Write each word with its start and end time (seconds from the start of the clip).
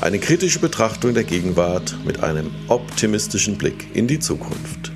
Eine 0.00 0.18
kritische 0.18 0.60
Betrachtung 0.60 1.12
der 1.12 1.24
Gegenwart 1.24 1.94
mit 2.06 2.22
einem 2.22 2.50
optimistischen 2.68 3.58
Blick 3.58 3.94
in 3.94 4.06
die 4.06 4.18
Zukunft. 4.18 4.92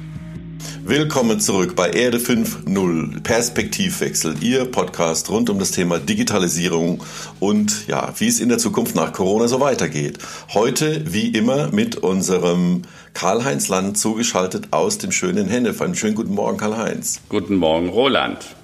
Willkommen 0.82 1.40
zurück 1.40 1.76
bei 1.76 1.90
Erde 1.90 2.16
5.0 2.16 3.22
Perspektivwechsel, 3.22 4.42
Ihr 4.42 4.64
Podcast 4.64 5.28
rund 5.28 5.50
um 5.50 5.58
das 5.58 5.72
Thema 5.72 5.98
Digitalisierung 5.98 7.04
und 7.38 7.86
ja, 7.86 8.14
wie 8.16 8.28
es 8.28 8.40
in 8.40 8.48
der 8.48 8.56
Zukunft 8.56 8.94
nach 8.94 9.12
Corona 9.12 9.46
so 9.46 9.60
weitergeht. 9.60 10.20
Heute 10.54 11.02
wie 11.12 11.28
immer 11.28 11.70
mit 11.70 11.96
unserem 11.96 12.82
Karl-Heinz 13.12 13.68
Land 13.68 13.98
zugeschaltet 13.98 14.68
aus 14.70 14.96
dem 14.96 15.12
schönen 15.12 15.48
Hennef. 15.48 15.82
Einen 15.82 15.96
schönen 15.96 16.14
guten 16.14 16.32
Morgen, 16.32 16.56
Karl-Heinz. 16.56 17.20
Guten 17.28 17.56
Morgen, 17.56 17.90
Roland. 17.90 18.56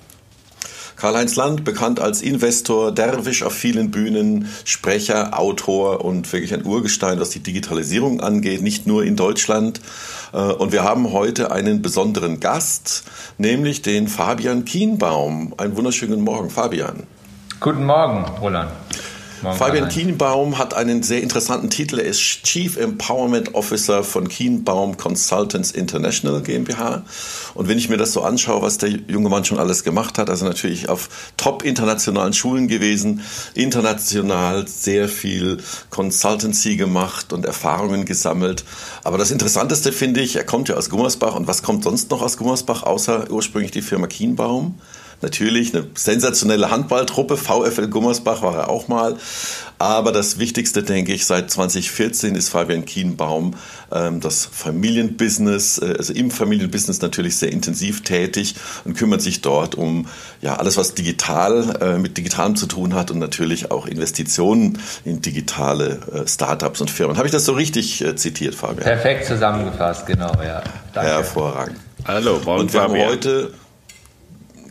Karl-Heinz 1.00 1.34
Land, 1.34 1.64
bekannt 1.64 1.98
als 1.98 2.20
Investor, 2.20 2.92
Derwisch 2.92 3.42
auf 3.42 3.54
vielen 3.54 3.90
Bühnen, 3.90 4.50
Sprecher, 4.66 5.38
Autor 5.38 6.04
und 6.04 6.30
wirklich 6.30 6.52
ein 6.52 6.66
Urgestein, 6.66 7.18
was 7.18 7.30
die 7.30 7.40
Digitalisierung 7.40 8.20
angeht, 8.20 8.60
nicht 8.60 8.86
nur 8.86 9.02
in 9.02 9.16
Deutschland. 9.16 9.80
Äh, 10.34 10.36
und 10.36 10.72
wir 10.72 10.84
haben 10.84 11.10
heute 11.12 11.52
einen 11.52 11.80
besonderen 11.80 12.38
Gast, 12.38 13.04
nämlich 13.38 13.80
den 13.80 14.08
Fabian 14.08 14.66
Kienbaum. 14.66 15.54
Einen 15.56 15.74
wunderschönen 15.74 16.20
Morgen, 16.20 16.50
Fabian. 16.50 17.04
Guten 17.60 17.86
Morgen, 17.86 18.26
Roland. 18.38 18.70
Fabian 19.40 19.88
Kienbaum 19.88 20.58
hat 20.58 20.74
einen 20.74 21.02
sehr 21.02 21.22
interessanten 21.22 21.70
Titel. 21.70 21.98
Er 21.98 22.06
ist 22.06 22.18
Chief 22.18 22.76
Empowerment 22.76 23.54
Officer 23.54 24.04
von 24.04 24.28
Kienbaum 24.28 24.96
Consultants 24.96 25.70
International 25.70 26.42
GmbH. 26.42 27.04
Und 27.54 27.68
wenn 27.68 27.78
ich 27.78 27.88
mir 27.88 27.96
das 27.96 28.12
so 28.12 28.22
anschaue, 28.22 28.60
was 28.60 28.78
der 28.78 28.90
junge 28.90 29.30
Mann 29.30 29.44
schon 29.44 29.58
alles 29.58 29.82
gemacht 29.82 30.18
hat, 30.18 30.28
also 30.28 30.44
natürlich 30.44 30.88
auf 30.88 31.08
top 31.36 31.64
internationalen 31.64 32.32
Schulen 32.32 32.68
gewesen, 32.68 33.22
international 33.54 34.68
sehr 34.68 35.08
viel 35.08 35.58
Consultancy 35.88 36.76
gemacht 36.76 37.32
und 37.32 37.46
Erfahrungen 37.46 38.04
gesammelt. 38.04 38.64
Aber 39.04 39.16
das 39.16 39.30
Interessanteste 39.30 39.92
finde 39.92 40.20
ich, 40.20 40.36
er 40.36 40.44
kommt 40.44 40.68
ja 40.68 40.76
aus 40.76 40.90
Gummersbach. 40.90 41.34
Und 41.34 41.46
was 41.46 41.62
kommt 41.62 41.84
sonst 41.84 42.10
noch 42.10 42.20
aus 42.20 42.36
Gummersbach, 42.36 42.82
außer 42.82 43.30
ursprünglich 43.30 43.70
die 43.70 43.82
Firma 43.82 44.06
Kienbaum? 44.06 44.74
Natürlich 45.22 45.74
eine 45.74 45.86
sensationelle 45.94 46.70
Handballtruppe. 46.70 47.36
VfL 47.36 47.88
Gummersbach 47.88 48.42
war 48.42 48.56
er 48.56 48.68
auch 48.70 48.88
mal. 48.88 49.16
Aber 49.78 50.12
das 50.12 50.38
Wichtigste, 50.38 50.82
denke 50.82 51.12
ich, 51.12 51.26
seit 51.26 51.50
2014 51.50 52.34
ist 52.34 52.48
Fabian 52.50 52.84
Kienbaum 52.84 53.54
ähm, 53.92 54.20
das 54.20 54.46
Familienbusiness, 54.46 55.78
äh, 55.78 55.94
also 55.98 56.12
im 56.12 56.30
Familienbusiness 56.30 57.00
natürlich 57.02 57.36
sehr 57.36 57.52
intensiv 57.52 58.02
tätig 58.02 58.54
und 58.84 58.96
kümmert 58.96 59.22
sich 59.22 59.40
dort 59.40 59.74
um 59.74 60.06
ja 60.40 60.56
alles, 60.56 60.76
was 60.76 60.94
digital 60.94 61.76
äh, 61.80 61.98
mit 61.98 62.16
Digitalem 62.16 62.56
zu 62.56 62.66
tun 62.66 62.94
hat 62.94 63.10
und 63.10 63.18
natürlich 63.18 63.70
auch 63.70 63.86
Investitionen 63.86 64.78
in 65.04 65.20
digitale 65.20 65.98
äh, 66.12 66.28
Startups 66.28 66.80
und 66.80 66.90
Firmen. 66.90 67.16
Habe 67.16 67.26
ich 67.26 67.32
das 67.32 67.44
so 67.44 67.52
richtig 67.52 68.02
äh, 68.02 68.16
zitiert, 68.16 68.54
Fabian? 68.54 68.84
Perfekt 68.84 69.26
zusammengefasst, 69.26 70.06
genau, 70.06 70.32
ja. 70.42 70.62
Danke. 70.92 71.10
Hervorragend. 71.10 71.76
Hallo, 72.06 72.40
morgen, 72.44 72.62
und 72.62 72.72
wir 72.72 72.80
Fabian. 72.80 73.00
haben 73.02 73.10
heute 73.12 73.52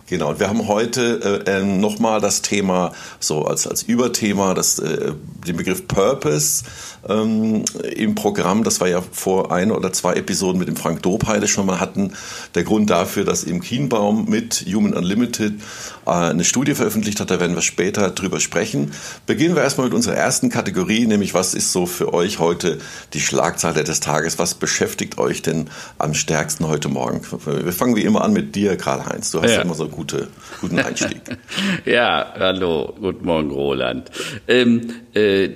Genau, 0.09 0.29
und 0.29 0.39
wir 0.39 0.49
haben 0.49 0.67
heute 0.67 1.43
äh, 1.45 1.59
ähm, 1.59 1.79
nochmal 1.79 2.19
das 2.19 2.41
Thema, 2.41 2.93
so 3.19 3.45
als, 3.45 3.67
als 3.67 3.83
Überthema, 3.83 4.55
das, 4.55 4.79
äh, 4.79 5.13
den 5.45 5.55
Begriff 5.55 5.87
Purpose 5.87 6.63
ähm, 7.07 7.63
im 7.95 8.15
Programm. 8.15 8.63
Das 8.63 8.81
war 8.81 8.87
ja 8.87 9.03
vor 9.11 9.51
ein 9.51 9.71
oder 9.71 9.93
zwei 9.93 10.13
Episoden 10.13 10.57
mit 10.57 10.67
dem 10.67 10.75
Frank 10.75 11.03
Dobheide 11.03 11.47
schon 11.47 11.67
mal 11.67 11.79
hatten. 11.79 12.13
Der 12.55 12.63
Grund 12.63 12.89
dafür, 12.89 13.23
dass 13.23 13.43
im 13.43 13.61
Kienbaum 13.61 14.25
mit 14.27 14.65
Human 14.67 14.95
Unlimited 14.95 15.53
äh, 16.07 16.09
eine 16.09 16.43
Studie 16.43 16.73
veröffentlicht 16.73 17.19
hat, 17.19 17.29
da 17.29 17.39
werden 17.39 17.55
wir 17.55 17.61
später 17.61 18.09
drüber 18.09 18.39
sprechen. 18.39 18.91
Beginnen 19.27 19.55
wir 19.55 19.61
erstmal 19.61 19.87
mit 19.87 19.93
unserer 19.93 20.15
ersten 20.15 20.49
Kategorie, 20.49 21.05
nämlich 21.05 21.35
was 21.35 21.53
ist 21.53 21.71
so 21.71 21.85
für 21.85 22.15
euch 22.15 22.39
heute 22.39 22.79
die 23.13 23.21
Schlagzeile 23.21 23.83
des 23.83 23.99
Tages? 23.99 24.39
Was 24.39 24.55
beschäftigt 24.55 25.19
euch 25.19 25.43
denn 25.43 25.69
am 25.99 26.15
stärksten 26.15 26.67
heute 26.67 26.89
Morgen? 26.89 27.21
Wir 27.45 27.73
fangen 27.73 27.95
wie 27.95 28.03
immer 28.03 28.23
an 28.23 28.33
mit 28.33 28.55
dir, 28.55 28.75
Karl-Heinz. 28.75 29.29
Du 29.29 29.41
hast 29.41 29.51
ja 29.51 29.61
immer 29.61 29.75
so 29.75 29.87
gute, 29.99 30.29
guten 30.61 30.79
Einstieg. 30.79 31.21
ja, 31.85 32.33
hallo, 32.39 32.95
guten 33.01 33.25
Morgen, 33.25 33.51
Roland. 33.51 34.09
Ähm, 34.47 34.91
äh, 35.08 35.08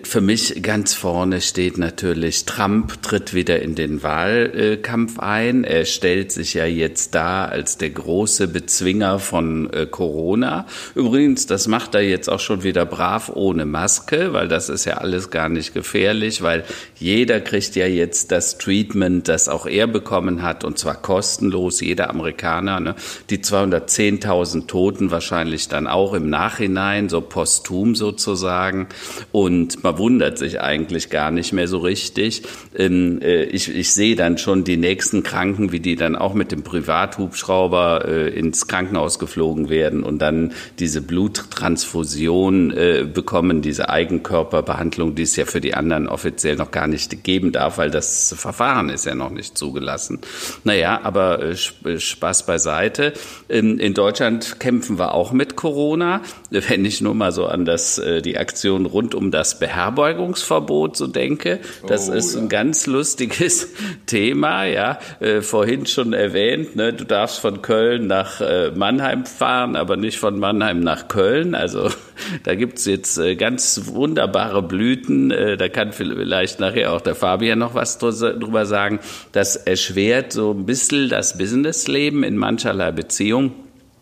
für 0.03 0.21
mich 0.21 0.61
ganz 0.61 0.93
vorne 0.93 1.41
steht 1.41 1.77
natürlich, 1.77 2.45
Trump 2.45 3.01
tritt 3.01 3.33
wieder 3.33 3.61
in 3.61 3.75
den 3.75 4.03
Wahlkampf 4.03 5.19
ein. 5.19 5.63
Er 5.63 5.85
stellt 5.85 6.31
sich 6.31 6.53
ja 6.53 6.65
jetzt 6.65 7.15
da 7.15 7.45
als 7.45 7.77
der 7.77 7.91
große 7.91 8.47
Bezwinger 8.47 9.19
von 9.19 9.71
äh, 9.71 9.85
Corona. 9.85 10.65
Übrigens, 10.95 11.45
das 11.45 11.67
macht 11.67 11.95
er 11.95 12.01
jetzt 12.01 12.29
auch 12.29 12.39
schon 12.39 12.63
wieder 12.63 12.85
brav 12.85 13.31
ohne 13.33 13.65
Maske, 13.65 14.33
weil 14.33 14.47
das 14.47 14.69
ist 14.69 14.85
ja 14.85 14.95
alles 14.95 15.29
gar 15.29 15.49
nicht 15.49 15.73
gefährlich, 15.73 16.41
weil 16.41 16.63
jeder 16.95 17.39
kriegt 17.39 17.75
ja 17.75 17.87
jetzt 17.87 18.31
das 18.31 18.57
Treatment, 18.57 19.27
das 19.27 19.49
auch 19.49 19.65
er 19.65 19.87
bekommen 19.87 20.41
hat, 20.41 20.63
und 20.63 20.77
zwar 20.77 20.95
kostenlos, 20.95 21.81
jeder 21.81 22.09
Amerikaner. 22.09 22.79
Ne? 22.79 22.95
Die 23.29 23.39
210.000 23.39 24.67
Toten 24.67 25.11
wahrscheinlich 25.11 25.67
dann 25.67 25.87
auch 25.87 26.13
im 26.13 26.29
Nachhinein, 26.29 27.09
so 27.09 27.21
posthum 27.21 27.95
sozusagen. 27.95 28.87
Und 29.31 29.52
man 29.81 29.97
wundert 29.97 30.37
sich 30.37 30.61
eigentlich 30.61 31.09
gar 31.09 31.31
nicht 31.31 31.53
mehr 31.53 31.67
so 31.67 31.79
richtig. 31.79 32.43
Ähm, 32.75 33.21
äh, 33.21 33.43
ich, 33.43 33.73
ich 33.73 33.93
sehe 33.93 34.15
dann 34.15 34.37
schon 34.37 34.63
die 34.63 34.77
nächsten 34.77 35.23
Kranken, 35.23 35.71
wie 35.71 35.79
die 35.79 35.95
dann 35.95 36.15
auch 36.15 36.33
mit 36.33 36.51
dem 36.51 36.63
Privathubschrauber 36.63 38.05
äh, 38.07 38.29
ins 38.29 38.67
Krankenhaus 38.67 39.19
geflogen 39.19 39.69
werden 39.69 40.03
und 40.03 40.19
dann 40.19 40.53
diese 40.79 41.01
Bluttransfusion 41.01 42.71
äh, 42.71 43.07
bekommen, 43.11 43.61
diese 43.61 43.89
Eigenkörperbehandlung, 43.89 45.15
die 45.15 45.23
es 45.23 45.35
ja 45.35 45.45
für 45.45 45.61
die 45.61 45.73
anderen 45.73 46.07
offiziell 46.07 46.55
noch 46.55 46.71
gar 46.71 46.87
nicht 46.87 47.23
geben 47.23 47.51
darf, 47.51 47.77
weil 47.77 47.91
das 47.91 48.33
Verfahren 48.37 48.89
ist 48.89 49.05
ja 49.05 49.15
noch 49.15 49.31
nicht 49.31 49.57
zugelassen. 49.57 50.19
Naja, 50.63 50.99
aber 51.03 51.55
Spaß 51.55 52.45
beiseite. 52.45 53.13
Ähm, 53.49 53.79
in 53.79 53.93
Deutschland 53.93 54.59
kämpfen 54.59 54.97
wir 54.97 55.13
auch 55.13 55.31
mit 55.31 55.55
Corona. 55.55 56.21
Wenn 56.69 56.85
ich 56.85 57.01
nur 57.01 57.15
mal 57.15 57.31
so 57.31 57.45
an 57.47 57.65
das, 57.65 58.01
die 58.23 58.37
Aktion 58.37 58.85
rund 58.85 59.15
um 59.15 59.31
das 59.31 59.59
Beherbergungsverbot 59.59 60.95
so 60.95 61.07
denke, 61.07 61.59
das 61.87 62.09
oh, 62.09 62.13
ist 62.13 62.35
ja. 62.35 62.41
ein 62.41 62.49
ganz 62.49 62.85
lustiges 62.85 63.69
Thema, 64.05 64.65
ja. 64.65 64.99
Äh, 65.19 65.41
vorhin 65.41 65.85
schon 65.85 66.13
erwähnt, 66.13 66.75
ne, 66.75 66.93
du 66.93 67.05
darfst 67.05 67.39
von 67.39 67.61
Köln 67.61 68.07
nach 68.07 68.41
äh, 68.41 68.71
Mannheim 68.71 69.25
fahren, 69.25 69.75
aber 69.75 69.97
nicht 69.97 70.19
von 70.19 70.39
Mannheim 70.39 70.79
nach 70.79 71.07
Köln. 71.07 71.55
Also 71.55 71.89
da 72.43 72.55
gibt's 72.55 72.85
jetzt 72.85 73.17
äh, 73.17 73.35
ganz 73.35 73.81
wunderbare 73.87 74.61
Blüten. 74.61 75.31
Äh, 75.31 75.57
da 75.57 75.69
kann 75.69 75.91
vielleicht 75.93 76.59
nachher 76.59 76.93
auch 76.93 77.01
der 77.01 77.15
Fabian 77.15 77.59
noch 77.59 77.75
was 77.75 77.97
drüber 77.97 78.65
sagen. 78.65 78.99
Das 79.31 79.55
erschwert 79.55 80.31
so 80.31 80.51
ein 80.51 80.65
bisschen 80.65 81.09
das 81.09 81.37
Businessleben 81.37 82.23
in 82.23 82.37
mancherlei 82.37 82.91
Beziehung. 82.91 83.53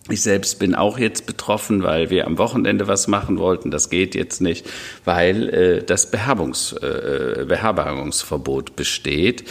Ich 0.09 0.23
selbst 0.23 0.57
bin 0.59 0.73
auch 0.73 0.97
jetzt 0.97 1.27
betroffen, 1.27 1.83
weil 1.83 2.09
wir 2.09 2.25
am 2.25 2.37
Wochenende 2.37 2.87
was 2.87 3.07
machen 3.07 3.37
wollten. 3.37 3.69
Das 3.69 3.89
geht 3.89 4.15
jetzt 4.15 4.41
nicht, 4.41 4.67
weil 5.05 5.49
äh, 5.49 5.83
das 5.83 6.09
Beherbergungs, 6.09 6.73
äh, 6.73 7.45
Beherbergungsverbot 7.47 8.75
besteht. 8.75 9.45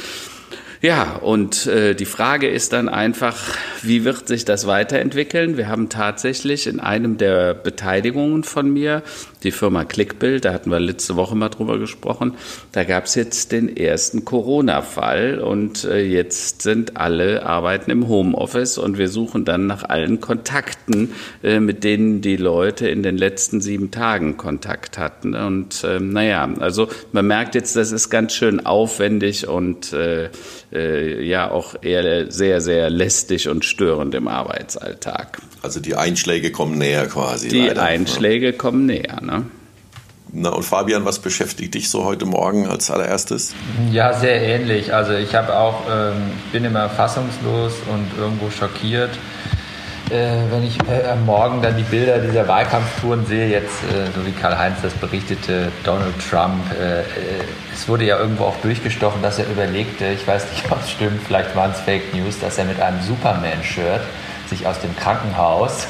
Ja, 0.83 1.17
und 1.17 1.67
äh, 1.67 1.95
die 1.95 2.07
Frage 2.07 2.49
ist 2.49 2.73
dann 2.73 2.89
einfach, 2.89 3.37
wie 3.83 4.05
wird 4.05 4.27
sich 4.27 4.47
das 4.47 4.67
weiterentwickeln? 4.67 5.59
Wir 5.59 5.69
haben 5.69 5.91
tatsächlich 5.91 6.67
in 6.67 6.81
einem 6.81 7.19
der 7.19 7.53
Beteiligungen 7.53 8.45
von 8.45 8.73
mir, 8.73 9.03
die 9.43 9.51
Firma 9.51 9.85
Clickbill, 9.85 10.41
da 10.41 10.53
hatten 10.53 10.71
wir 10.71 10.81
letzte 10.81 11.17
Woche 11.17 11.35
mal 11.35 11.49
drüber 11.49 11.79
gesprochen, 11.79 12.35
da 12.73 12.85
gab 12.85 13.05
es 13.05 13.15
jetzt 13.15 13.53
den 13.53 13.77
ersten 13.77 14.25
Corona-Fall 14.25 15.41
und 15.41 15.85
äh, 15.85 16.03
jetzt 16.03 16.63
sind 16.63 16.97
alle 16.97 17.45
arbeiten 17.47 17.91
im 17.91 18.09
Homeoffice 18.09 18.79
und 18.79 18.99
wir 18.99 19.09
suchen 19.09 19.45
dann 19.45 19.67
nach 19.67 19.85
allen 19.85 20.21
Kontakten, 20.21 21.13
äh, 21.43 21.61
mit 21.61 21.85
denen 21.85 22.21
die 22.21 22.37
Leute 22.37 22.89
in 22.89 23.03
den 23.03 23.17
letzten 23.17 23.61
sieben 23.61 23.91
Tagen 23.91 24.37
Kontakt 24.37 24.99
hatten. 24.99 25.35
Und 25.35 25.85
äh, 25.85 26.01
naja, 26.01 26.49
also 26.61 26.89
man 27.13 27.27
merkt 27.27 27.55
jetzt, 27.55 27.77
das 27.77 27.93
ist 27.93 28.11
ganz 28.11 28.35
schön 28.35 28.65
aufwendig 28.67 29.49
und 29.49 29.93
äh, 29.93 30.31
äh, 30.73 31.25
ja 31.25 31.51
auch 31.51 31.75
eher 31.83 32.31
sehr, 32.31 32.61
sehr 32.61 32.91
lästig 32.91 33.49
und 33.49 33.65
störend 33.65 34.15
im 34.15 34.29
Arbeitsalltag. 34.29 35.39
Also 35.63 35.81
die 35.81 35.95
Einschläge 35.95 36.53
kommen 36.53 36.79
näher 36.79 37.07
quasi. 37.07 37.49
Die 37.49 37.67
leider. 37.67 37.83
Einschläge 37.83 38.53
kommen 38.53 38.87
näher, 38.87 39.21
ne? 39.21 39.30
Na 40.33 40.51
und 40.51 40.63
Fabian, 40.63 41.05
was 41.05 41.19
beschäftigt 41.19 41.75
dich 41.75 41.91
so 41.91 42.05
heute 42.05 42.25
Morgen 42.25 42.69
als 42.69 42.91
allererstes? 42.91 43.53
Ja, 43.91 44.13
sehr 44.13 44.41
ähnlich. 44.41 44.95
Also 44.95 45.15
ich 45.15 45.35
habe 45.35 45.57
auch, 45.57 45.83
ähm, 45.91 46.33
bin 46.53 46.65
immer 46.65 46.89
fassungslos 46.89 47.75
und 47.93 48.07
irgendwo 48.17 48.49
schockiert, 48.51 49.11
äh, 50.11 50.51
wenn 50.51 50.65
ich 50.65 50.79
äh, 50.89 51.09
am 51.09 51.25
Morgen 51.25 51.63
dann 51.63 51.77
die 51.77 51.83
Bilder 51.83 52.19
dieser 52.19 52.47
Wahlkampftouren 52.47 53.27
sehe, 53.27 53.49
jetzt, 53.49 53.83
äh, 53.85 54.11
so 54.15 54.25
wie 54.27 54.33
Karl-Heinz 54.33 54.79
das 54.83 54.93
berichtete, 54.95 55.71
Donald 55.85 56.15
Trump, 56.29 56.65
äh, 56.79 57.01
äh, 57.01 57.05
es 57.73 57.89
wurde 57.89 58.05
ja 58.05 58.19
irgendwo 58.19 58.45
auch 58.45 58.57
durchgestochen, 58.63 59.23
dass 59.23 59.39
er 59.39 59.47
überlegte, 59.51 60.07
ich 60.07 60.27
weiß 60.27 60.51
nicht, 60.51 60.71
ob 60.71 60.81
es 60.83 60.91
stimmt, 60.91 61.23
vielleicht 61.25 61.55
waren 61.55 61.71
es 61.73 61.81
Fake 61.81 62.15
News, 62.15 62.39
dass 62.41 62.59
er 62.59 62.65
mit 62.65 62.81
einem 62.81 63.01
Superman-Shirt 63.03 64.03
sich 64.49 64.67
aus 64.67 64.81
dem 64.81 64.95
Krankenhaus 64.97 65.87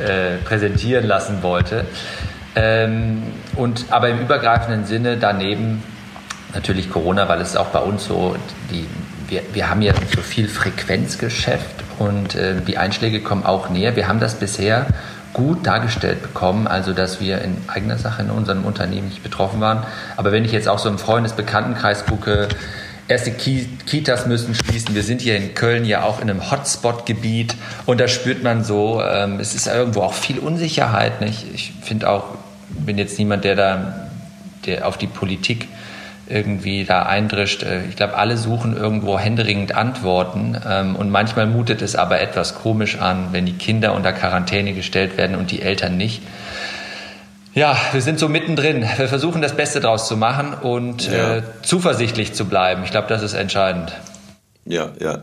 äh, 0.00 0.38
präsentieren 0.44 1.06
lassen 1.06 1.42
wollte. 1.42 1.86
Ähm, 2.56 3.22
und 3.56 3.86
aber 3.90 4.08
im 4.08 4.20
übergreifenden 4.20 4.84
Sinne 4.84 5.16
daneben 5.16 5.82
natürlich 6.54 6.90
Corona, 6.90 7.28
weil 7.28 7.40
es 7.40 7.56
auch 7.56 7.66
bei 7.66 7.80
uns 7.80 8.04
so, 8.04 8.36
die, 8.70 8.86
wir, 9.28 9.42
wir 9.52 9.70
haben 9.70 9.82
ja 9.82 9.92
so 10.14 10.22
viel 10.22 10.48
Frequenzgeschäft 10.48 11.84
und 11.98 12.34
äh, 12.34 12.54
die 12.66 12.78
Einschläge 12.78 13.20
kommen 13.20 13.44
auch 13.44 13.70
näher. 13.70 13.96
Wir 13.96 14.08
haben 14.08 14.20
das 14.20 14.34
bisher 14.34 14.86
gut 15.32 15.66
dargestellt 15.66 16.22
bekommen, 16.22 16.68
also 16.68 16.92
dass 16.92 17.20
wir 17.20 17.42
in 17.42 17.56
eigener 17.66 17.98
Sache 17.98 18.22
in 18.22 18.30
unserem 18.30 18.64
Unternehmen 18.64 19.08
nicht 19.08 19.24
betroffen 19.24 19.60
waren. 19.60 19.84
Aber 20.16 20.30
wenn 20.30 20.44
ich 20.44 20.52
jetzt 20.52 20.68
auch 20.68 20.78
so 20.78 20.88
im 20.88 20.98
Freundesbekanntenkreis 20.98 22.06
gucke, 22.06 22.48
erste 23.08 23.32
Kitas 23.32 24.26
müssen 24.26 24.54
schließen. 24.54 24.94
Wir 24.94 25.02
sind 25.02 25.20
hier 25.20 25.36
in 25.36 25.54
Köln 25.54 25.84
ja 25.84 26.04
auch 26.04 26.20
in 26.20 26.30
einem 26.30 26.50
Hotspot-Gebiet 26.50 27.54
und 27.84 28.00
da 28.00 28.08
spürt 28.08 28.42
man 28.42 28.64
so, 28.64 29.02
ähm, 29.02 29.40
es 29.40 29.54
ist 29.54 29.66
irgendwo 29.66 30.02
auch 30.02 30.14
viel 30.14 30.38
Unsicherheit. 30.38 31.20
Nicht? 31.20 31.46
Ich 31.52 31.72
finde 31.82 32.08
auch, 32.08 32.36
bin 32.68 32.98
jetzt 32.98 33.18
niemand, 33.18 33.44
der 33.44 33.56
da 33.56 34.04
der 34.66 34.86
auf 34.86 34.96
die 34.96 35.06
Politik 35.06 35.68
irgendwie 36.26 36.84
da 36.84 37.04
eindrischt. 37.04 37.62
Äh, 37.62 37.86
ich 37.86 37.96
glaube, 37.96 38.16
alle 38.16 38.36
suchen 38.36 38.76
irgendwo 38.76 39.18
händeringend 39.18 39.74
Antworten 39.74 40.56
ähm, 40.66 40.96
und 40.96 41.10
manchmal 41.10 41.46
mutet 41.46 41.82
es 41.82 41.96
aber 41.96 42.20
etwas 42.20 42.54
komisch 42.54 42.98
an, 42.98 43.28
wenn 43.32 43.46
die 43.46 43.52
Kinder 43.52 43.94
unter 43.94 44.12
Quarantäne 44.12 44.72
gestellt 44.72 45.16
werden 45.16 45.36
und 45.36 45.50
die 45.50 45.60
Eltern 45.62 45.96
nicht. 45.96 46.22
Ja, 47.52 47.76
wir 47.92 48.00
sind 48.00 48.18
so 48.18 48.28
mittendrin. 48.28 48.84
Wir 48.96 49.06
versuchen 49.06 49.40
das 49.40 49.54
Beste 49.54 49.80
draus 49.80 50.08
zu 50.08 50.16
machen 50.16 50.54
und 50.54 51.08
ja. 51.08 51.36
äh, 51.36 51.42
zuversichtlich 51.62 52.32
zu 52.32 52.46
bleiben. 52.46 52.82
Ich 52.84 52.90
glaube, 52.90 53.06
das 53.08 53.22
ist 53.22 53.34
entscheidend. 53.34 53.92
Ja, 54.64 54.88
ja. 54.98 55.18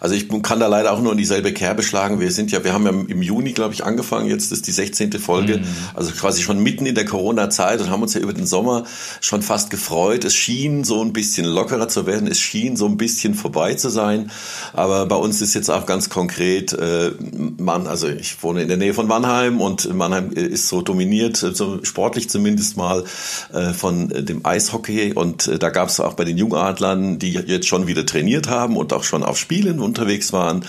Also 0.00 0.14
ich 0.14 0.28
kann 0.42 0.60
da 0.60 0.66
leider 0.66 0.92
auch 0.92 1.00
nur 1.00 1.12
in 1.12 1.18
dieselbe 1.18 1.52
Kerbe 1.52 1.82
schlagen. 1.82 2.20
Wir 2.20 2.30
sind 2.30 2.52
ja, 2.52 2.64
wir 2.64 2.72
haben 2.72 2.84
ja 2.84 2.90
im 2.90 3.22
Juni, 3.22 3.52
glaube 3.52 3.74
ich, 3.74 3.84
angefangen. 3.84 4.28
Jetzt 4.28 4.52
ist 4.52 4.66
die 4.66 4.72
16. 4.72 5.12
Folge. 5.12 5.58
Mhm. 5.58 5.64
Also 5.94 6.12
quasi 6.12 6.42
schon 6.42 6.62
mitten 6.62 6.86
in 6.86 6.94
der 6.94 7.04
Corona-Zeit 7.04 7.80
und 7.80 7.90
haben 7.90 8.02
uns 8.02 8.14
ja 8.14 8.20
über 8.20 8.32
den 8.32 8.46
Sommer 8.46 8.84
schon 9.20 9.42
fast 9.42 9.70
gefreut. 9.70 10.24
Es 10.24 10.34
schien 10.34 10.84
so 10.84 11.02
ein 11.02 11.12
bisschen 11.12 11.46
lockerer 11.46 11.88
zu 11.88 12.06
werden. 12.06 12.28
Es 12.28 12.38
schien 12.38 12.76
so 12.76 12.86
ein 12.86 12.96
bisschen 12.96 13.34
vorbei 13.34 13.74
zu 13.74 13.88
sein. 13.88 14.30
Aber 14.72 15.06
bei 15.06 15.16
uns 15.16 15.40
ist 15.40 15.54
jetzt 15.54 15.70
auch 15.70 15.86
ganz 15.86 16.08
konkret, 16.08 16.72
äh, 16.72 17.12
man, 17.58 17.86
also 17.86 18.08
ich 18.08 18.42
wohne 18.42 18.62
in 18.62 18.68
der 18.68 18.76
Nähe 18.76 18.94
von 18.94 19.06
Mannheim 19.06 19.60
und 19.60 19.92
Mannheim 19.94 20.32
ist 20.32 20.68
so 20.68 20.82
dominiert, 20.82 21.36
so 21.36 21.82
sportlich 21.84 22.30
zumindest 22.30 22.76
mal, 22.76 23.04
äh, 23.52 23.72
von 23.72 24.08
dem 24.08 24.44
Eishockey. 24.44 25.12
Und 25.14 25.48
äh, 25.48 25.58
da 25.58 25.70
gab 25.70 25.88
es 25.88 26.00
auch 26.00 26.14
bei 26.14 26.24
den 26.24 26.38
Jungadlern, 26.38 27.18
die 27.18 27.32
jetzt 27.32 27.66
schon 27.66 27.86
wieder 27.86 28.06
trainiert 28.06 28.48
haben 28.48 28.76
und 28.76 28.92
auch 28.92 29.04
schon 29.04 29.22
auf 29.22 29.38
Spiel 29.38 29.59
Spielen 29.60 29.80
unterwegs 29.80 30.32
waren, 30.32 30.64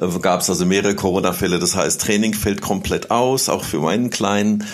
äh, 0.00 0.18
gab 0.18 0.40
es 0.40 0.50
also 0.50 0.66
mehrere 0.66 0.96
Corona-Fälle. 0.96 1.60
Das 1.60 1.76
heißt, 1.76 2.00
Training 2.00 2.34
fällt 2.34 2.60
komplett 2.60 3.10
aus, 3.12 3.48
auch 3.48 3.62
für 3.62 3.78
meinen 3.78 4.10
Kleinen. 4.10 4.64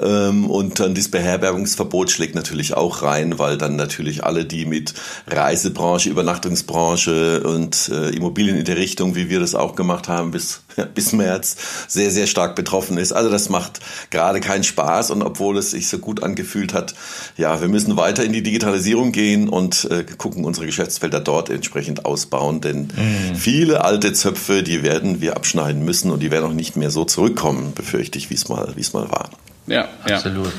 Ähm, 0.00 0.48
und 0.48 0.80
dann 0.80 0.94
das 0.94 1.08
Beherbergungsverbot 1.08 2.10
schlägt 2.10 2.34
natürlich 2.34 2.74
auch 2.74 3.02
rein, 3.02 3.38
weil 3.38 3.58
dann 3.58 3.76
natürlich 3.76 4.24
alle, 4.24 4.46
die 4.46 4.64
mit 4.64 4.94
Reisebranche, 5.26 6.08
Übernachtungsbranche 6.08 7.42
und 7.42 7.90
äh, 7.90 8.10
Immobilien 8.10 8.56
in 8.56 8.64
der 8.64 8.78
Richtung, 8.78 9.14
wie 9.14 9.28
wir 9.28 9.40
das 9.40 9.54
auch 9.54 9.74
gemacht 9.74 10.08
haben, 10.08 10.30
bis, 10.30 10.62
bis 10.94 11.12
März, 11.12 11.56
sehr, 11.88 12.10
sehr 12.10 12.26
stark 12.26 12.56
betroffen 12.56 12.98
ist. 12.98 13.12
Also 13.12 13.30
das 13.30 13.48
macht 13.48 13.80
gerade 14.10 14.40
keinen 14.40 14.64
Spaß. 14.64 15.10
Und 15.10 15.22
obwohl 15.22 15.58
es 15.58 15.70
sich 15.70 15.88
so 15.88 15.98
gut 15.98 16.22
angefühlt 16.22 16.74
hat, 16.74 16.94
ja, 17.36 17.60
wir 17.60 17.68
müssen 17.68 17.96
weiter 17.96 18.24
in 18.24 18.32
die 18.32 18.42
Digitalisierung 18.42 19.12
gehen 19.12 19.48
und 19.48 19.88
äh, 19.90 20.04
gucken, 20.04 20.44
unsere 20.44 20.66
Geschäftsfelder 20.66 21.20
dort 21.20 21.50
entsprechend 21.50 22.04
ausbauen. 22.04 22.60
Denn 22.60 22.88
mhm. 22.96 23.36
Viele 23.36 23.84
alte 23.84 24.12
Zöpfe, 24.12 24.62
die 24.62 24.82
werden 24.82 25.20
wir 25.20 25.36
abschneiden 25.36 25.84
müssen 25.84 26.10
und 26.10 26.20
die 26.20 26.30
werden 26.30 26.44
auch 26.44 26.54
nicht 26.54 26.76
mehr 26.76 26.90
so 26.90 27.04
zurückkommen, 27.04 27.72
befürchte 27.74 28.18
ich, 28.18 28.30
wie 28.30 28.34
es 28.34 28.48
mal, 28.48 28.72
wie 28.76 28.80
es 28.80 28.92
mal 28.92 29.10
war. 29.10 29.30
Ja, 29.66 29.88
absolut. 30.04 30.52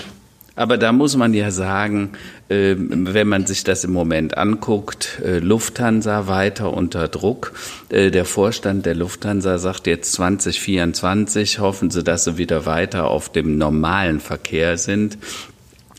Aber 0.59 0.77
da 0.77 0.91
muss 0.91 1.15
man 1.15 1.33
ja 1.33 1.51
sagen, 1.51 2.09
ähm, 2.49 3.07
wenn 3.13 3.29
man 3.29 3.45
sich 3.45 3.63
das 3.63 3.85
im 3.85 3.93
Moment 3.93 4.37
anguckt, 4.37 5.21
äh, 5.23 5.39
Lufthansa 5.39 6.27
weiter 6.27 6.73
unter 6.73 7.07
Druck. 7.07 7.53
Äh, 7.87 8.11
der 8.11 8.25
Vorstand 8.25 8.85
der 8.85 8.93
Lufthansa 8.93 9.57
sagt 9.57 9.87
jetzt 9.87 10.11
2024 10.11 11.59
hoffen 11.59 11.91
sie, 11.91 12.03
dass 12.03 12.25
sie 12.25 12.37
wieder 12.37 12.65
weiter 12.65 13.07
auf 13.07 13.31
dem 13.31 13.57
normalen 13.57 14.19
Verkehr 14.19 14.77
sind. 14.77 15.17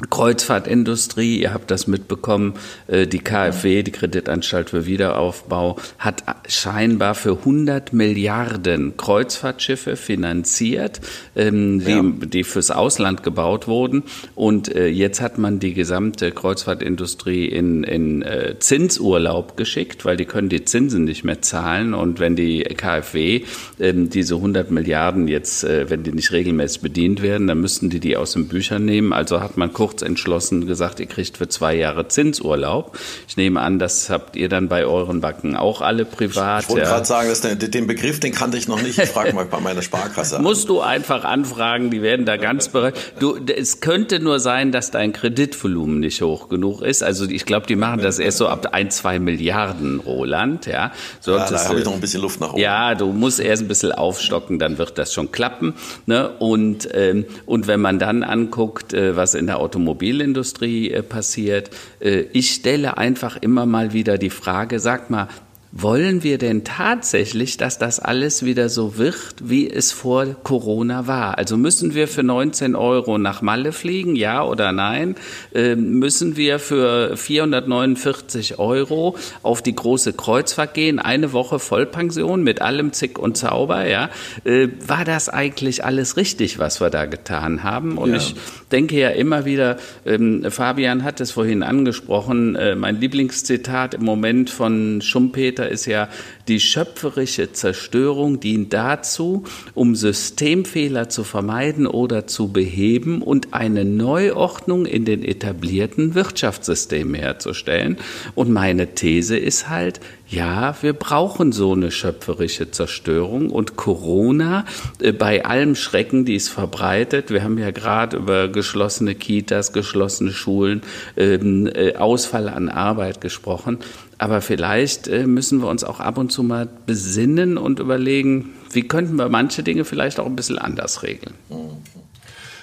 Kreuzfahrtindustrie, 0.09 1.41
ihr 1.41 1.53
habt 1.53 1.71
das 1.71 1.87
mitbekommen, 1.87 2.55
äh, 2.87 3.07
die 3.07 3.19
KfW, 3.19 3.83
die 3.83 3.91
Kreditanstalt 3.91 4.71
für 4.71 4.87
Wiederaufbau, 4.87 5.77
hat 5.99 6.25
scheinbar 6.49 7.15
für 7.15 7.39
100 7.39 7.93
Milliarden 7.93 8.97
Kreuzfahrtschiffe 8.97 9.97
finanziert, 9.97 11.01
ähm, 11.37 11.81
die, 11.81 11.91
ja. 11.91 12.03
die 12.03 12.45
fürs 12.45 12.71
Ausland 12.71 13.23
gebaut 13.23 13.69
wurden. 13.69 14.05
Und 14.35 14.75
äh, 14.75 14.87
jetzt 14.89 15.21
hat 15.21 15.39
man 15.39 15.59
die 15.61 15.75
gesamte 15.75 16.33
Kreuzfahrtindustrie 16.33 17.47
in, 17.47 17.85
in 17.85 18.23
äh, 18.23 18.59
Zinsurlaub 18.59 19.57
geschickt, 19.57 20.05
weil 20.05 20.17
die 20.17 20.25
können 20.25 20.49
die 20.49 20.65
Zinsen 20.65 21.05
nicht 21.05 21.25
mehr 21.25 21.43
zahlen. 21.43 21.93
Und 21.93 22.21
wenn 22.21 22.37
die 22.37 22.63
KfW 22.63 23.43
ähm, 23.79 24.09
diese 24.09 24.37
100 24.37 24.71
Milliarden 24.71 25.29
jetzt, 25.29 25.65
wenn 25.65 26.03
die 26.03 26.13
nicht 26.13 26.33
regelmäßig 26.33 26.81
bedient 26.81 27.23
werden, 27.23 27.47
dann 27.47 27.61
müssten 27.61 27.91
die 27.91 28.01
die 28.01 28.17
aus 28.17 28.33
den 28.33 28.49
Büchern 28.49 28.85
nehmen. 28.85 29.13
Also 29.13 29.41
hat 29.41 29.57
man 29.57 29.73
kurz 29.73 29.90
kurz 29.91 30.03
entschlossen 30.03 30.67
gesagt, 30.67 31.01
ihr 31.01 31.07
kriegt 31.07 31.37
für 31.37 31.49
zwei 31.49 31.75
Jahre 31.75 32.07
Zinsurlaub. 32.07 32.97
Ich 33.29 33.37
nehme 33.37 33.61
an, 33.61 33.81
das 33.81 34.09
habt 34.09 34.37
ihr 34.37 34.49
dann 34.49 34.69
bei 34.69 34.85
euren 34.85 35.21
Banken 35.21 35.57
auch 35.57 35.81
alle 35.81 36.05
privat. 36.05 36.65
Ich 36.65 36.69
wollte 36.69 36.83
ja. 36.83 36.89
gerade 36.89 37.07
sagen, 37.07 37.29
dass 37.29 37.41
der, 37.41 37.57
den 37.57 37.87
Begriff, 37.89 38.21
den 38.21 38.33
kannte 38.33 38.57
ich 38.57 38.69
noch 38.69 38.81
nicht. 38.81 38.99
Ich 38.99 39.09
frage 39.09 39.33
mal 39.33 39.45
bei 39.51 39.59
meiner 39.59 39.83
Sparkasse. 39.83 40.39
Musst 40.39 40.69
du 40.69 40.81
einfach 40.81 41.25
anfragen, 41.25 41.91
die 41.91 42.03
werden 42.03 42.25
da 42.25 42.37
ganz 42.37 42.69
bereit. 42.69 42.95
Du, 43.19 43.37
es 43.37 43.81
könnte 43.81 44.21
nur 44.21 44.39
sein, 44.39 44.71
dass 44.71 44.93
dein 44.93 45.13
Kreditvolumen 45.13 45.99
nicht 45.99 46.23
hoch 46.23 46.49
genug 46.49 46.83
ist. 46.83 47.03
Also 47.03 47.27
ich 47.27 47.45
glaube, 47.45 47.67
die 47.67 47.77
machen 47.77 48.01
das 48.01 48.19
erst 48.19 48.39
so 48.39 48.47
ab 48.47 48.69
ein, 48.73 48.91
zwei 48.91 49.19
Milliarden, 49.19 49.99
Roland. 49.99 50.67
Ja, 50.67 50.93
Solltest, 51.21 51.51
ja 51.51 51.57
da 51.59 51.69
habe 51.69 51.79
ich 51.81 51.85
noch 51.85 51.95
ein 51.95 52.01
bisschen 52.01 52.23
Luft 52.23 52.41
nach 52.41 52.53
oben. 52.53 52.61
Ja, 52.61 52.95
du 52.95 53.13
musst 53.13 53.41
erst 53.41 53.63
ein 53.63 53.69
bisschen 53.69 53.91
aufstocken, 53.91 54.61
dann 54.61 54.79
wird 54.79 54.99
das 54.99 55.13
schon 55.13 55.33
klappen. 55.33 55.75
Ne? 56.07 56.31
Und, 56.39 56.89
ähm, 56.95 57.25
und 57.47 57.67
wenn 57.67 57.81
man 57.81 57.99
dann 57.99 58.23
anguckt, 58.23 58.95
äh, 58.95 59.17
was 59.17 59.35
in 59.35 59.47
der 59.47 59.59
Automobilindustrie 59.59 59.80
Automobilindustrie 59.81 60.91
äh, 60.91 61.03
passiert. 61.03 61.71
Äh, 62.01 62.25
ich 62.33 62.51
stelle 62.53 62.99
einfach 62.99 63.37
immer 63.41 63.67
mal 63.67 63.93
wieder 63.93 64.19
die 64.19 64.31
Frage, 64.31 64.79
sag 64.79 65.11
mal, 65.11 65.29
wollen 65.73 66.25
wir 66.25 66.39
denn 66.39 66.65
tatsächlich, 66.65 67.57
dass 67.57 67.79
das 67.79 68.01
alles 68.01 68.45
wieder 68.45 68.69
so 68.69 68.99
wird, 68.99 69.37
wie 69.41 69.71
es 69.71 69.93
vor 69.93 70.27
Corona 70.43 71.07
war? 71.07 71.39
Also 71.39 71.57
müssen 71.57 71.95
wir 71.95 72.09
für 72.09 72.25
19 72.25 72.75
Euro 72.75 73.19
nach 73.19 73.41
Malle 73.41 73.71
fliegen, 73.71 74.17
ja 74.17 74.43
oder 74.43 74.73
nein? 74.73 75.15
Ähm, 75.55 76.01
müssen 76.01 76.37
wir 76.37 76.59
für 76.59 77.17
449 77.17 78.59
Euro 78.59 79.17
auf 79.45 79.63
die 79.63 79.75
große 79.75 80.13
Kreuzfahrt 80.13 80.75
gehen, 80.75 80.99
eine 80.99 81.33
Woche 81.33 81.61
Vollpension 81.61 82.43
mit 82.43 82.61
allem 82.61 82.93
Zick 82.93 83.19
und 83.19 83.37
Zauber, 83.37 83.87
ja? 83.87 84.11
Äh, 84.45 84.69
war 84.85 85.05
das 85.05 85.29
eigentlich 85.29 85.85
alles 85.85 86.17
richtig, 86.17 86.59
was 86.59 86.81
wir 86.81 86.91
da 86.91 87.05
getan 87.05 87.63
haben? 87.63 87.97
Und 87.97 88.11
ja. 88.11 88.17
ich 88.17 88.35
denke 88.73 88.99
ja 88.99 89.11
immer 89.11 89.45
wieder, 89.45 89.77
ähm, 90.05 90.45
Fabian 90.51 91.05
hat 91.05 91.21
es 91.21 91.31
vorhin 91.31 91.63
angesprochen, 91.63 92.57
äh, 92.57 92.75
mein 92.75 93.01
Lieblingszitat 93.01 93.95
im 93.95 94.05
Moment 94.05 94.51
von 94.51 95.01
Schumpeter 95.01 95.60
später 95.61 95.69
ist 95.69 95.87
ja, 95.87 96.09
die 96.49 96.61
schöpferische 96.61 97.53
Zerstörung 97.53 98.41
dient 98.41 98.73
dazu, 98.73 99.45
um 99.75 99.95
Systemfehler 99.95 101.09
zu 101.09 101.25
vermeiden 101.25 101.87
oder 101.87 102.27
zu 102.27 102.49
beheben 102.49 103.23
und 103.23 103.53
eine 103.53 103.85
Neuordnung 103.85 104.87
in 104.87 105.05
den 105.05 105.23
etablierten 105.23 106.15
Wirtschaftssystemen 106.15 107.15
herzustellen. 107.15 107.99
Und 108.35 108.51
meine 108.51 108.95
These 108.95 109.37
ist 109.37 109.69
halt, 109.69 110.01
ja, 110.29 110.77
wir 110.81 110.93
brauchen 110.93 111.51
so 111.51 111.73
eine 111.73 111.91
schöpferische 111.91 112.71
Zerstörung 112.71 113.51
und 113.51 113.77
Corona 113.77 114.65
äh, 115.01 115.13
bei 115.13 115.45
allem 115.45 115.75
Schrecken, 115.75 116.25
die 116.25 116.37
es 116.37 116.49
verbreitet. 116.49 117.31
Wir 117.31 117.43
haben 117.43 117.59
ja 117.59 117.73
gerade 117.73 118.17
über 118.17 118.49
geschlossene 118.49 119.17
Kitas, 119.17 119.73
geschlossene 119.73 120.31
Schulen, 120.31 120.83
ähm, 121.17 121.67
äh, 121.67 121.97
Ausfall 121.97 122.49
an 122.49 122.69
Arbeit 122.69 123.21
gesprochen. 123.21 123.79
Aber 124.21 124.43
vielleicht 124.43 125.09
äh, 125.09 125.27
müssen 125.27 125.63
wir 125.63 125.69
uns 125.69 125.83
auch 125.83 125.99
ab 125.99 126.19
und 126.19 126.31
zu 126.31 126.43
mal 126.43 126.69
besinnen 126.85 127.57
und 127.57 127.81
überlegen, 127.81 128.51
wie 128.71 128.83
könnten 128.83 129.17
wir 129.17 129.31
manche 129.31 129.63
Dinge 129.63 129.87
vielleicht 129.87 130.21
auch 130.21 130.27
ein 130.27 130.37
bisschen 130.37 130.59
anders 130.59 131.03
regeln. 131.03 131.33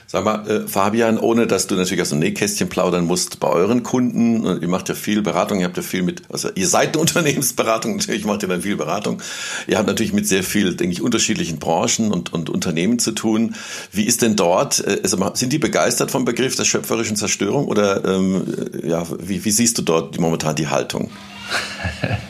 Sag 0.06 0.24
mal, 0.24 0.48
äh, 0.48 0.68
Fabian, 0.68 1.18
ohne 1.18 1.48
dass 1.48 1.66
du 1.66 1.74
natürlich 1.74 2.04
aus 2.04 2.10
dem 2.10 2.20
Nähkästchen 2.20 2.70
plaudern 2.70 3.06
musst, 3.06 3.40
bei 3.40 3.48
euren 3.48 3.82
Kunden, 3.82 4.62
ihr 4.62 4.68
macht 4.68 4.88
ja 4.88 4.94
viel 4.94 5.24
Beratung, 5.24 5.60
ihr 5.60 5.66
habt 5.66 5.78
ja 5.78 5.82
viel 5.82 6.04
mit, 6.04 6.22
also 6.30 6.50
ihr 6.54 6.68
seid 6.68 6.90
eine 6.90 7.00
Unternehmensberatung, 7.02 7.96
natürlich 7.96 8.24
macht 8.24 8.44
ihr 8.44 8.50
dann 8.50 8.62
viel 8.62 8.78
Beratung. 8.78 9.20
Ihr 9.66 9.80
habt 9.80 9.88
natürlich 9.88 10.14
mit 10.14 10.28
sehr 10.28 10.44
viel, 10.44 10.76
denke 10.76 10.94
ich, 10.94 11.02
unterschiedlichen 11.02 11.58
Branchen 11.58 12.12
und, 12.12 12.32
und 12.34 12.52
Unternehmen 12.52 13.00
zu 13.00 13.14
tun. 13.14 13.56
Wie 13.92 14.04
ist 14.04 14.22
denn 14.22 14.36
dort, 14.36 14.86
äh, 14.86 15.00
also 15.02 15.18
sind 15.34 15.52
die 15.52 15.58
begeistert 15.58 16.12
vom 16.12 16.24
Begriff 16.24 16.56
der 16.56 16.66
schöpferischen 16.66 17.16
Zerstörung 17.16 17.66
oder 17.66 18.06
ähm, 18.06 18.46
ja, 18.84 19.08
wie, 19.20 19.44
wie 19.44 19.52
siehst 19.52 19.80
du 19.80 19.82
dort 19.82 20.20
momentan 20.20 20.56
die 20.56 20.68
Haltung? 20.68 21.10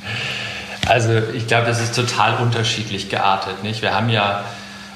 Also 0.87 1.11
ich 1.33 1.47
glaube, 1.47 1.65
das 1.67 1.81
ist 1.81 1.95
total 1.95 2.37
unterschiedlich 2.37 3.09
geartet. 3.09 3.63
Nicht? 3.63 3.81
Wir 3.81 3.93
haben 3.93 4.09
ja 4.09 4.45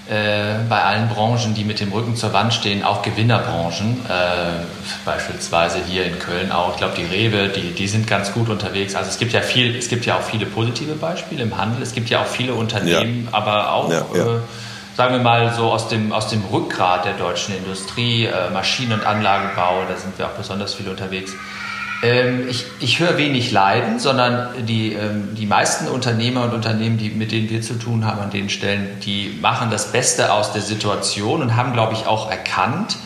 äh, 0.09 0.55
bei 0.69 0.81
allen 0.81 1.09
Branchen, 1.09 1.53
die 1.53 1.63
mit 1.63 1.79
dem 1.79 1.91
Rücken 1.91 2.15
zur 2.15 2.33
Wand 2.33 2.53
stehen, 2.53 2.83
auch 2.83 3.01
Gewinnerbranchen. 3.01 4.05
Äh, 4.07 4.63
beispielsweise 5.05 5.79
hier 5.85 6.05
in 6.05 6.17
Köln 6.19 6.51
auch. 6.51 6.71
Ich 6.71 6.77
glaube, 6.77 6.93
die 6.97 7.03
Rewe, 7.03 7.49
die, 7.49 7.73
die 7.73 7.87
sind 7.87 8.07
ganz 8.07 8.33
gut 8.33 8.49
unterwegs. 8.49 8.95
Also 8.95 9.09
es 9.09 9.17
gibt 9.19 9.33
ja 9.33 9.41
viel, 9.41 9.75
es 9.75 9.89
gibt 9.89 10.05
ja 10.05 10.17
auch 10.17 10.21
viele 10.21 10.45
positive 10.45 10.93
Beispiele 10.93 11.43
im 11.43 11.57
Handel. 11.57 11.81
Es 11.81 11.93
gibt 11.93 12.09
ja 12.09 12.21
auch 12.21 12.27
viele 12.27 12.53
Unternehmen, 12.53 13.25
ja. 13.25 13.37
aber 13.37 13.73
auch 13.73 13.91
ja, 13.91 14.05
ja. 14.13 14.35
Äh, 14.35 14.39
sagen 14.95 15.13
wir 15.13 15.21
mal 15.21 15.53
so 15.53 15.71
aus 15.71 15.87
dem, 15.87 16.11
aus 16.11 16.27
dem 16.27 16.43
Rückgrat 16.51 17.05
der 17.05 17.13
deutschen 17.13 17.55
Industrie, 17.55 18.25
äh, 18.25 18.49
Maschinen- 18.51 18.93
und 18.93 19.05
Anlagenbau, 19.05 19.83
da 19.87 19.97
sind 19.97 20.17
wir 20.17 20.27
auch 20.27 20.37
besonders 20.37 20.73
viel 20.73 20.89
unterwegs 20.89 21.33
ähm, 22.03 22.47
ich, 22.49 22.65
ich 22.79 22.99
höre 22.99 23.17
wenig 23.17 23.51
Leiden, 23.51 23.99
sondern 23.99 24.65
die, 24.65 24.93
ähm, 24.93 25.35
die 25.35 25.45
meisten 25.45 25.87
Unternehmer 25.87 26.45
und 26.45 26.53
Unternehmen, 26.53 26.97
die, 26.97 27.09
mit 27.09 27.31
denen 27.31 27.49
wir 27.49 27.61
zu 27.61 27.75
tun 27.75 28.05
haben 28.05 28.19
an 28.19 28.31
den 28.31 28.49
Stellen, 28.49 28.99
die 29.05 29.37
machen 29.41 29.69
das 29.69 29.91
Beste 29.91 30.33
aus 30.33 30.51
der 30.51 30.61
Situation 30.61 31.41
und 31.41 31.55
haben, 31.55 31.73
glaube 31.73 31.93
ich, 31.93 32.07
auch 32.07 32.31
erkannt, 32.31 32.97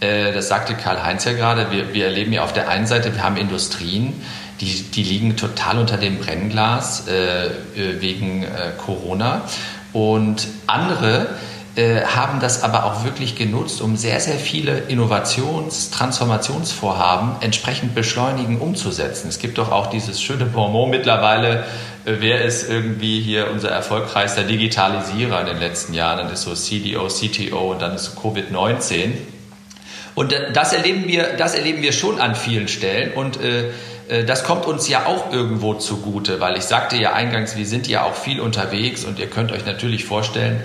äh, 0.00 0.32
das 0.32 0.48
sagte 0.48 0.74
Karl-Heinz 0.74 1.24
ja 1.24 1.32
gerade, 1.32 1.70
wir, 1.70 1.94
wir 1.94 2.06
erleben 2.06 2.32
ja 2.32 2.42
auf 2.42 2.52
der 2.52 2.68
einen 2.68 2.86
Seite, 2.86 3.14
wir 3.14 3.22
haben 3.22 3.36
Industrien, 3.36 4.14
die, 4.60 4.82
die 4.82 5.02
liegen 5.04 5.36
total 5.36 5.78
unter 5.78 5.96
dem 5.96 6.18
Brennglas 6.18 7.06
äh, 7.08 7.46
äh 7.46 8.00
wegen 8.00 8.42
äh, 8.42 8.72
Corona. 8.76 9.42
Und 9.92 10.46
andere, 10.66 11.28
äh, 11.76 12.02
haben 12.02 12.40
das 12.40 12.64
aber 12.64 12.84
auch 12.84 13.04
wirklich 13.04 13.36
genutzt, 13.36 13.80
um 13.80 13.96
sehr, 13.96 14.18
sehr 14.18 14.34
viele 14.34 14.82
Innovations-, 14.88 15.90
Transformationsvorhaben 15.90 17.36
entsprechend 17.42 17.94
beschleunigen, 17.94 18.58
umzusetzen. 18.58 19.28
Es 19.28 19.38
gibt 19.38 19.56
doch 19.56 19.70
auch 19.70 19.86
dieses 19.86 20.20
schöne 20.20 20.46
Bonbon 20.46 20.90
mittlerweile, 20.90 21.64
äh, 22.04 22.16
wer 22.18 22.44
ist 22.44 22.68
irgendwie 22.68 23.20
hier 23.20 23.52
unser 23.52 23.70
erfolgreichster 23.70 24.42
Digitalisierer 24.42 25.40
in 25.42 25.46
den 25.46 25.58
letzten 25.58 25.94
Jahren? 25.94 26.18
Dann 26.18 26.32
ist 26.32 26.42
so 26.42 26.54
CDO, 26.54 27.06
CTO 27.06 27.70
und 27.70 27.80
dann 27.80 27.94
ist 27.94 28.18
Covid-19. 28.18 29.12
Und 30.16 30.32
äh, 30.32 30.52
das 30.52 30.72
erleben 30.72 31.06
wir, 31.06 31.36
das 31.36 31.54
erleben 31.54 31.82
wir 31.82 31.92
schon 31.92 32.20
an 32.20 32.34
vielen 32.34 32.66
Stellen 32.66 33.12
und 33.12 33.40
äh, 33.40 33.70
das 34.26 34.42
kommt 34.42 34.66
uns 34.66 34.88
ja 34.88 35.06
auch 35.06 35.32
irgendwo 35.32 35.74
zugute, 35.74 36.40
weil 36.40 36.58
ich 36.58 36.64
sagte 36.64 36.96
ja 36.96 37.12
eingangs, 37.12 37.56
wir 37.56 37.64
sind 37.64 37.86
ja 37.86 38.02
auch 38.02 38.16
viel 38.16 38.40
unterwegs 38.40 39.04
und 39.04 39.20
ihr 39.20 39.28
könnt 39.28 39.52
euch 39.52 39.64
natürlich 39.64 40.04
vorstellen, 40.04 40.64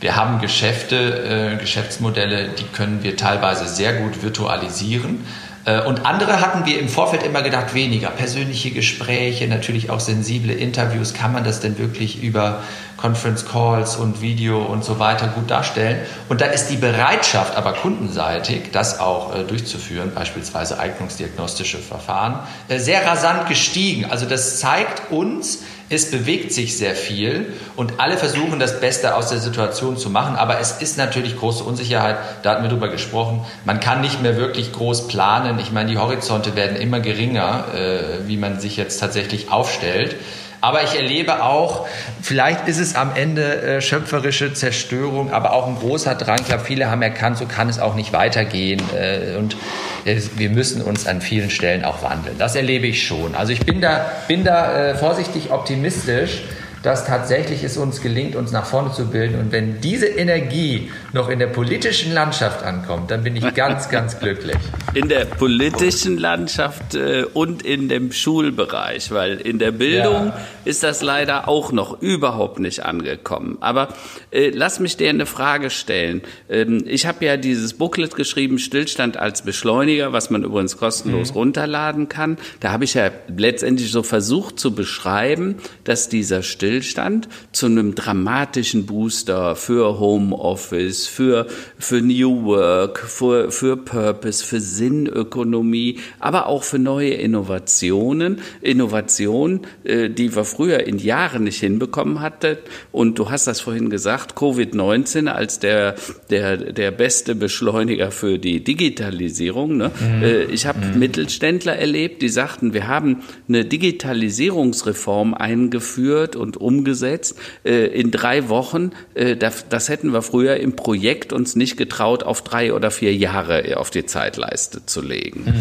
wir 0.00 0.16
haben 0.16 0.40
Geschäfte, 0.40 1.54
äh, 1.54 1.60
Geschäftsmodelle, 1.60 2.48
die 2.48 2.64
können 2.64 3.02
wir 3.02 3.16
teilweise 3.16 3.66
sehr 3.66 3.94
gut 3.94 4.22
virtualisieren. 4.22 5.24
Äh, 5.64 5.82
und 5.82 6.04
andere 6.04 6.40
hatten 6.40 6.66
wir 6.66 6.78
im 6.78 6.88
Vorfeld 6.88 7.22
immer 7.22 7.42
gedacht, 7.42 7.74
weniger 7.74 8.10
persönliche 8.10 8.70
Gespräche, 8.70 9.48
natürlich 9.48 9.90
auch 9.90 10.00
sensible 10.00 10.52
Interviews. 10.52 11.14
Kann 11.14 11.32
man 11.32 11.44
das 11.44 11.60
denn 11.60 11.78
wirklich 11.78 12.22
über 12.22 12.62
Conference 12.96 13.46
Calls 13.46 13.96
und 13.96 14.20
Video 14.20 14.62
und 14.62 14.84
so 14.84 14.98
weiter 14.98 15.28
gut 15.28 15.50
darstellen? 15.50 16.00
Und 16.28 16.40
da 16.40 16.46
ist 16.46 16.68
die 16.68 16.76
Bereitschaft 16.76 17.56
aber 17.56 17.72
kundenseitig, 17.72 18.72
das 18.72 19.00
auch 19.00 19.34
äh, 19.34 19.44
durchzuführen, 19.44 20.12
beispielsweise 20.14 20.78
eignungsdiagnostische 20.78 21.78
Verfahren, 21.78 22.40
äh, 22.68 22.78
sehr 22.78 23.06
rasant 23.06 23.48
gestiegen. 23.48 24.10
Also 24.10 24.26
das 24.26 24.60
zeigt 24.60 25.10
uns, 25.10 25.60
es 25.90 26.10
bewegt 26.10 26.52
sich 26.52 26.76
sehr 26.76 26.94
viel 26.94 27.52
und 27.76 28.00
alle 28.00 28.16
versuchen 28.16 28.58
das 28.58 28.80
Beste 28.80 29.14
aus 29.14 29.28
der 29.28 29.38
Situation 29.38 29.96
zu 29.96 30.10
machen, 30.10 30.36
aber 30.36 30.58
es 30.58 30.80
ist 30.80 30.96
natürlich 30.96 31.38
große 31.38 31.62
Unsicherheit, 31.62 32.16
da 32.42 32.52
hatten 32.52 32.62
wir 32.62 32.70
drüber 32.70 32.88
gesprochen. 32.88 33.44
Man 33.64 33.80
kann 33.80 34.00
nicht 34.00 34.22
mehr 34.22 34.36
wirklich 34.36 34.72
groß 34.72 35.08
planen. 35.08 35.58
Ich 35.58 35.72
meine, 35.72 35.90
die 35.90 35.98
Horizonte 35.98 36.56
werden 36.56 36.76
immer 36.76 37.00
geringer, 37.00 37.66
äh, 37.74 38.26
wie 38.26 38.36
man 38.36 38.60
sich 38.60 38.76
jetzt 38.76 38.98
tatsächlich 38.98 39.50
aufstellt. 39.50 40.16
Aber 40.64 40.82
ich 40.82 40.94
erlebe 40.96 41.42
auch, 41.42 41.86
vielleicht 42.22 42.68
ist 42.68 42.78
es 42.78 42.94
am 42.94 43.14
Ende 43.14 43.60
äh, 43.60 43.80
schöpferische 43.82 44.54
Zerstörung, 44.54 45.30
aber 45.30 45.52
auch 45.52 45.66
ein 45.66 45.76
großer 45.78 46.14
Drang. 46.14 46.38
Ich 46.40 46.46
glaube, 46.46 46.64
viele 46.64 46.90
haben 46.90 47.02
erkannt, 47.02 47.36
so 47.36 47.44
kann 47.44 47.68
es 47.68 47.78
auch 47.78 47.94
nicht 47.94 48.14
weitergehen. 48.14 48.80
Äh, 48.98 49.36
und 49.36 49.58
äh, 50.06 50.18
wir 50.36 50.48
müssen 50.48 50.80
uns 50.80 51.06
an 51.06 51.20
vielen 51.20 51.50
Stellen 51.50 51.84
auch 51.84 52.02
wandeln. 52.02 52.38
Das 52.38 52.56
erlebe 52.56 52.86
ich 52.86 53.06
schon. 53.06 53.34
Also 53.34 53.52
ich 53.52 53.60
bin 53.60 53.82
da, 53.82 54.10
bin 54.26 54.42
da 54.42 54.92
äh, 54.92 54.94
vorsichtig 54.94 55.50
optimistisch 55.50 56.44
dass 56.84 57.06
tatsächlich 57.06 57.64
es 57.64 57.78
uns 57.78 58.02
gelingt, 58.02 58.36
uns 58.36 58.52
nach 58.52 58.66
vorne 58.66 58.92
zu 58.92 59.06
bilden. 59.06 59.40
Und 59.40 59.52
wenn 59.52 59.80
diese 59.80 60.06
Energie 60.06 60.90
noch 61.14 61.30
in 61.30 61.38
der 61.38 61.46
politischen 61.46 62.12
Landschaft 62.12 62.62
ankommt, 62.62 63.10
dann 63.10 63.24
bin 63.24 63.34
ich 63.36 63.54
ganz, 63.54 63.88
ganz 63.90 64.20
glücklich. 64.20 64.58
In 64.92 65.08
der 65.08 65.24
politischen 65.24 66.18
Landschaft 66.18 66.94
äh, 66.94 67.24
und 67.32 67.62
in 67.62 67.88
dem 67.88 68.12
Schulbereich, 68.12 69.10
weil 69.12 69.40
in 69.40 69.58
der 69.58 69.70
Bildung 69.70 70.26
ja. 70.26 70.40
ist 70.66 70.82
das 70.82 71.00
leider 71.00 71.48
auch 71.48 71.72
noch 71.72 72.02
überhaupt 72.02 72.58
nicht 72.58 72.84
angekommen. 72.84 73.56
Aber 73.60 73.88
äh, 74.30 74.50
lass 74.50 74.78
mich 74.78 74.98
dir 74.98 75.08
eine 75.08 75.24
Frage 75.24 75.70
stellen. 75.70 76.20
Ähm, 76.50 76.84
ich 76.86 77.06
habe 77.06 77.24
ja 77.24 77.38
dieses 77.38 77.72
Booklet 77.72 78.14
geschrieben, 78.14 78.58
Stillstand 78.58 79.16
als 79.16 79.40
Beschleuniger, 79.40 80.12
was 80.12 80.28
man 80.28 80.44
übrigens 80.44 80.76
kostenlos 80.76 81.30
mhm. 81.30 81.38
runterladen 81.38 82.08
kann. 82.10 82.36
Da 82.60 82.72
habe 82.72 82.84
ich 82.84 82.92
ja 82.92 83.10
letztendlich 83.34 83.90
so 83.90 84.02
versucht 84.02 84.60
zu 84.60 84.74
beschreiben, 84.74 85.56
dass 85.84 86.10
dieser 86.10 86.42
Stillstand 86.42 86.73
Stillstand 86.74 87.28
zu 87.52 87.66
einem 87.66 87.94
dramatischen 87.94 88.84
Booster 88.84 89.54
für 89.54 90.00
Homeoffice, 90.00 91.06
für, 91.06 91.46
für 91.78 92.00
New 92.00 92.46
Work, 92.46 92.98
für, 92.98 93.52
für 93.52 93.76
Purpose, 93.76 94.44
für 94.44 94.58
Sinnökonomie, 94.58 96.00
aber 96.18 96.46
auch 96.46 96.64
für 96.64 96.80
neue 96.80 97.10
Innovationen. 97.10 98.40
Innovationen, 98.60 99.60
äh, 99.84 100.10
die 100.10 100.34
wir 100.34 100.44
früher 100.44 100.84
in 100.84 100.98
Jahren 100.98 101.44
nicht 101.44 101.60
hinbekommen 101.60 102.20
hatten. 102.20 102.56
Und 102.90 103.20
du 103.20 103.30
hast 103.30 103.46
das 103.46 103.60
vorhin 103.60 103.88
gesagt, 103.88 104.34
Covid-19 104.34 105.28
als 105.28 105.60
der, 105.60 105.94
der, 106.30 106.56
der 106.56 106.90
beste 106.90 107.36
Beschleuniger 107.36 108.10
für 108.10 108.38
die 108.38 108.64
Digitalisierung. 108.64 109.76
Ne? 109.76 109.92
Mhm. 110.00 110.22
Äh, 110.22 110.44
ich 110.44 110.66
habe 110.66 110.84
mhm. 110.84 110.98
Mittelständler 110.98 111.76
erlebt, 111.76 112.20
die 112.22 112.28
sagten, 112.28 112.74
wir 112.74 112.88
haben 112.88 113.22
eine 113.48 113.64
Digitalisierungsreform 113.64 115.34
eingeführt 115.34 116.34
und 116.34 116.56
umgesetzt 116.64 117.36
äh, 117.64 117.86
in 117.86 118.10
drei 118.10 118.48
Wochen. 118.48 118.90
Äh, 119.14 119.36
das, 119.36 119.68
das 119.68 119.88
hätten 119.88 120.12
wir 120.12 120.22
früher 120.22 120.56
im 120.56 120.74
Projekt 120.74 121.32
uns 121.32 121.54
nicht 121.54 121.76
getraut, 121.76 122.22
auf 122.22 122.42
drei 122.42 122.72
oder 122.72 122.90
vier 122.90 123.14
Jahre 123.14 123.76
auf 123.76 123.90
die 123.90 124.06
Zeitleiste 124.06 124.86
zu 124.86 125.00
legen. 125.00 125.44
Mhm. 125.44 125.52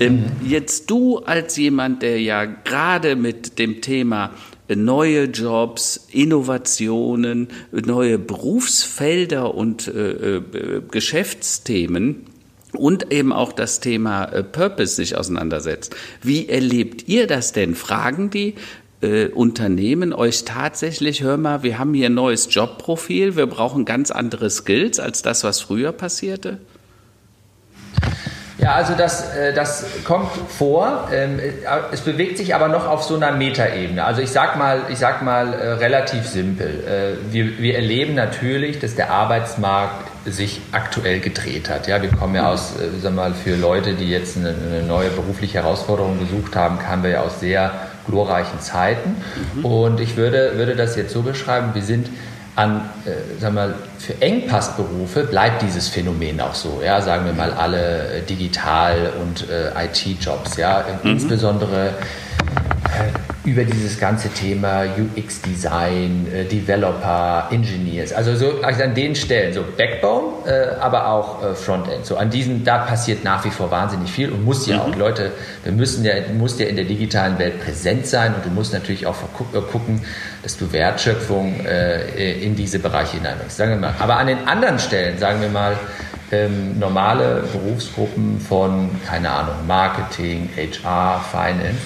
Ähm, 0.00 0.14
mhm. 0.14 0.48
jetzt 0.48 0.90
du 0.90 1.18
als 1.18 1.56
jemand, 1.56 2.02
der 2.02 2.20
ja 2.20 2.44
gerade 2.44 3.16
mit 3.16 3.58
dem 3.58 3.80
Thema 3.80 4.30
neue 4.74 5.24
Jobs, 5.24 6.08
Innovationen, 6.10 7.48
neue 7.72 8.18
Berufsfelder 8.18 9.54
und 9.54 9.88
äh, 9.88 10.36
äh, 10.36 10.82
Geschäftsthemen 10.90 12.26
und 12.72 13.12
eben 13.12 13.32
auch 13.32 13.52
das 13.52 13.80
Thema 13.80 14.24
äh, 14.24 14.42
Purpose 14.42 14.94
sich 14.94 15.16
auseinandersetzt. 15.16 15.94
Wie 16.22 16.48
erlebt 16.48 17.08
ihr 17.08 17.26
das 17.26 17.52
denn? 17.52 17.74
Fragen 17.74 18.30
die 18.30 18.54
äh, 19.02 19.26
Unternehmen 19.28 20.12
euch 20.12 20.44
tatsächlich, 20.44 21.22
hör 21.22 21.36
mal, 21.36 21.62
wir 21.62 21.78
haben 21.78 21.94
hier 21.94 22.06
ein 22.06 22.14
neues 22.14 22.52
Jobprofil, 22.54 23.36
wir 23.36 23.46
brauchen 23.46 23.84
ganz 23.84 24.10
andere 24.10 24.48
Skills 24.50 25.00
als 25.00 25.22
das, 25.22 25.44
was 25.44 25.60
früher 25.60 25.92
passierte? 25.92 26.58
Ja, 28.62 28.74
also 28.74 28.94
das, 28.94 29.34
äh, 29.34 29.52
das 29.52 29.84
kommt 30.04 30.30
vor. 30.48 31.08
Ähm, 31.12 31.40
äh, 31.40 31.50
es 31.90 32.02
bewegt 32.02 32.38
sich 32.38 32.54
aber 32.54 32.68
noch 32.68 32.86
auf 32.86 33.02
so 33.02 33.16
einer 33.16 33.32
Metaebene. 33.32 34.04
Also 34.04 34.22
ich 34.22 34.30
sag 34.30 34.56
mal, 34.56 34.82
ich 34.88 34.98
sag 34.98 35.20
mal 35.22 35.52
äh, 35.52 35.72
relativ 35.72 36.28
simpel. 36.28 37.18
Wir, 37.30 37.58
wir 37.58 37.74
erleben 37.74 38.14
natürlich, 38.14 38.78
dass 38.78 38.94
der 38.94 39.10
Arbeitsmarkt 39.10 40.08
sich 40.26 40.60
aktuell 40.70 41.18
gedreht 41.18 41.68
hat. 41.68 41.88
Ja, 41.88 42.00
wir 42.00 42.10
kommen 42.10 42.36
ja 42.36 42.52
aus, 42.52 42.74
sag 43.02 43.14
mal, 43.14 43.34
für 43.34 43.56
Leute, 43.56 43.94
die 43.94 44.08
jetzt 44.08 44.36
eine, 44.36 44.54
neue 44.86 45.10
berufliche 45.10 45.54
Herausforderung 45.54 46.20
gesucht 46.20 46.54
haben, 46.54 46.78
kamen 46.78 47.02
wir 47.02 47.10
ja 47.10 47.20
aus 47.22 47.40
sehr 47.40 47.72
glorreichen 48.06 48.60
Zeiten. 48.60 49.16
Mhm. 49.54 49.64
Und 49.64 50.00
ich 50.00 50.16
würde, 50.16 50.52
würde 50.56 50.76
das 50.76 50.96
jetzt 50.96 51.12
so 51.12 51.22
beschreiben, 51.22 51.70
wir 51.74 51.82
sind 51.82 52.08
an, 52.54 52.82
äh, 53.06 53.40
sagen 53.40 53.54
wir 53.54 53.68
mal, 53.68 53.74
für 53.98 54.20
Engpassberufe 54.20 55.24
bleibt 55.24 55.62
dieses 55.62 55.88
Phänomen 55.88 56.40
auch 56.40 56.54
so. 56.54 56.82
Ja, 56.84 57.00
sagen 57.00 57.24
wir 57.24 57.32
mal 57.32 57.52
alle 57.52 58.18
äh, 58.18 58.22
Digital- 58.22 59.12
und 59.20 59.48
äh, 59.48 59.70
IT-Jobs. 59.86 60.56
Ja, 60.58 60.84
mhm. 61.02 61.12
insbesondere 61.12 61.88
äh, 61.88 63.48
über 63.48 63.64
dieses 63.64 63.98
ganze 63.98 64.28
Thema 64.28 64.84
UX-Design, 64.84 66.26
äh, 66.32 66.44
Developer, 66.44 67.48
Engineers, 67.50 68.12
also 68.12 68.36
so 68.36 68.60
also 68.62 68.82
an 68.82 68.94
den 68.94 69.14
Stellen, 69.14 69.52
so 69.52 69.64
Backbone, 69.76 70.31
äh, 70.46 70.76
aber 70.80 71.08
auch 71.08 71.42
äh, 71.42 71.54
Frontend. 71.54 72.06
So 72.06 72.16
an 72.16 72.30
diesen, 72.30 72.64
da 72.64 72.78
passiert 72.78 73.24
nach 73.24 73.44
wie 73.44 73.50
vor 73.50 73.70
wahnsinnig 73.70 74.10
viel 74.10 74.30
und 74.30 74.44
muss 74.44 74.66
ja 74.66 74.76
mhm. 74.76 74.80
auch, 74.80 74.96
Leute, 74.96 75.32
wir 75.64 75.72
müssen 75.72 76.04
ja, 76.04 76.20
du 76.20 76.32
musst 76.34 76.60
ja 76.60 76.66
in 76.66 76.76
der 76.76 76.84
digitalen 76.84 77.38
Welt 77.38 77.62
präsent 77.62 78.06
sein 78.06 78.34
und 78.34 78.44
du 78.44 78.50
musst 78.50 78.72
natürlich 78.72 79.06
auch 79.06 79.16
äh, 79.52 79.60
gucken, 79.60 80.02
dass 80.42 80.56
du 80.56 80.72
Wertschöpfung 80.72 81.64
äh, 81.64 82.32
in 82.40 82.56
diese 82.56 82.78
Bereiche 82.78 83.16
hineinbringst. 83.18 83.56
Sagen 83.56 83.72
wir 83.72 83.78
mal. 83.78 83.94
Aber 83.98 84.16
an 84.16 84.26
den 84.26 84.46
anderen 84.46 84.78
Stellen, 84.78 85.18
sagen 85.18 85.40
wir 85.40 85.48
mal, 85.48 85.76
ähm, 86.32 86.78
normale 86.78 87.44
Berufsgruppen 87.52 88.40
von, 88.40 88.90
keine 89.06 89.30
Ahnung, 89.30 89.54
Marketing, 89.66 90.48
HR, 90.56 91.20
Finance, 91.30 91.78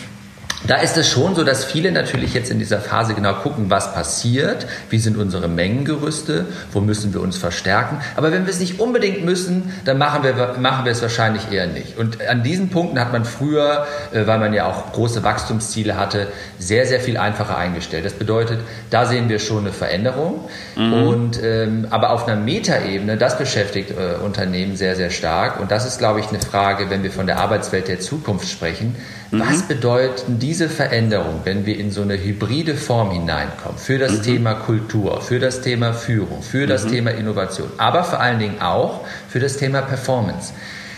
da 0.66 0.76
ist 0.76 0.96
es 0.96 1.08
schon 1.08 1.34
so, 1.34 1.44
dass 1.44 1.64
viele 1.64 1.92
natürlich 1.92 2.34
jetzt 2.34 2.50
in 2.50 2.58
dieser 2.58 2.80
Phase 2.80 3.14
genau 3.14 3.34
gucken, 3.34 3.68
was 3.68 3.92
passiert, 3.94 4.66
wie 4.90 4.98
sind 4.98 5.16
unsere 5.16 5.48
Mengengerüste, 5.48 6.46
wo 6.72 6.80
müssen 6.80 7.12
wir 7.12 7.20
uns 7.20 7.36
verstärken. 7.36 7.98
Aber 8.16 8.32
wenn 8.32 8.46
wir 8.46 8.50
es 8.50 8.58
nicht 8.58 8.80
unbedingt 8.80 9.24
müssen, 9.24 9.72
dann 9.84 9.98
machen 9.98 10.22
wir, 10.24 10.56
machen 10.58 10.84
wir 10.84 10.92
es 10.92 11.02
wahrscheinlich 11.02 11.52
eher 11.52 11.66
nicht. 11.66 11.98
Und 11.98 12.26
an 12.26 12.42
diesen 12.42 12.70
Punkten 12.70 12.98
hat 12.98 13.12
man 13.12 13.24
früher, 13.24 13.86
äh, 14.12 14.26
weil 14.26 14.38
man 14.38 14.54
ja 14.54 14.66
auch 14.66 14.92
große 14.92 15.22
Wachstumsziele 15.22 15.96
hatte, 15.96 16.28
sehr, 16.58 16.86
sehr 16.86 17.00
viel 17.00 17.16
einfacher 17.18 17.56
eingestellt. 17.56 18.04
Das 18.04 18.14
bedeutet, 18.14 18.60
da 18.90 19.04
sehen 19.04 19.28
wir 19.28 19.38
schon 19.38 19.60
eine 19.60 19.72
Veränderung. 19.72 20.48
Mhm. 20.74 20.92
Und, 20.92 21.42
ähm, 21.42 21.86
aber 21.90 22.10
auf 22.10 22.26
einer 22.26 22.40
Metaebene, 22.40 23.16
das 23.16 23.38
beschäftigt 23.38 23.90
äh, 23.90 24.24
Unternehmen 24.24 24.76
sehr, 24.76 24.96
sehr 24.96 25.10
stark. 25.10 25.60
Und 25.60 25.70
das 25.70 25.86
ist, 25.86 25.98
glaube 25.98 26.20
ich, 26.20 26.28
eine 26.28 26.40
Frage, 26.40 26.90
wenn 26.90 27.02
wir 27.02 27.10
von 27.10 27.26
der 27.26 27.38
Arbeitswelt 27.38 27.88
der 27.88 28.00
Zukunft 28.00 28.48
sprechen 28.48 28.96
Mhm. 29.30 29.40
Was 29.40 29.62
bedeuten 29.62 30.38
diese 30.38 30.68
Veränderungen, 30.68 31.40
wenn 31.44 31.66
wir 31.66 31.78
in 31.78 31.90
so 31.90 32.02
eine 32.02 32.22
hybride 32.22 32.74
Form 32.74 33.10
hineinkommen, 33.10 33.78
für 33.78 33.98
das 33.98 34.18
mhm. 34.18 34.22
Thema 34.22 34.54
Kultur, 34.54 35.20
für 35.20 35.38
das 35.38 35.60
Thema 35.60 35.92
Führung, 35.92 36.42
für 36.42 36.66
das 36.66 36.84
mhm. 36.84 36.90
Thema 36.92 37.10
Innovation, 37.10 37.68
aber 37.78 38.04
vor 38.04 38.20
allen 38.20 38.38
Dingen 38.38 38.60
auch 38.60 39.00
für 39.28 39.40
das 39.40 39.56
Thema 39.56 39.82
Performance? 39.82 40.52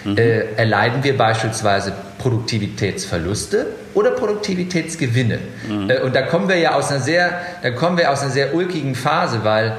Mhm. 0.04 0.16
Äh, 0.16 0.54
erleiden 0.56 1.02
wir 1.02 1.16
beispielsweise 1.16 1.92
Produktivitätsverluste 2.18 3.66
oder 3.94 4.12
Produktivitätsgewinne? 4.12 5.38
Mhm. 5.68 5.90
Äh, 5.90 6.00
und 6.00 6.14
da 6.14 6.22
kommen 6.22 6.48
wir 6.48 6.56
ja 6.56 6.74
aus 6.74 6.90
einer 6.90 7.00
sehr, 7.00 7.40
da 7.62 7.70
kommen 7.70 7.98
wir 7.98 8.10
aus 8.10 8.22
einer 8.22 8.30
sehr 8.30 8.54
ulkigen 8.54 8.94
Phase, 8.94 9.40
weil 9.42 9.76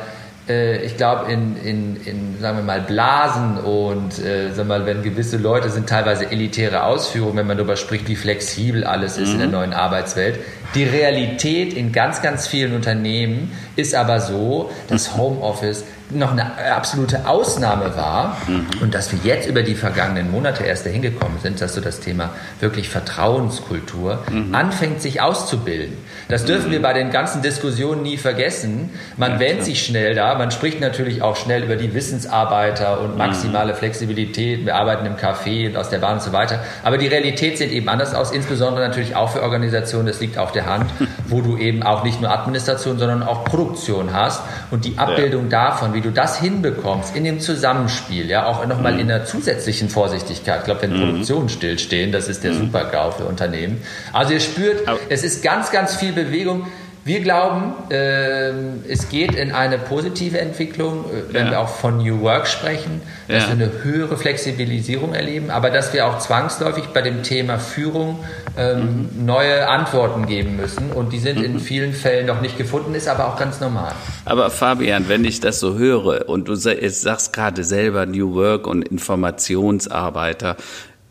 äh, 0.50 0.82
ich 0.84 0.98
glaube, 0.98 1.32
in, 1.32 1.56
in, 1.64 1.96
in, 2.06 2.40
sagen 2.40 2.58
wir 2.58 2.64
mal, 2.64 2.82
Blasen 2.82 3.58
und, 3.58 4.20
äh, 4.20 4.50
sagen 4.50 4.70
wir 4.70 4.80
mal, 4.80 4.86
wenn 4.86 5.04
gewisse 5.04 5.38
Leute 5.38 5.70
sind 5.70 5.88
teilweise 5.88 6.32
elitäre 6.32 6.84
Ausführungen, 6.84 7.38
wenn 7.38 7.48
man 7.48 7.58
darüber 7.58 7.76
spricht, 7.76 8.08
wie 8.08 8.16
flexibel 8.16 8.84
alles 8.84 9.18
ist 9.18 9.30
mhm. 9.30 9.34
in 9.34 9.40
der 9.40 9.48
mhm. 9.48 9.54
neuen 9.54 9.74
Arbeitswelt. 9.74 10.40
Die 10.76 10.84
Realität 10.84 11.74
in 11.74 11.92
ganz, 11.92 12.22
ganz 12.22 12.48
vielen 12.48 12.74
Unternehmen 12.76 13.52
ist 13.76 13.96
aber 13.96 14.20
so, 14.20 14.72
dass 14.88 15.16
Homeoffice 15.18 15.84
noch 16.12 16.32
eine 16.32 16.74
absolute 16.74 17.28
Ausnahme 17.28 17.96
war 17.96 18.38
mhm. 18.48 18.68
und 18.82 18.96
dass 18.96 19.12
wir 19.12 19.20
jetzt 19.24 19.48
über 19.48 19.62
die 19.62 19.76
vergangenen 19.76 20.32
Monate 20.32 20.64
erst 20.64 20.86
dahin 20.86 21.02
gekommen 21.02 21.38
sind, 21.42 21.62
dass 21.62 21.76
so 21.76 21.82
das 21.82 22.00
Thema 22.00 22.32
wirklich 22.60 22.90
Vertrauenskultur 22.90 24.24
mhm. 24.32 24.54
anfängt 24.56 25.02
sich 25.02 25.22
auszubilden. 25.22 25.98
Das 26.28 26.46
dürfen 26.46 26.70
mhm. 26.70 26.74
wir 26.74 26.82
bei 26.82 26.94
den 26.94 27.12
ganzen 27.12 27.42
Diskussionen 27.42 28.02
nie 28.02 28.18
vergessen. 28.18 28.90
Man 29.18 29.34
ja, 29.34 29.40
wähnt 29.40 29.64
sich 29.64 29.84
schnell 29.84 30.16
da, 30.16 30.36
man 30.36 30.52
spricht 30.52 30.82
natürlich 30.82 31.22
auch 31.22 31.36
schnell 31.36 31.64
über 31.64 31.76
die 31.76 31.94
Wissensarbeiter 31.94 33.02
und 33.02 33.12
mhm. 33.12 33.18
maximale 33.18 33.76
Flexibilität, 33.76 34.66
wir 34.66 34.76
arbeiten 34.76 35.06
im 35.06 35.16
Café 35.16 35.68
und 35.68 35.78
aus 35.78 35.90
der 35.90 36.00
Bahn 36.00 36.14
und 36.14 36.24
so 36.24 36.34
weiter. 36.34 36.60
Aber 36.84 36.98
die 36.98 37.08
Realität 37.08 37.58
sieht 37.58 37.72
eben 37.72 37.88
anders 37.88 38.16
aus, 38.16 38.32
insbesondere 38.32 38.88
natürlich 38.88 39.16
auch 39.16 39.30
für 39.30 39.44
Organisationen, 39.44 40.08
das 40.08 40.20
liegt 40.20 40.38
auf 40.38 40.52
der 40.52 40.66
Hand, 40.66 40.90
wo 41.30 41.42
du 41.42 41.58
eben 41.58 41.84
auch 41.84 42.04
nicht 42.04 42.22
nur 42.22 42.32
Administration, 42.32 42.98
sondern 42.98 43.24
auch 43.24 43.44
Produktion 43.44 44.14
hast 44.14 44.42
und 44.72 44.86
die 44.86 44.98
Abbildung 44.98 45.50
ja. 45.50 45.70
davon, 45.70 45.94
wie 45.94 46.02
du 46.02 46.12
das 46.12 46.40
hinbekommst 46.40 47.16
in 47.16 47.24
dem 47.24 47.40
Zusammenspiel, 47.40 48.30
ja, 48.30 48.46
auch 48.46 48.66
nochmal 48.66 48.94
mhm. 48.94 49.00
in 49.00 49.08
der 49.08 49.26
zusätzlichen 49.26 49.90
Vorsichtigkeit. 49.90 50.60
Ich 50.60 50.66
glaube, 50.66 50.82
wenn 50.84 50.94
mhm. 50.94 51.12
Produktionen 51.12 51.50
stillstehen, 51.50 52.12
das 52.12 52.28
ist 52.28 52.44
der 52.44 52.54
mhm. 52.54 52.60
Super-GAU 52.60 53.12
für 53.12 53.26
Unternehmen. 53.26 53.82
Also 54.14 54.34
ihr 54.34 54.40
spürt, 54.40 54.88
Aber 54.88 55.00
es 55.10 55.24
ist 55.24 55.44
ganz, 55.44 55.72
ganz 55.72 55.96
viel 55.96 56.14
Bewegung. 56.14 56.68
Wir 57.06 57.22
glauben, 57.22 57.74
äh, 57.92 58.50
es 58.88 59.10
geht 59.10 59.34
in 59.34 59.52
eine 59.52 59.78
positive 59.78 60.40
Entwicklung, 60.40 61.06
äh, 61.06 61.34
wenn 61.34 61.46
ja. 61.46 61.52
wir 61.52 61.60
auch 61.62 61.70
von 61.70 61.98
New 61.98 62.22
Work 62.22 62.48
sprechen, 62.48 63.02
dass 63.28 63.44
ja. 63.44 63.58
wir 63.58 63.66
eine 63.66 63.84
höhere 63.84 64.18
Flexibilisierung 64.18 65.14
erleben, 65.14 65.50
aber 65.50 65.70
dass 65.70 65.94
wir 65.94 66.08
auch 66.08 66.20
zwangsläufig 66.20 66.86
bei 66.94 67.02
dem 67.02 67.24
Thema 67.24 67.58
Führung 67.58 68.20
ähm, 68.58 69.10
mhm. 69.12 69.26
neue 69.26 69.68
Antworten 69.70 70.26
geben 70.28 70.58
müssen. 70.58 70.92
Und 70.92 71.14
die 71.14 71.20
sind 71.20 71.40
mhm. 71.40 71.46
in 71.46 71.60
vielen 71.60 71.94
Fällen 71.94 72.28
noch 72.28 72.42
nicht 72.42 72.58
gefunden, 72.58 72.94
ist 72.94 73.08
aber 73.08 73.28
auch 73.28 73.38
ganz 73.38 73.60
normal. 73.60 73.94
Aber 74.26 74.50
Fabian, 74.50 75.08
wenn 75.08 75.24
ich 75.24 75.40
das 75.40 75.60
so 75.60 75.78
höre 75.78 76.28
und 76.28 76.48
du 76.48 76.56
sagst 76.56 77.34
gerade 77.34 77.64
selber 77.64 78.06
New 78.06 78.36
Work 78.36 78.68
und 78.68 78.88
Informationsarbeiter, 78.88 80.58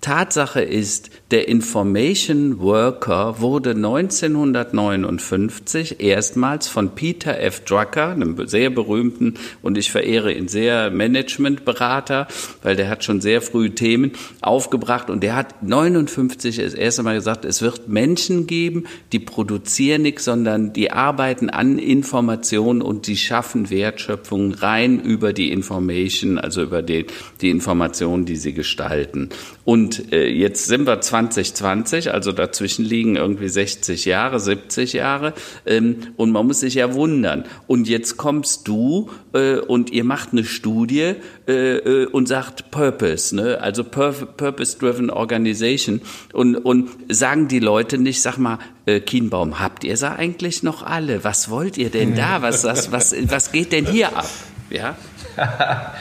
Tatsache 0.01 0.61
ist, 0.61 1.11
der 1.31 1.49
Information 1.49 2.59
Worker 2.59 3.41
wurde 3.41 3.71
1959 3.73 6.01
erstmals 6.01 6.69
von 6.69 6.95
Peter 6.95 7.39
F. 7.39 7.65
Drucker, 7.65 8.13
einem 8.13 8.49
sehr 8.49 8.71
berühmten 8.71 9.35
und 9.61 9.77
ich 9.77 9.91
verehre 9.91 10.33
ihn 10.33 10.49
sehr 10.49 10.91
Managementberater, 10.91 12.29
weil 12.63 12.77
der 12.77 12.89
hat 12.89 13.05
schon 13.05 13.21
sehr 13.21 13.43
früh 13.43 13.69
Themen 13.69 14.13
aufgebracht 14.41 15.11
und 15.11 15.23
der 15.23 15.37
hat 15.37 15.63
59 15.63 16.57
das 16.57 16.73
erste 16.73 17.03
Mal 17.03 17.17
gesagt, 17.17 17.45
es 17.45 17.61
wird 17.61 17.89
Menschen 17.89 18.47
geben, 18.47 18.85
die 19.13 19.19
produzieren 19.19 20.01
nichts, 20.03 20.25
sondern 20.25 20.73
die 20.73 20.93
arbeiten 20.93 21.51
an 21.51 21.79
Informationen 21.79 22.81
und 22.81 23.07
die 23.07 23.19
schaffen 23.19 23.69
Wertschöpfung 23.69 24.55
rein 24.55 24.99
über 24.99 25.35
die 25.35 25.53
Information, 25.53 26.39
also 26.39 26.63
über 26.63 26.81
die, 26.81 27.05
die 27.43 27.51
Informationen, 27.51 28.25
die 28.25 28.37
sie 28.37 28.55
gestalten. 28.55 29.29
Und 29.67 30.11
äh, 30.15 30.27
jetzt 30.27 30.67
sind 30.67 30.87
wir 30.87 31.03
2020, 31.27 32.13
also 32.13 32.33
dazwischen 32.33 32.85
liegen 32.85 33.17
irgendwie 33.17 33.49
60 33.49 34.05
Jahre, 34.05 34.41
70 34.41 34.93
Jahre. 34.93 35.35
Ähm, 35.67 35.99
und 36.17 36.31
man 36.31 36.47
muss 36.47 36.61
sich 36.61 36.75
ja 36.75 36.95
wundern. 36.95 37.45
Und 37.67 37.89
jetzt 37.89 38.17
kommst 38.17 38.69
du 38.69 39.11
äh, 39.33 39.57
und 39.57 39.91
ihr 39.91 40.05
macht 40.05 40.33
eine 40.33 40.45
Studie 40.45 41.15
äh, 41.47 41.77
äh 41.77 42.07
und 42.07 42.29
sagt 42.29 42.71
Purpose, 42.71 43.35
ne? 43.35 43.61
also 43.61 43.85
Purpose-Driven 43.85 45.11
Organization. 45.11 46.01
Und, 46.33 46.57
und 46.57 46.91
sagen 47.09 47.49
die 47.49 47.61
Leute 47.61 47.99
nicht, 47.99 48.23
sag 48.23 48.39
mal, 48.39 48.59
äh, 48.87 49.01
Kienbaum, 49.01 49.61
habt 49.61 49.85
ihr 49.85 49.97
sie 49.97 50.11
eigentlich 50.11 50.63
noch 50.63 50.83
alle? 50.83 51.25
Was 51.25 51.51
wollt 51.51 51.77
ihr 51.77 51.91
denn 51.91 52.15
da? 52.15 52.43
Was, 52.49 52.65
was, 52.65 52.93
was, 52.93 53.15
was 53.31 53.53
geht 53.53 53.73
denn 53.73 53.85
hier 53.85 54.17
ab? 54.17 54.29
Ja? 54.71 54.97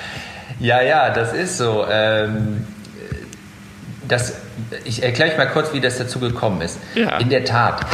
ja, 0.60 0.82
ja, 0.82 1.10
das 1.10 1.34
ist 1.34 1.58
so. 1.58 1.86
Ähm 1.90 2.66
das, 4.08 4.36
ich 4.84 5.04
erkläre 5.04 5.32
euch 5.32 5.38
mal 5.38 5.48
kurz, 5.48 5.74
wie 5.74 5.82
das 5.82 5.98
dazu 5.98 6.20
gekommen 6.20 6.62
ist. 6.62 6.80
Ja. 6.96 7.17
In 7.17 7.30
der 7.30 7.46
Tat, 7.46 7.86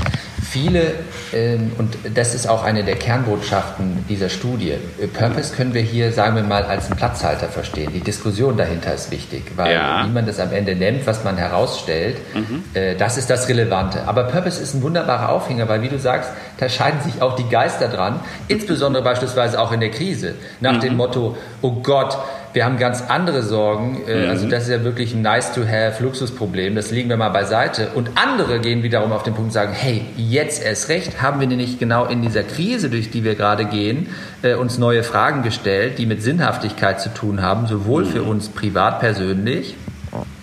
viele, 0.53 0.91
ähm, 1.33 1.71
und 1.79 1.97
das 2.13 2.35
ist 2.35 2.47
auch 2.47 2.63
eine 2.63 2.83
der 2.83 2.95
Kernbotschaften 2.95 4.05
dieser 4.07 4.29
Studie, 4.29 4.71
äh, 4.71 5.07
Purpose 5.07 5.55
können 5.55 5.73
wir 5.73 5.81
hier, 5.81 6.11
sagen 6.11 6.35
wir 6.35 6.43
mal, 6.43 6.63
als 6.63 6.85
einen 6.85 6.97
Platzhalter 6.97 7.47
verstehen. 7.47 7.91
Die 7.91 8.01
Diskussion 8.01 8.55
dahinter 8.55 8.93
ist 8.93 9.09
wichtig, 9.09 9.43
weil 9.55 9.73
ja. 9.73 10.05
wie 10.05 10.11
man 10.11 10.27
das 10.27 10.39
am 10.39 10.53
Ende 10.53 10.75
nennt, 10.75 11.07
was 11.07 11.23
man 11.23 11.37
herausstellt, 11.37 12.17
mhm. 12.35 12.63
äh, 12.75 12.95
das 12.95 13.17
ist 13.17 13.31
das 13.31 13.49
Relevante. 13.49 14.07
Aber 14.07 14.25
Purpose 14.25 14.61
ist 14.61 14.75
ein 14.75 14.83
wunderbarer 14.83 15.29
Aufhänger, 15.29 15.67
weil 15.67 15.81
wie 15.81 15.89
du 15.89 15.97
sagst, 15.97 16.29
da 16.59 16.69
scheiden 16.69 17.01
sich 17.01 17.21
auch 17.21 17.35
die 17.35 17.49
Geister 17.49 17.87
dran, 17.87 18.19
insbesondere 18.47 19.03
beispielsweise 19.03 19.59
auch 19.59 19.71
in 19.71 19.79
der 19.79 19.89
Krise, 19.89 20.35
nach 20.59 20.73
mhm. 20.73 20.81
dem 20.81 20.97
Motto, 20.97 21.35
oh 21.63 21.71
Gott, 21.81 22.15
wir 22.53 22.65
haben 22.65 22.77
ganz 22.77 23.03
andere 23.09 23.41
Sorgen. 23.43 24.03
Äh, 24.07 24.25
mhm. 24.25 24.29
Also 24.29 24.47
das 24.47 24.63
ist 24.63 24.69
ja 24.69 24.83
wirklich 24.83 25.13
ein 25.13 25.21
nice-to-have 25.21 26.01
Luxusproblem. 26.03 26.75
Das 26.75 26.91
legen 26.91 27.09
wir 27.09 27.17
mal 27.17 27.29
beiseite. 27.29 27.89
Und 27.95 28.11
andere 28.15 28.59
gehen 28.59 28.83
wiederum 28.83 29.11
auf 29.11 29.23
den 29.23 29.33
Punkt 29.33 29.49
und 29.49 29.53
sagen, 29.53 29.73
hey, 29.73 30.05
jetzt 30.17 30.63
erst 30.63 30.89
recht, 30.89 31.21
haben 31.21 31.39
wir 31.39 31.47
nicht 31.47 31.79
genau 31.79 32.05
in 32.05 32.21
dieser 32.21 32.43
Krise, 32.43 32.89
durch 32.89 33.09
die 33.09 33.23
wir 33.23 33.35
gerade 33.35 33.65
gehen, 33.65 34.07
äh, 34.41 34.53
uns 34.53 34.77
neue 34.77 35.03
Fragen 35.03 35.43
gestellt, 35.43 35.97
die 35.97 36.05
mit 36.05 36.21
Sinnhaftigkeit 36.21 37.01
zu 37.01 37.13
tun 37.13 37.41
haben, 37.41 37.67
sowohl 37.67 38.05
für 38.05 38.21
mhm. 38.21 38.29
uns 38.29 38.49
privat 38.49 38.99
persönlich 38.99 39.75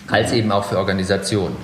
als 0.09 0.33
eben 0.33 0.51
auch 0.51 0.65
für 0.65 0.77
Organisationen. 0.77 1.55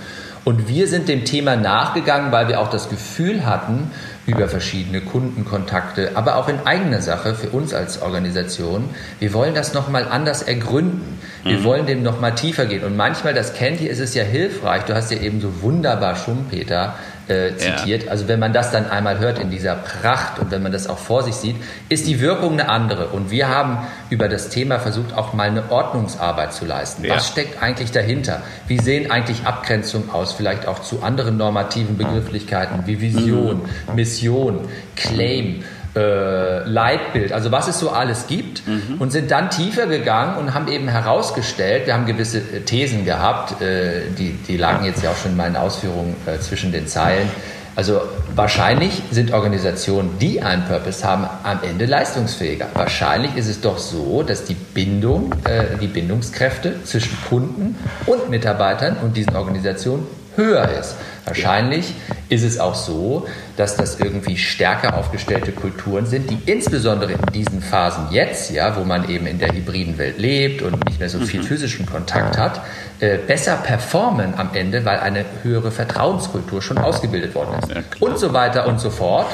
Und 0.45 0.69
wir 0.69 0.87
sind 0.87 1.09
dem 1.09 1.25
Thema 1.25 1.57
nachgegangen, 1.57 2.31
weil 2.31 2.47
wir 2.47 2.61
auch 2.61 2.69
das 2.69 2.87
Gefühl 2.87 3.45
hatten, 3.45 3.91
über 4.27 4.49
verschiedene 4.49 4.99
Kundenkontakte, 4.99 6.11
aber 6.15 6.35
auch 6.35 6.49
in 6.49 6.59
eigener 6.65 7.01
Sache 7.01 7.33
für 7.33 7.49
uns 7.49 7.73
als 7.73 8.01
Organisation. 8.01 8.89
Wir 9.19 9.33
wollen 9.33 9.55
das 9.55 9.73
nochmal 9.73 10.05
anders 10.05 10.41
ergründen. 10.41 11.17
Wir 11.43 11.59
mhm. 11.59 11.63
wollen 11.63 11.85
dem 11.85 12.03
nochmal 12.03 12.35
tiefer 12.35 12.65
gehen. 12.65 12.83
Und 12.83 12.97
manchmal, 12.97 13.33
das 13.33 13.53
kennt 13.53 13.79
ihr, 13.79 13.89
ist 13.89 14.01
es 14.01 14.13
ja 14.13 14.23
hilfreich. 14.23 14.83
Du 14.83 14.93
hast 14.93 15.11
ja 15.11 15.17
eben 15.19 15.39
so 15.39 15.61
wunderbar 15.61 16.17
Schumpeter 16.17 16.95
äh, 17.27 17.55
zitiert. 17.55 18.03
Ja. 18.03 18.11
Also 18.11 18.27
wenn 18.27 18.39
man 18.39 18.53
das 18.53 18.71
dann 18.71 18.89
einmal 18.89 19.19
hört 19.19 19.39
in 19.39 19.49
dieser 19.49 19.75
Pracht 19.75 20.39
und 20.39 20.51
wenn 20.51 20.63
man 20.63 20.71
das 20.71 20.87
auch 20.87 20.97
vor 20.97 21.23
sich 21.23 21.35
sieht, 21.35 21.55
ist 21.89 22.07
die 22.07 22.19
Wirkung 22.19 22.53
eine 22.53 22.69
andere. 22.69 23.07
Und 23.07 23.31
wir 23.31 23.49
haben 23.49 23.79
über 24.09 24.29
das 24.29 24.49
Thema 24.49 24.79
versucht, 24.79 25.13
auch 25.13 25.33
mal 25.33 25.47
eine 25.47 25.71
Ordnungsarbeit 25.71 26.53
zu 26.53 26.65
leisten. 26.65 27.03
Ja. 27.03 27.15
Was 27.15 27.27
steckt 27.27 27.61
eigentlich 27.61 27.91
dahinter? 27.91 28.41
Wie 28.67 28.79
sehen 28.79 29.11
eigentlich 29.11 29.45
Abgrenzungen 29.45 30.09
aus? 30.09 30.33
Vielleicht 30.33 30.67
auch 30.67 30.79
zu 30.79 31.03
anderen 31.03 31.37
normativen 31.37 31.97
Begrifflichkeiten 31.97 32.85
wie 32.85 33.01
Vision, 33.01 33.61
mhm. 33.87 33.95
Mission, 33.95 34.59
Claim 34.95 35.63
äh, 35.97 36.63
Leitbild, 36.69 37.31
also 37.33 37.51
was 37.51 37.67
es 37.67 37.79
so 37.79 37.89
alles 37.89 38.27
gibt 38.27 38.67
mhm. 38.67 38.95
und 38.99 39.11
sind 39.11 39.31
dann 39.31 39.49
tiefer 39.49 39.87
gegangen 39.87 40.37
und 40.37 40.53
haben 40.53 40.67
eben 40.67 40.87
herausgestellt, 40.87 41.87
wir 41.87 41.93
haben 41.93 42.05
gewisse 42.05 42.37
äh, 42.37 42.61
Thesen 42.61 43.03
gehabt, 43.05 43.61
äh, 43.61 44.01
die, 44.17 44.33
die 44.47 44.57
lagen 44.57 44.85
jetzt 44.85 45.03
ja 45.03 45.11
auch 45.11 45.17
schon 45.17 45.31
in 45.31 45.37
meinen 45.37 45.55
Ausführungen 45.55 46.15
äh, 46.25 46.39
zwischen 46.39 46.71
den 46.71 46.87
Zeilen. 46.87 47.29
Also 47.75 48.01
wahrscheinlich 48.33 49.03
sind 49.11 49.33
Organisationen, 49.33 50.17
die 50.19 50.41
einen 50.41 50.65
Purpose 50.65 51.05
haben, 51.05 51.27
am 51.43 51.59
Ende 51.61 51.85
leistungsfähiger. 51.85 52.67
Wahrscheinlich 52.73 53.35
ist 53.35 53.47
es 53.47 53.61
doch 53.61 53.77
so, 53.77 54.23
dass 54.23 54.45
die 54.45 54.55
Bindung, 54.55 55.33
äh, 55.43 55.77
die 55.79 55.87
Bindungskräfte 55.87 56.83
zwischen 56.83 57.15
Kunden 57.29 57.75
und 58.07 58.29
Mitarbeitern 58.31 58.97
und 59.03 59.15
diesen 59.15 59.35
Organisationen 59.35 60.07
höher 60.37 60.69
ist. 60.79 60.95
Wahrscheinlich 61.25 61.93
ist 62.29 62.43
es 62.43 62.57
auch 62.59 62.75
so, 62.75 63.27
dass 63.57 63.75
das 63.75 63.99
irgendwie 63.99 64.37
stärker 64.37 64.97
aufgestellte 64.97 65.51
Kulturen 65.51 66.05
sind, 66.05 66.29
die 66.29 66.39
insbesondere 66.49 67.13
in 67.13 67.25
diesen 67.33 67.61
Phasen 67.61 68.07
jetzt, 68.11 68.51
ja, 68.51 68.77
wo 68.77 68.85
man 68.85 69.09
eben 69.09 69.27
in 69.27 69.39
der 69.39 69.51
hybriden 69.51 69.97
Welt 69.97 70.19
lebt 70.19 70.61
und 70.61 70.85
nicht 70.85 70.99
mehr 70.99 71.09
so 71.09 71.19
viel 71.19 71.41
mhm. 71.41 71.45
physischen 71.45 71.85
Kontakt 71.85 72.37
hat, 72.37 72.61
äh, 72.99 73.17
besser 73.17 73.57
performen 73.57 74.35
am 74.37 74.51
Ende, 74.53 74.85
weil 74.85 74.99
eine 74.99 75.25
höhere 75.43 75.71
Vertrauenskultur 75.71 76.61
schon 76.61 76.77
ausgebildet 76.77 77.35
worden 77.35 77.55
ist. 77.59 78.01
Und 78.01 78.17
so 78.17 78.31
weiter 78.31 78.67
und 78.67 78.79
so 78.79 78.89
fort. 78.89 79.27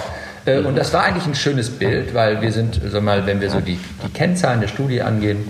Äh, 0.45 0.59
und 0.59 0.77
das 0.77 0.93
war 0.93 1.03
eigentlich 1.03 1.25
ein 1.25 1.35
schönes 1.35 1.69
Bild, 1.69 2.13
weil 2.13 2.41
wir 2.41 2.51
sind, 2.51 2.81
sag 2.85 3.03
mal, 3.03 3.25
wenn 3.25 3.41
wir 3.41 3.49
so 3.49 3.59
die, 3.59 3.79
die 4.05 4.09
Kennzahlen 4.13 4.61
der 4.61 4.67
Studie 4.67 5.01
angehen, 5.01 5.47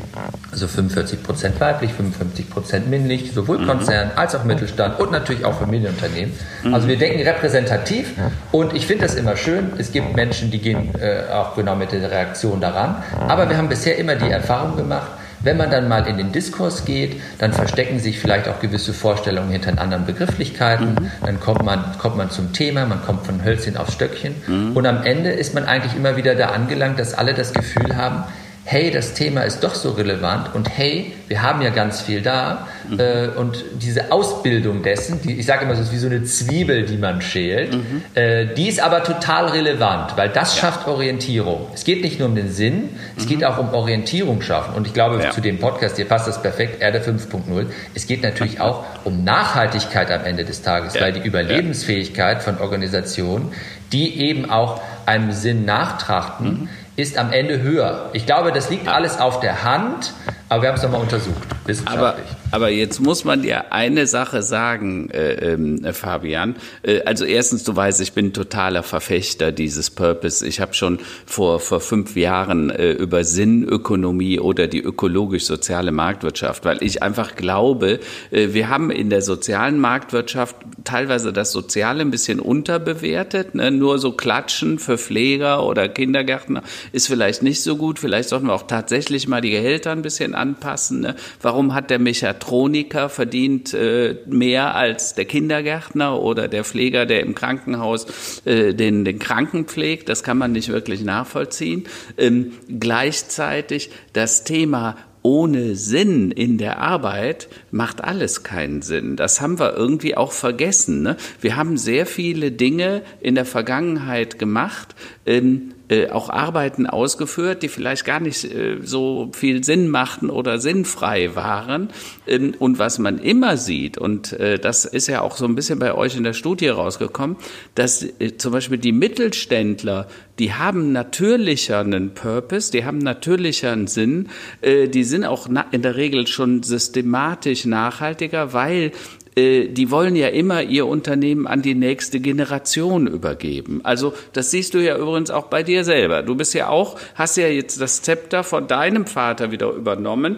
also 0.51 0.67
45 0.67 1.23
Prozent 1.23 1.59
weiblich, 1.59 1.93
55 1.93 2.49
Prozent 2.49 2.89
männlich, 2.89 3.31
sowohl 3.33 3.59
mhm. 3.59 3.67
Konzern 3.67 4.11
als 4.15 4.35
auch 4.35 4.43
Mittelstand 4.43 4.99
und 4.99 5.11
natürlich 5.11 5.45
auch 5.45 5.59
Familienunternehmen. 5.59 6.33
Mhm. 6.63 6.73
Also 6.73 6.87
wir 6.87 6.97
denken 6.97 7.21
repräsentativ 7.21 8.13
und 8.51 8.73
ich 8.73 8.85
finde 8.85 9.05
das 9.05 9.15
immer 9.15 9.35
schön. 9.35 9.73
Es 9.77 9.91
gibt 9.91 10.15
Menschen, 10.15 10.51
die 10.51 10.59
gehen 10.59 10.89
äh, 10.99 11.31
auch 11.31 11.55
genau 11.55 11.75
mit 11.75 11.91
der 11.91 12.09
Reaktion 12.09 12.61
daran. 12.61 13.03
Aber 13.27 13.49
wir 13.49 13.57
haben 13.57 13.69
bisher 13.69 13.97
immer 13.97 14.15
die 14.15 14.29
Erfahrung 14.29 14.75
gemacht, 14.75 15.07
wenn 15.43 15.57
man 15.57 15.69
dann 15.69 15.87
mal 15.87 16.07
in 16.07 16.17
den 16.17 16.31
Diskurs 16.31 16.85
geht, 16.85 17.21
dann 17.37 17.53
verstecken 17.53 17.99
sich 17.99 18.19
vielleicht 18.19 18.47
auch 18.47 18.59
gewisse 18.59 18.93
Vorstellungen 18.93 19.51
hinter 19.51 19.79
anderen 19.79 20.05
Begrifflichkeiten. 20.05 20.95
Mhm. 20.95 21.11
Dann 21.25 21.39
kommt 21.39 21.63
man, 21.63 21.97
kommt 21.97 22.17
man 22.17 22.29
zum 22.29 22.53
Thema, 22.53 22.85
man 22.85 23.01
kommt 23.03 23.25
von 23.25 23.43
Hölzchen 23.43 23.77
auf 23.77 23.91
Stöckchen. 23.91 24.35
Mhm. 24.47 24.75
Und 24.75 24.85
am 24.87 25.03
Ende 25.03 25.31
ist 25.31 25.53
man 25.53 25.65
eigentlich 25.65 25.95
immer 25.95 26.15
wieder 26.15 26.35
da 26.35 26.47
angelangt, 26.47 26.99
dass 26.99 27.13
alle 27.13 27.33
das 27.33 27.53
Gefühl 27.53 27.95
haben, 27.95 28.23
hey, 28.65 28.91
das 28.91 29.13
Thema 29.13 29.41
ist 29.41 29.63
doch 29.63 29.75
so 29.75 29.91
relevant 29.91 30.55
und 30.55 30.69
hey, 30.69 31.13
wir 31.27 31.41
haben 31.41 31.61
ja 31.61 31.69
ganz 31.69 32.01
viel 32.01 32.21
da 32.21 32.67
mhm. 32.89 32.99
äh, 32.99 33.27
und 33.27 33.63
diese 33.81 34.11
Ausbildung 34.11 34.83
dessen, 34.83 35.21
die, 35.21 35.33
ich 35.33 35.45
sage 35.45 35.65
immer, 35.65 35.73
es 35.73 35.79
ist 35.79 35.91
wie 35.91 35.97
so 35.97 36.07
eine 36.07 36.23
Zwiebel, 36.23 36.85
die 36.85 36.97
man 36.97 37.21
schält, 37.21 37.73
mhm. 37.73 38.03
äh, 38.13 38.45
die 38.45 38.69
ist 38.69 38.79
aber 38.79 39.03
total 39.03 39.47
relevant, 39.47 40.15
weil 40.15 40.29
das 40.29 40.55
ja. 40.55 40.61
schafft 40.61 40.87
Orientierung. 40.87 41.67
Es 41.73 41.83
geht 41.83 42.03
nicht 42.03 42.19
nur 42.19 42.29
um 42.29 42.35
den 42.35 42.51
Sinn, 42.51 42.89
es 43.17 43.25
mhm. 43.25 43.29
geht 43.29 43.43
auch 43.43 43.57
um 43.57 43.73
Orientierung 43.73 44.41
schaffen 44.41 44.75
und 44.75 44.87
ich 44.87 44.93
glaube, 44.93 45.21
ja. 45.21 45.31
zu 45.31 45.41
dem 45.41 45.59
Podcast, 45.59 45.97
hier 45.97 46.05
passt 46.05 46.27
das 46.27 46.41
perfekt, 46.41 46.81
Erde 46.81 46.99
5.0, 46.99 47.65
es 47.93 48.07
geht 48.07 48.23
natürlich 48.23 48.61
auch 48.61 48.85
um 49.03 49.25
Nachhaltigkeit 49.25 50.09
am 50.09 50.23
Ende 50.23 50.45
des 50.45 50.61
Tages, 50.61 50.93
ja. 50.93 51.01
weil 51.01 51.11
die 51.11 51.21
Überlebensfähigkeit 51.21 52.41
von 52.41 52.59
Organisationen, 52.59 53.51
die 53.91 54.21
eben 54.21 54.49
auch 54.49 54.81
einem 55.05 55.33
Sinn 55.33 55.65
nachtrachten, 55.65 56.47
mhm 56.47 56.69
ist 56.95 57.17
am 57.17 57.31
Ende 57.31 57.61
höher. 57.61 58.09
Ich 58.13 58.25
glaube, 58.25 58.51
das 58.51 58.69
liegt 58.69 58.87
alles 58.87 59.19
auf 59.19 59.39
der 59.39 59.63
Hand, 59.63 60.13
aber 60.49 60.61
wir 60.61 60.69
haben 60.69 60.75
es 60.75 60.83
nochmal 60.83 61.01
untersucht, 61.01 61.43
wissenschaftlich. 61.65 62.27
Aber, 62.27 62.42
aber, 62.53 62.69
jetzt 62.69 62.99
muss 62.99 63.25
man 63.25 63.41
dir 63.41 63.73
eine 63.73 64.05
Sache 64.05 64.43
sagen, 64.43 65.09
äh, 65.09 65.53
äh, 65.53 65.91
Fabian. 65.91 66.55
Äh, 66.83 67.01
also 67.01 67.25
erstens, 67.25 67.63
du 67.63 67.75
weißt, 67.75 67.99
ich 67.99 68.13
bin 68.13 68.31
totaler 68.31 68.83
Verfechter 68.83 69.51
dieses 69.51 69.89
Purpose. 69.89 70.45
Ich 70.45 70.59
habe 70.59 70.75
schon 70.75 70.99
vor, 71.25 71.59
vor 71.59 71.79
fünf 71.79 72.15
Jahren 72.15 72.69
äh, 72.69 72.91
über 72.91 73.23
Sinnökonomie 73.23 74.39
oder 74.39 74.67
die 74.67 74.83
ökologisch-soziale 74.83 75.91
Marktwirtschaft, 75.91 76.63
weil 76.63 76.83
ich 76.83 77.01
einfach 77.01 77.35
glaube, 77.35 77.99
äh, 78.29 78.49
wir 78.53 78.69
haben 78.69 78.91
in 78.91 79.09
der 79.09 79.23
sozialen 79.23 79.79
Marktwirtschaft 79.79 80.55
teilweise 80.83 81.33
das 81.33 81.51
Soziale 81.51 82.01
ein 82.01 82.11
bisschen 82.11 82.39
unterbewertet. 82.39 83.55
Ne? 83.55 83.71
Nur 83.71 83.97
so 83.97 84.11
Klatschen 84.11 84.77
für 84.77 84.99
Pfleger 84.99 85.65
oder 85.65 85.89
Kindergärtner 85.89 86.61
ist 86.91 87.07
vielleicht 87.07 87.41
nicht 87.41 87.63
so 87.63 87.77
gut. 87.77 87.97
Vielleicht 87.97 88.29
sollten 88.29 88.45
wir 88.45 88.53
auch 88.53 88.67
tatsächlich 88.67 89.27
mal 89.27 89.41
die 89.41 89.49
Gehälter 89.49 89.91
ein 89.91 90.03
bisschen 90.03 90.35
anpassen. 90.35 90.99
Ne? 90.99 91.15
Warum 91.41 91.73
hat 91.73 91.89
der 91.89 91.97
Mechatroniker 92.43 93.09
verdient 93.09 93.73
äh, 93.73 94.17
mehr 94.25 94.75
als 94.75 95.15
der 95.15 95.25
Kindergärtner 95.25 96.21
oder 96.21 96.47
der 96.47 96.63
Pfleger, 96.63 97.05
der 97.05 97.21
im 97.21 97.35
Krankenhaus 97.35 98.41
äh, 98.45 98.73
den, 98.73 99.05
den 99.05 99.19
Kranken 99.19 99.65
pflegt? 99.65 100.09
Das 100.09 100.23
kann 100.23 100.37
man 100.37 100.51
nicht 100.51 100.69
wirklich 100.69 101.03
nachvollziehen. 101.03 101.85
Ähm, 102.17 102.53
gleichzeitig 102.79 103.91
das 104.11 104.43
Thema 104.43 104.97
ohne 105.21 105.75
Sinn 105.75 106.31
in 106.31 106.57
der 106.57 106.79
Arbeit 106.79 107.47
macht 107.71 108.03
alles 108.03 108.43
keinen 108.43 108.81
Sinn. 108.81 109.15
Das 109.15 109.39
haben 109.39 109.57
wir 109.57 109.73
irgendwie 109.73 110.17
auch 110.17 110.33
vergessen. 110.33 111.01
Ne? 111.01 111.15
Wir 111.39 111.55
haben 111.55 111.77
sehr 111.77 112.05
viele 112.05 112.51
Dinge 112.51 113.03
in 113.21 113.35
der 113.35 113.45
Vergangenheit 113.45 114.37
gemacht, 114.37 114.95
ähm, 115.25 115.73
äh, 115.93 116.09
auch 116.09 116.29
Arbeiten 116.29 116.87
ausgeführt, 116.87 117.61
die 117.61 117.67
vielleicht 117.67 118.03
gar 118.03 118.19
nicht 118.19 118.45
äh, 118.45 118.77
so 118.81 119.29
viel 119.33 119.63
Sinn 119.63 119.89
machten 119.89 120.31
oder 120.31 120.57
sinnfrei 120.57 121.35
waren. 121.35 121.89
Ähm, 122.25 122.55
und 122.57 122.79
was 122.79 122.97
man 122.97 123.19
immer 123.19 123.57
sieht, 123.57 123.99
und 123.99 124.33
äh, 124.33 124.57
das 124.57 124.85
ist 124.85 125.07
ja 125.07 125.21
auch 125.21 125.37
so 125.37 125.45
ein 125.45 125.53
bisschen 125.53 125.77
bei 125.77 125.93
euch 125.93 126.17
in 126.17 126.23
der 126.23 126.33
Studie 126.33 126.69
rausgekommen, 126.69 127.37
dass 127.75 128.01
äh, 128.01 128.37
zum 128.37 128.53
Beispiel 128.53 128.79
die 128.79 128.91
Mittelständler, 128.91 130.07
die 130.39 130.53
haben 130.53 130.93
natürlicher 130.93 131.81
einen 131.81 132.15
Purpose, 132.15 132.71
die 132.71 132.85
haben 132.85 132.97
natürlicher 132.97 133.71
einen 133.71 133.85
Sinn, 133.85 134.29
äh, 134.61 134.87
die 134.87 135.03
sind 135.03 135.25
auch 135.25 135.47
in 135.71 135.81
der 135.83 135.95
Regel 135.95 136.25
schon 136.25 136.63
systematisch 136.63 137.65
nachhaltiger, 137.65 138.53
weil 138.53 138.93
äh, 139.35 139.67
die 139.67 139.91
wollen 139.91 140.15
ja 140.15 140.27
immer 140.27 140.61
ihr 140.61 140.85
Unternehmen 140.85 141.47
an 141.47 141.61
die 141.61 141.75
nächste 141.75 142.19
Generation 142.19 143.07
übergeben. 143.07 143.81
Also 143.83 144.13
das 144.33 144.51
siehst 144.51 144.73
du 144.73 144.83
ja 144.83 144.97
übrigens 144.97 145.31
auch 145.31 145.47
bei 145.47 145.63
dir 145.63 145.83
selber. 145.83 146.23
Du 146.23 146.35
bist 146.35 146.53
ja 146.53 146.69
auch, 146.69 146.99
hast 147.15 147.37
ja 147.37 147.47
jetzt 147.47 147.81
das 147.81 148.01
Zepter 148.01 148.43
von 148.43 148.67
deinem 148.67 149.05
Vater 149.05 149.51
wieder 149.51 149.71
übernommen 149.71 150.37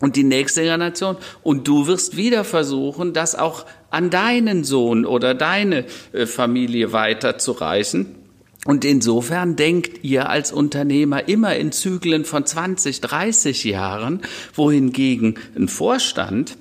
und 0.00 0.16
die 0.16 0.24
nächste 0.24 0.62
Generation. 0.62 1.16
Und 1.42 1.66
du 1.66 1.86
wirst 1.86 2.16
wieder 2.16 2.44
versuchen, 2.44 3.12
das 3.12 3.34
auch 3.34 3.64
an 3.90 4.10
deinen 4.10 4.64
Sohn 4.64 5.06
oder 5.06 5.34
deine 5.34 5.84
äh, 6.12 6.26
Familie 6.26 6.92
weiterzureichen. 6.92 8.14
Und 8.64 8.84
insofern 8.84 9.56
denkt 9.56 10.04
ihr 10.04 10.28
als 10.28 10.52
Unternehmer 10.52 11.28
immer 11.28 11.56
in 11.56 11.72
Zyklen 11.72 12.24
von 12.24 12.44
20, 12.44 13.00
30 13.00 13.64
Jahren, 13.64 14.20
wohingegen 14.54 15.36
ein 15.56 15.68
Vorstand 15.68 16.58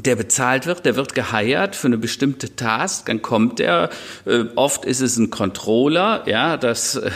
der 0.00 0.16
bezahlt 0.16 0.66
wird, 0.66 0.84
der 0.84 0.96
wird 0.96 1.14
geheiert 1.14 1.76
für 1.76 1.86
eine 1.86 1.98
bestimmte 1.98 2.56
Task, 2.56 3.06
dann 3.06 3.22
kommt 3.22 3.60
er, 3.60 3.90
äh, 4.26 4.44
oft 4.56 4.84
ist 4.84 5.00
es 5.00 5.16
ein 5.16 5.30
Controller, 5.30 6.24
ja, 6.26 6.56
das, 6.56 6.96
äh, 6.96 7.10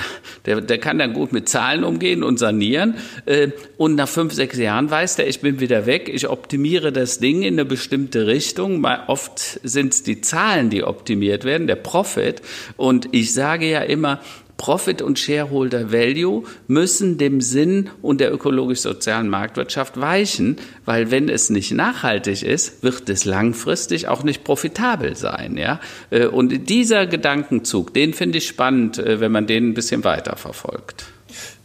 der, 0.47 0.61
der 0.61 0.79
kann 0.79 0.99
dann 0.99 1.13
gut 1.13 1.33
mit 1.33 1.49
Zahlen 1.49 1.83
umgehen 1.83 2.23
und 2.23 2.39
sanieren 2.39 2.95
äh, 3.27 3.49
und 3.77 3.97
nach 3.97 4.09
fünf, 4.09 4.33
sechs 4.33 4.59
Jahren 4.59 4.91
weiß 4.91 5.17
der, 5.17 5.29
ich 5.29 5.41
bin 5.41 5.61
wieder 5.61 5.87
weg, 5.87 6.09
ich 6.13 6.29
optimiere 6.29 6.93
das 6.93 7.19
Ding 7.19 7.43
in 7.43 7.55
eine 7.55 7.65
bestimmte 7.65 8.27
Richtung, 8.27 8.81
Mal 8.81 9.05
oft 9.09 9.61
sind 9.65 9.93
es 9.93 10.03
die 10.05 10.21
Zahlen, 10.21 10.71
die 10.71 10.85
optimiert 10.85 11.45
werden, 11.45 11.67
der 11.67 11.77
Profit 11.77 12.43
und 12.77 13.09
ich 13.13 13.33
sage 13.33 13.69
ja 13.69 13.81
immer, 13.81 14.21
Profit 14.59 15.01
und 15.01 15.19
Shareholder 15.19 15.93
Value 15.93 16.43
müssen 16.67 17.17
dem 17.17 17.41
Sinn 17.41 17.89
und 18.03 18.21
der 18.21 18.35
ökologisch-sozialen 18.35 19.29
Marktwirtschaft 19.31 19.99
weichen, 19.99 20.59
weil 20.85 21.11
wenn 21.11 21.31
es 21.31 21.49
nicht 21.49 21.73
nachhaltig 21.73 22.43
ist, 22.43 22.83
wird 22.83 23.09
es 23.09 23.25
langfristig 23.25 24.09
auch 24.09 24.25
nicht 24.25 24.45
profitabel 24.45 25.17
sein. 25.17 25.57
Ja? 25.57 25.81
Äh, 26.11 26.27
und 26.27 26.69
dieser 26.69 27.07
Gedankenzug, 27.07 27.95
den 27.95 28.13
finde 28.13 28.39
ich 28.39 28.49
spannend, 28.49 28.99
äh, 28.99 29.21
wenn 29.21 29.33
man 29.33 29.47
den 29.47 29.71
ein 29.71 29.75
bisschen 29.75 30.05
weiter 30.05 30.37
verfolgt. 30.37 31.07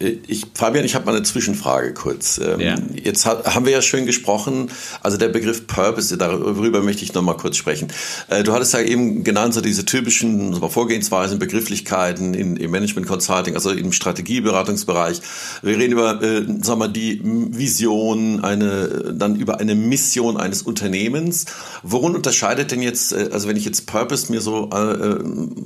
Äh, 0.04 0.18
ich, 0.28 0.46
Fabian, 0.54 0.86
ich 0.86 0.96
habe 0.96 1.06
mal 1.06 1.16
eine 1.16 1.24
Zwischenfrage 1.24 1.94
kurz. 1.94 2.39
Ähm, 2.44 2.60
ja. 2.60 2.76
Jetzt 2.94 3.26
haben 3.26 3.66
wir 3.66 3.72
ja 3.72 3.82
schön 3.82 4.06
gesprochen, 4.06 4.70
also 5.02 5.18
der 5.18 5.30
Begriff 5.30 5.68
Purpose, 5.68 6.16
darüber 6.18 6.82
möchte 6.82 7.04
ich 7.04 7.13
noch 7.13 7.22
mal 7.22 7.36
kurz 7.36 7.58
sprechen. 7.58 7.88
Äh, 8.28 8.44
du 8.44 8.54
hattest 8.54 8.74
ja 8.74 8.82
eben 8.82 9.24
genannt, 9.24 9.54
so 9.54 9.62
diese 9.62 9.86
typischen 9.86 10.54
Vorgehensweisen, 10.54 11.39
Begrifflichkeiten 11.39 12.34
in, 12.34 12.58
im 12.58 12.72
Management 12.72 13.08
Consulting, 13.08 13.56
also 13.56 13.72
im 13.72 13.92
Strategieberatungsbereich. 13.92 15.22
Wir 15.62 15.78
reden 15.78 15.94
über, 15.94 16.22
äh, 16.22 16.46
sag 16.62 16.78
mal, 16.78 16.88
die 16.88 17.22
Vision, 17.24 18.44
eine, 18.44 19.13
dann 19.18 19.36
über 19.36 19.60
eine 19.60 19.76
Mission 19.76 20.38
eines 20.38 20.62
Unternehmens. 20.62 21.46
Worin 21.84 22.16
unterscheidet 22.16 22.72
denn 22.72 22.82
jetzt, 22.82 23.13
äh, 23.13 23.30
also 23.32 23.48
wenn 23.48 23.58
ich 23.58 23.66
jetzt 23.66 23.86
Purpose 23.86 24.32
mir 24.32 24.42
so 24.42 24.70
äh, 24.72 25.20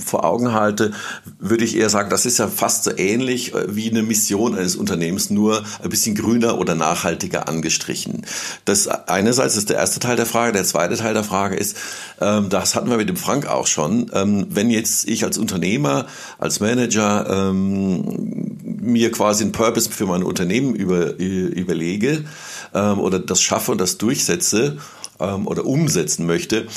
vor 0.03 0.23
Augen 0.23 0.53
halte, 0.53 0.91
würde 1.39 1.63
ich 1.63 1.75
eher 1.75 1.89
sagen, 1.89 2.09
das 2.09 2.25
ist 2.25 2.37
ja 2.37 2.47
fast 2.47 2.83
so 2.83 2.91
ähnlich 2.95 3.53
wie 3.67 3.89
eine 3.89 4.03
Mission 4.03 4.26
Mission 4.27 4.55
eines 4.55 4.75
Unternehmens 4.75 5.29
nur 5.29 5.63
ein 5.81 5.89
bisschen 5.89 6.15
grüner 6.15 6.57
oder 6.59 6.75
nachhaltiger 6.75 7.47
angestrichen. 7.47 8.25
Das 8.65 8.87
einerseits 8.87 9.55
ist 9.55 9.69
der 9.69 9.77
erste 9.77 9.99
Teil 9.99 10.17
der 10.17 10.25
Frage. 10.25 10.51
Der 10.51 10.65
zweite 10.65 10.97
Teil 10.97 11.13
der 11.13 11.23
Frage 11.23 11.55
ist, 11.55 11.77
ähm, 12.19 12.49
das 12.49 12.75
hatten 12.75 12.89
wir 12.89 12.97
mit 12.97 13.07
dem 13.07 13.15
Frank 13.15 13.47
auch 13.47 13.67
schon, 13.67 14.11
ähm, 14.13 14.47
wenn 14.49 14.69
jetzt 14.69 15.07
ich 15.07 15.23
als 15.23 15.37
Unternehmer, 15.37 16.07
als 16.39 16.59
Manager 16.59 17.49
ähm, 17.49 18.57
mir 18.63 19.11
quasi 19.11 19.43
einen 19.43 19.53
Purpose 19.53 19.89
für 19.89 20.05
mein 20.05 20.23
Unternehmen 20.23 20.75
über, 20.75 21.17
überlege 21.17 22.25
oder 22.73 23.19
das 23.19 23.41
schaffe 23.41 23.71
und 23.71 23.81
das 23.81 23.97
durchsetze, 23.97 24.77
oder 25.19 25.65
umsetzen 25.65 26.27
möchte, 26.27 26.67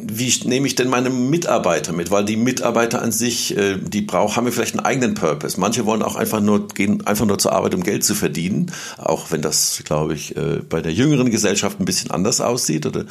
wie 0.00 0.32
nehme 0.44 0.66
ich 0.66 0.74
denn 0.74 0.88
meine 0.88 1.10
Mitarbeiter 1.10 1.92
mit? 1.92 2.10
Weil 2.10 2.24
die 2.24 2.36
Mitarbeiter 2.36 3.02
an 3.02 3.12
sich, 3.12 3.56
äh, 3.56 3.76
die 3.76 4.02
brauchen, 4.02 4.36
haben 4.36 4.46
ja 4.46 4.52
vielleicht 4.52 4.76
einen 4.76 4.84
eigenen 4.84 5.14
Purpose. 5.14 5.58
Manche 5.58 5.86
wollen 5.86 6.02
auch 6.02 6.16
einfach 6.16 6.40
nur 6.40 6.68
gehen, 6.68 7.06
einfach 7.06 7.26
nur 7.26 7.38
zur 7.38 7.52
Arbeit, 7.52 7.74
um 7.74 7.82
Geld 7.82 8.04
zu 8.04 8.14
verdienen. 8.14 8.72
Auch 8.96 9.30
wenn 9.30 9.42
das, 9.42 9.82
glaube 9.84 10.14
ich, 10.14 10.36
äh, 10.36 10.60
bei 10.68 10.80
der 10.80 10.92
jüngeren 10.92 11.30
Gesellschaft 11.30 11.80
ein 11.80 11.84
bisschen 11.84 12.10
anders 12.10 12.40
aussieht. 12.40 12.86
Oder 12.86 13.04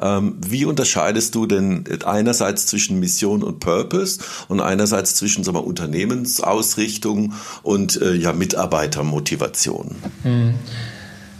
ähm, 0.00 0.36
wie 0.40 0.64
unterscheidest 0.64 1.34
du 1.34 1.46
denn 1.46 1.84
einerseits 2.04 2.66
zwischen 2.66 3.00
Mission 3.00 3.42
und 3.42 3.60
Purpose 3.60 4.20
und 4.48 4.60
einerseits 4.60 5.14
zwischen 5.16 5.44
sagen 5.44 5.56
wir, 5.56 5.66
Unternehmensausrichtung 5.66 7.34
und 7.62 8.00
äh, 8.00 8.14
ja 8.14 8.32
Mitarbeitermotivation? 8.32 9.96
Hm. 10.22 10.54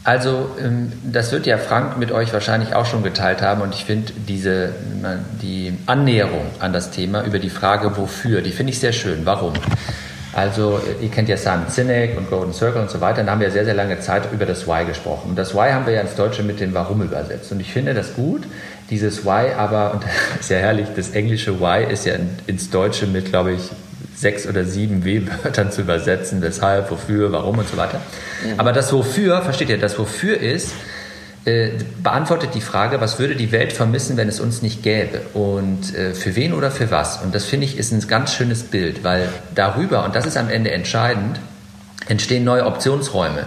Also 0.02 0.50
ähm, 0.58 0.92
das 1.04 1.30
wird 1.30 1.46
ja 1.46 1.58
Frank 1.58 1.98
mit 1.98 2.10
euch 2.10 2.32
wahrscheinlich 2.32 2.74
auch 2.74 2.86
schon 2.86 3.02
geteilt 3.02 3.42
haben 3.42 3.60
und 3.60 3.74
ich 3.74 3.84
finde 3.84 4.12
die 4.24 5.78
Annäherung 5.86 6.46
an 6.58 6.72
das 6.72 6.90
Thema 6.90 7.22
über 7.24 7.38
die 7.38 7.50
Frage 7.50 7.96
wofür, 7.96 8.40
die 8.40 8.50
finde 8.50 8.72
ich 8.72 8.78
sehr 8.78 8.92
schön. 8.92 9.26
Warum? 9.26 9.52
Also 10.32 10.80
ihr 11.02 11.08
kennt 11.10 11.28
ja 11.28 11.36
Simon 11.36 11.68
Sinek 11.68 12.16
und 12.16 12.30
Golden 12.30 12.52
Circle 12.52 12.82
und 12.82 12.90
so 12.90 13.00
weiter, 13.00 13.24
da 13.24 13.32
haben 13.32 13.40
wir 13.40 13.50
sehr, 13.50 13.64
sehr 13.64 13.74
lange 13.74 13.98
Zeit 13.98 14.32
über 14.32 14.46
das 14.46 14.66
Why 14.66 14.84
gesprochen. 14.84 15.30
Und 15.30 15.36
das 15.36 15.54
Why 15.54 15.72
haben 15.72 15.86
wir 15.86 15.94
ja 15.94 16.02
ins 16.02 16.14
Deutsche 16.14 16.44
mit 16.44 16.60
dem 16.60 16.72
Warum 16.72 17.02
übersetzt. 17.02 17.50
Und 17.50 17.60
ich 17.60 17.72
finde 17.72 17.94
das 17.94 18.14
gut, 18.14 18.44
dieses 18.90 19.24
Why 19.24 19.52
aber, 19.56 19.92
und 19.92 20.04
das 20.32 20.40
ist 20.40 20.50
ja 20.50 20.58
herrlich, 20.58 20.86
das 20.94 21.10
englische 21.10 21.60
Why 21.60 21.92
ist 21.92 22.06
ja 22.06 22.14
ins 22.46 22.70
Deutsche 22.70 23.06
mit, 23.06 23.26
glaube 23.26 23.52
ich, 23.52 23.70
sechs 24.20 24.46
oder 24.46 24.64
sieben 24.64 25.04
W-Wörtern 25.04 25.72
zu 25.72 25.80
übersetzen, 25.82 26.42
weshalb, 26.42 26.90
wofür, 26.90 27.32
warum 27.32 27.58
und 27.58 27.68
so 27.68 27.76
weiter. 27.76 28.00
Aber 28.58 28.72
das 28.72 28.92
Wofür, 28.92 29.42
versteht 29.42 29.70
ihr, 29.70 29.78
das 29.78 29.98
Wofür 29.98 30.38
ist, 30.38 30.72
äh, 31.46 31.70
beantwortet 32.02 32.50
die 32.54 32.60
Frage, 32.60 33.00
was 33.00 33.18
würde 33.18 33.34
die 33.34 33.50
Welt 33.50 33.72
vermissen, 33.72 34.18
wenn 34.18 34.28
es 34.28 34.40
uns 34.40 34.60
nicht 34.60 34.82
gäbe? 34.82 35.22
Und 35.32 35.94
äh, 35.94 36.12
für 36.12 36.36
wen 36.36 36.52
oder 36.52 36.70
für 36.70 36.90
was? 36.90 37.22
Und 37.22 37.34
das 37.34 37.46
finde 37.46 37.64
ich 37.64 37.78
ist 37.78 37.92
ein 37.92 38.06
ganz 38.06 38.34
schönes 38.34 38.64
Bild, 38.64 39.04
weil 39.04 39.28
darüber, 39.54 40.04
und 40.04 40.14
das 40.14 40.26
ist 40.26 40.36
am 40.36 40.50
Ende 40.50 40.70
entscheidend, 40.70 41.40
entstehen 42.08 42.44
neue 42.44 42.66
Optionsräume. 42.66 43.46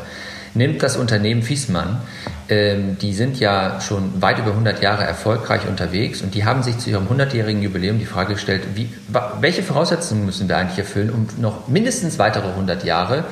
Nimmt 0.55 0.83
das 0.83 0.97
Unternehmen 0.97 1.41
Fiesmann, 1.41 2.01
ähm, 2.49 2.97
die 2.99 3.13
sind 3.13 3.39
ja 3.39 3.81
schon 3.81 4.21
weit 4.21 4.37
über 4.37 4.51
100 4.51 4.81
Jahre 4.83 5.03
erfolgreich 5.03 5.61
unterwegs 5.67 6.21
und 6.21 6.35
die 6.35 6.45
haben 6.45 6.61
sich 6.61 6.77
zu 6.77 6.89
ihrem 6.89 7.07
100-jährigen 7.07 7.63
Jubiläum 7.63 7.99
die 7.99 8.05
Frage 8.05 8.33
gestellt, 8.33 8.63
wie, 8.75 8.89
welche 9.41 9.63
Voraussetzungen 9.63 10.25
müssen 10.25 10.47
wir 10.47 10.57
eigentlich 10.57 10.77
erfüllen, 10.77 11.09
um 11.09 11.27
noch 11.41 11.67
mindestens 11.67 12.19
weitere 12.19 12.49
100 12.49 12.83
Jahre 12.83 13.23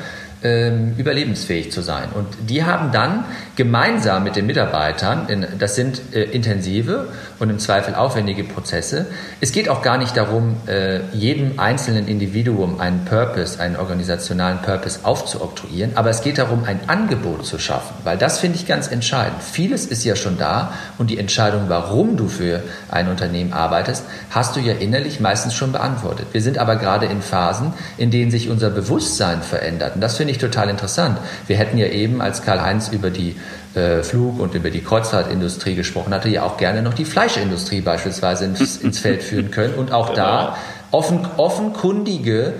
ähm, 0.43 0.95
überlebensfähig 0.97 1.71
zu 1.71 1.81
sein. 1.81 2.10
Und 2.15 2.27
die 2.49 2.63
haben 2.63 2.91
dann 2.91 3.25
gemeinsam 3.55 4.23
mit 4.23 4.36
den 4.36 4.47
Mitarbeitern, 4.47 5.45
das 5.60 5.75
sind 5.75 6.01
äh, 6.13 6.23
intensive 6.23 7.10
und 7.41 7.49
im 7.49 7.58
Zweifel 7.58 7.95
aufwendige 7.95 8.43
Prozesse. 8.43 9.08
Es 9.41 9.51
geht 9.51 9.67
auch 9.67 9.82
gar 9.82 9.97
nicht 9.97 10.15
darum, 10.15 10.58
äh, 10.67 10.99
jedem 11.12 11.60
einzelnen 11.60 12.08
Individuum 12.08 12.80
einen 12.80 13.04
Purpose, 13.04 13.60
einen 13.60 13.77
organisationalen 13.77 14.60
Purpose 14.60 14.99
aufzuoktroyieren, 15.01 15.97
aber 15.97 16.12
es 16.12 16.21
geht 16.21 16.38
darum, 16.38 16.65
ein 16.65 16.80
Angebot 16.86 17.43
zu 17.45 17.58
schaffen, 17.58 17.95
weil 18.04 18.17
das 18.19 18.38
finde 18.39 18.58
ich 18.58 18.67
ganz 18.67 18.88
entscheidend. 18.89 19.41
Vieles 19.41 19.88
ist 19.88 20.04
ja 20.04 20.15
schon 20.15 20.38
da 20.38 20.73
und 20.99 21.10
die 21.10 21.17
Entscheidung, 21.17 21.63
warum 21.67 22.15
du 22.15 22.27
für 22.27 22.62
ein 22.89 23.10
Unternehmen 23.10 23.54
arbeitest, 23.54 24.06
hast 24.30 24.56
du 24.56 24.60
ja 24.60 24.73
innerlich 24.73 25.19
meistens 25.19 25.56
schon 25.56 25.71
beantwortet. 25.71 26.27
Wir 26.34 26.43
sind 26.43 26.60
aber 26.60 26.75
gerade 26.75 27.08
in 27.08 27.23
Phasen, 27.23 27.73
in 27.97 28.12
denen 28.12 28.30
sich 28.30 28.49
unser 28.49 28.69
Bewusstsein 28.69 29.41
verändert 29.41 29.95
und 29.95 30.01
das 30.01 30.17
finde 30.17 30.32
ich 30.32 30.38
total 30.38 30.69
interessant. 30.69 31.17
Wir 31.47 31.58
hätten 31.58 31.80
ja 31.80 31.88
eben, 31.88 32.21
als 32.21 32.43
Karl-Heinz 32.43 32.89
über 32.89 33.10
die 33.10 33.36
äh, 33.75 34.03
Flug- 34.03 34.39
und 34.39 34.53
über 34.53 34.69
die 34.69 34.81
Kreuzfahrtindustrie 34.81 35.75
gesprochen 35.75 36.13
hatte, 36.13 36.29
ja 36.29 36.43
auch 36.43 36.57
gerne 36.57 36.81
noch 36.81 36.93
die 36.93 37.05
Fleischindustrie 37.05 37.81
beispielsweise 37.81 38.45
ins, 38.45 38.77
ins 38.84 38.99
Feld 38.99 39.23
führen 39.23 39.51
können 39.51 39.75
und 39.75 39.91
auch 39.91 40.13
da 40.13 40.57
offen, 40.91 41.27
offenkundige 41.38 42.53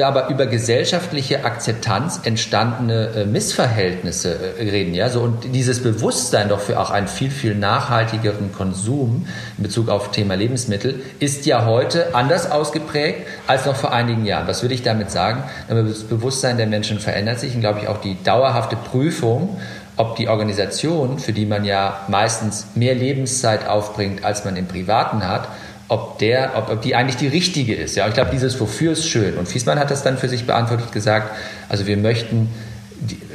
aber 0.00 0.28
über 0.28 0.46
gesellschaftliche 0.46 1.44
Akzeptanz 1.44 2.20
entstandene 2.22 3.08
äh, 3.08 3.24
Missverhältnisse 3.26 4.38
äh, 4.58 4.70
reden. 4.70 4.94
Ja? 4.94 5.08
So, 5.08 5.20
und 5.20 5.52
dieses 5.52 5.82
Bewusstsein 5.82 6.48
doch 6.48 6.60
für 6.60 6.78
auch 6.78 6.90
einen 6.90 7.08
viel, 7.08 7.30
viel 7.30 7.56
nachhaltigeren 7.56 8.52
Konsum 8.52 9.26
in 9.58 9.64
Bezug 9.64 9.88
auf 9.88 10.12
Thema 10.12 10.34
Lebensmittel 10.34 11.02
ist 11.18 11.44
ja 11.44 11.66
heute 11.66 12.14
anders 12.14 12.50
ausgeprägt 12.50 13.26
als 13.48 13.66
noch 13.66 13.74
vor 13.74 13.92
einigen 13.92 14.24
Jahren. 14.24 14.46
Was 14.46 14.62
würde 14.62 14.74
ich 14.74 14.82
damit 14.82 15.10
sagen? 15.10 15.42
Das 15.68 16.04
Bewusstsein 16.04 16.56
der 16.56 16.68
Menschen 16.68 17.00
verändert 17.00 17.40
sich 17.40 17.54
und 17.54 17.60
glaube 17.60 17.80
ich 17.80 17.88
auch 17.88 18.00
die 18.00 18.16
dauerhafte 18.22 18.76
Prüfung, 18.76 19.58
ob 19.96 20.16
die 20.16 20.28
Organisation, 20.28 21.18
für 21.18 21.32
die 21.32 21.46
man 21.46 21.64
ja 21.64 22.00
meistens 22.08 22.68
mehr 22.74 22.94
Lebenszeit 22.94 23.66
aufbringt, 23.66 24.24
als 24.24 24.44
man 24.44 24.56
im 24.56 24.66
Privaten 24.66 25.26
hat, 25.26 25.48
ob, 25.88 26.18
der, 26.18 26.52
ob, 26.56 26.70
ob 26.70 26.82
die 26.82 26.94
eigentlich 26.94 27.16
die 27.16 27.26
richtige 27.26 27.74
ist. 27.74 27.96
Ja, 27.96 28.06
ich 28.08 28.14
glaube, 28.14 28.30
dieses 28.32 28.58
Wofür 28.60 28.92
ist 28.92 29.08
schön. 29.08 29.36
Und 29.36 29.48
Fiesmann 29.48 29.78
hat 29.78 29.90
das 29.90 30.02
dann 30.02 30.18
für 30.18 30.28
sich 30.28 30.46
beantwortet 30.46 30.92
gesagt, 30.92 31.34
also 31.68 31.86
wir 31.86 31.96
möchten, 31.96 32.48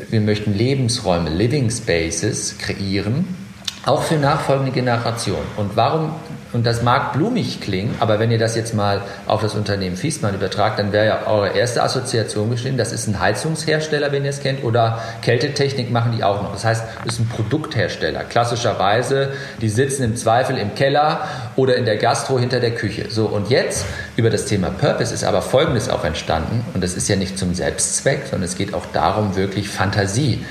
wir 0.10 0.22
möchten 0.22 0.54
Lebensräume, 0.54 1.30
Living 1.30 1.70
Spaces 1.70 2.58
kreieren, 2.58 3.45
auch 3.86 4.04
für 4.04 4.16
nachfolgende 4.16 4.72
Generationen. 4.72 5.46
Und 5.58 5.76
warum 5.76 6.12
und 6.56 6.66
das 6.66 6.84
mag 6.84 7.12
blumig 7.12 7.60
klingen, 7.60 7.96
aber 8.00 8.18
wenn 8.18 8.32
ihr 8.32 8.38
das 8.38 8.56
jetzt 8.56 8.74
mal 8.74 9.02
auf 9.28 9.42
das 9.42 9.56
Unternehmen 9.56 9.98
Fiesmann 9.98 10.36
übertragt, 10.36 10.80
dann 10.80 10.94
wäre 10.94 11.06
ja 11.06 11.28
eure 11.28 11.50
erste 11.50 11.84
Assoziation 11.84 12.50
geschehen, 12.50 12.78
das 12.78 12.94
ist 12.94 13.08
ein 13.08 13.20
Heizungshersteller, 13.20 14.14
wenn 14.14 14.24
ihr 14.24 14.30
es 14.30 14.40
kennt, 14.40 14.64
oder 14.64 15.00
Kältetechnik 15.22 15.92
machen 15.92 16.14
die 16.16 16.24
auch 16.24 16.42
noch. 16.42 16.54
Das 16.54 16.64
heißt, 16.64 16.86
es 17.06 17.16
ist 17.16 17.20
ein 17.20 17.28
Produkthersteller. 17.28 18.24
Klassischerweise, 18.24 19.34
die 19.62 19.68
sitzen 19.68 20.04
im 20.04 20.16
Zweifel 20.16 20.58
im 20.58 20.76
Keller 20.76 21.28
oder 21.58 21.76
in 21.76 21.84
der 21.84 21.98
Gastro 21.98 22.40
hinter 22.40 22.62
der 22.62 22.72
Küche. 22.72 23.08
So, 23.10 23.26
und 23.26 23.50
jetzt 23.50 23.86
über 24.16 24.30
das 24.30 24.46
Thema 24.46 24.70
Purpose 24.70 25.14
ist 25.14 25.26
aber 25.26 25.42
Folgendes 25.42 25.90
auch 25.90 26.06
entstanden, 26.06 26.64
und 26.74 26.82
das 26.82 26.94
ist 26.94 27.10
ja 27.10 27.18
nicht 27.18 27.38
zum 27.38 27.54
Selbstzweck, 27.54 28.22
sondern 28.32 28.48
es 28.48 28.56
geht 28.56 28.74
auch 28.74 28.86
darum, 28.94 29.36
wirklich 29.36 29.68
Fantasie 29.68 30.46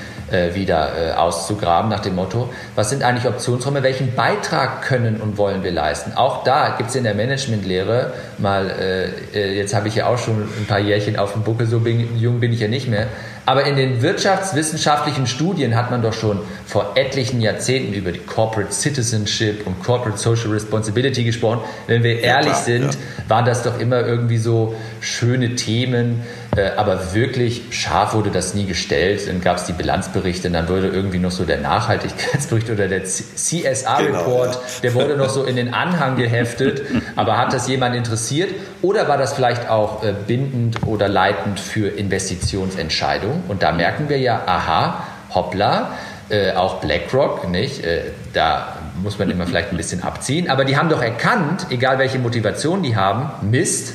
wieder 0.55 0.89
äh, 0.97 1.11
auszugraben 1.13 1.89
nach 1.89 1.99
dem 1.99 2.15
Motto, 2.15 2.49
was 2.75 2.89
sind 2.89 3.03
eigentlich 3.03 3.27
Optionsräume, 3.27 3.83
welchen 3.83 4.15
Beitrag 4.15 4.81
können 4.81 5.21
und 5.21 5.37
wollen 5.37 5.63
wir 5.63 5.71
leisten. 5.71 6.13
Auch 6.15 6.43
da 6.43 6.75
gibt 6.77 6.89
es 6.89 6.95
in 6.95 7.03
der 7.03 7.13
Managementlehre 7.13 8.13
mal, 8.37 8.69
äh, 8.69 9.37
äh, 9.37 9.57
jetzt 9.57 9.75
habe 9.75 9.87
ich 9.87 9.95
ja 9.95 10.07
auch 10.07 10.17
schon 10.17 10.41
ein 10.41 10.65
paar 10.67 10.79
Jährchen 10.79 11.17
auf 11.17 11.33
dem 11.33 11.43
Buckel, 11.43 11.67
so 11.67 11.79
bin, 11.79 12.17
jung 12.17 12.39
bin 12.39 12.51
ich 12.51 12.59
ja 12.59 12.67
nicht 12.67 12.87
mehr, 12.87 13.07
aber 13.45 13.65
in 13.65 13.75
den 13.75 14.01
wirtschaftswissenschaftlichen 14.01 15.27
Studien 15.27 15.75
hat 15.75 15.91
man 15.91 16.01
doch 16.01 16.13
schon 16.13 16.39
vor 16.65 16.93
etlichen 16.95 17.41
Jahrzehnten 17.41 17.93
über 17.93 18.11
die 18.11 18.19
Corporate 18.19 18.71
Citizenship 18.71 19.67
und 19.67 19.83
Corporate 19.83 20.17
Social 20.17 20.49
Responsibility 20.49 21.23
gesprochen. 21.23 21.59
Wenn 21.85 22.01
wir 22.01 22.21
ehrlich 22.21 22.53
klar, 22.53 22.63
sind, 22.63 22.85
ja. 22.85 22.89
waren 23.27 23.45
das 23.45 23.61
doch 23.61 23.79
immer 23.79 23.99
irgendwie 23.99 24.39
so 24.39 24.75
schöne 24.99 25.55
Themen, 25.55 26.23
äh, 26.44 26.44
aber 26.75 27.13
wirklich 27.13 27.63
scharf 27.71 28.13
wurde 28.13 28.29
das 28.31 28.53
nie 28.53 28.65
gestellt. 28.65 29.27
Dann 29.27 29.41
gab 29.41 29.57
es 29.57 29.65
die 29.65 29.73
Bilanzberichte, 29.73 30.49
dann 30.49 30.69
wurde 30.69 30.87
irgendwie 30.87 31.19
noch 31.19 31.31
so 31.31 31.43
der 31.43 31.59
Nachhaltigkeitsbericht 31.59 32.69
oder 32.69 32.87
der 32.87 33.03
CSR-Report, 33.03 34.51
genau, 34.51 34.63
der 34.83 34.93
wurde 34.93 35.17
noch 35.17 35.29
so 35.29 35.43
in 35.43 35.55
den 35.55 35.73
Anhang 35.73 36.15
geheftet. 36.15 36.83
Aber 37.15 37.37
hat 37.37 37.53
das 37.53 37.67
jemand 37.67 37.95
interessiert? 37.95 38.51
Oder 38.81 39.07
war 39.07 39.17
das 39.17 39.33
vielleicht 39.33 39.69
auch 39.69 40.03
äh, 40.03 40.13
bindend 40.27 40.83
oder 40.85 41.07
leitend 41.07 41.59
für 41.59 41.87
Investitionsentscheidungen? 41.89 43.43
Und 43.47 43.63
da 43.63 43.71
merken 43.71 44.09
wir 44.09 44.19
ja, 44.19 44.43
aha, 44.45 45.03
hoppla, 45.33 45.91
äh, 46.29 46.53
auch 46.53 46.79
BlackRock, 46.79 47.49
nicht? 47.49 47.83
Äh, 47.83 48.01
da 48.33 48.77
muss 49.01 49.19
man 49.19 49.29
immer 49.29 49.45
vielleicht 49.45 49.71
ein 49.71 49.77
bisschen 49.77 50.03
abziehen. 50.03 50.49
Aber 50.49 50.65
die 50.65 50.77
haben 50.77 50.89
doch 50.89 51.01
erkannt, 51.01 51.67
egal 51.69 51.99
welche 51.99 52.19
Motivation 52.19 52.81
die 52.81 52.95
haben, 52.95 53.49
Mist, 53.49 53.93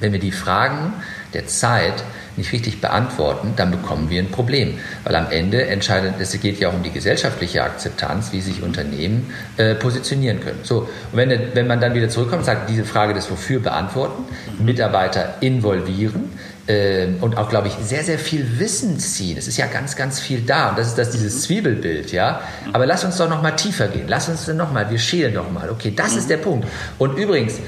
wenn 0.00 0.12
wir 0.12 0.20
die 0.20 0.32
fragen, 0.32 0.94
der 1.34 1.46
Zeit, 1.46 2.04
nicht 2.36 2.52
richtig 2.52 2.80
beantworten, 2.80 3.52
dann 3.56 3.70
bekommen 3.70 4.08
wir 4.08 4.22
ein 4.22 4.30
Problem. 4.30 4.78
Weil 5.04 5.16
am 5.16 5.30
Ende 5.30 5.66
entscheidet, 5.66 6.14
es 6.18 6.38
geht 6.40 6.60
ja 6.60 6.68
auch 6.68 6.74
um 6.74 6.82
die 6.82 6.90
gesellschaftliche 6.90 7.62
Akzeptanz, 7.62 8.32
wie 8.32 8.40
sich 8.40 8.62
Unternehmen 8.62 9.32
äh, 9.58 9.74
positionieren 9.74 10.40
können. 10.40 10.60
So, 10.62 10.88
und 11.12 11.18
wenn, 11.18 11.30
wenn 11.54 11.66
man 11.66 11.80
dann 11.80 11.94
wieder 11.94 12.08
zurückkommt 12.08 12.40
und 12.40 12.46
sagt, 12.46 12.70
diese 12.70 12.84
Frage 12.84 13.14
des 13.14 13.30
Wofür 13.30 13.60
beantworten, 13.60 14.24
Mitarbeiter 14.58 15.34
involvieren, 15.40 16.30
ähm, 16.68 17.16
und 17.20 17.38
auch, 17.38 17.48
glaube 17.48 17.68
ich, 17.68 17.74
sehr, 17.74 18.04
sehr 18.04 18.18
viel 18.18 18.60
Wissen 18.60 18.98
ziehen. 18.98 19.36
Es 19.36 19.48
ist 19.48 19.56
ja 19.56 19.66
ganz, 19.66 19.96
ganz 19.96 20.20
viel 20.20 20.42
da. 20.42 20.70
Und 20.70 20.78
das 20.78 20.88
ist 20.88 20.98
das, 20.98 21.10
dieses 21.10 21.42
Zwiebelbild, 21.42 22.12
ja. 22.12 22.40
Aber 22.72 22.86
lass 22.86 23.04
uns 23.04 23.16
doch 23.16 23.28
noch 23.28 23.42
mal 23.42 23.52
tiefer 23.52 23.88
gehen. 23.88 24.04
Lass 24.06 24.28
uns 24.28 24.46
noch 24.46 24.72
mal, 24.72 24.88
wir 24.88 24.98
schälen 24.98 25.34
noch 25.34 25.50
mal. 25.50 25.70
Okay, 25.70 25.92
das 25.94 26.14
ist 26.14 26.30
der 26.30 26.36
Punkt. 26.36 26.68
Und 26.98 27.18
übrigens, 27.18 27.58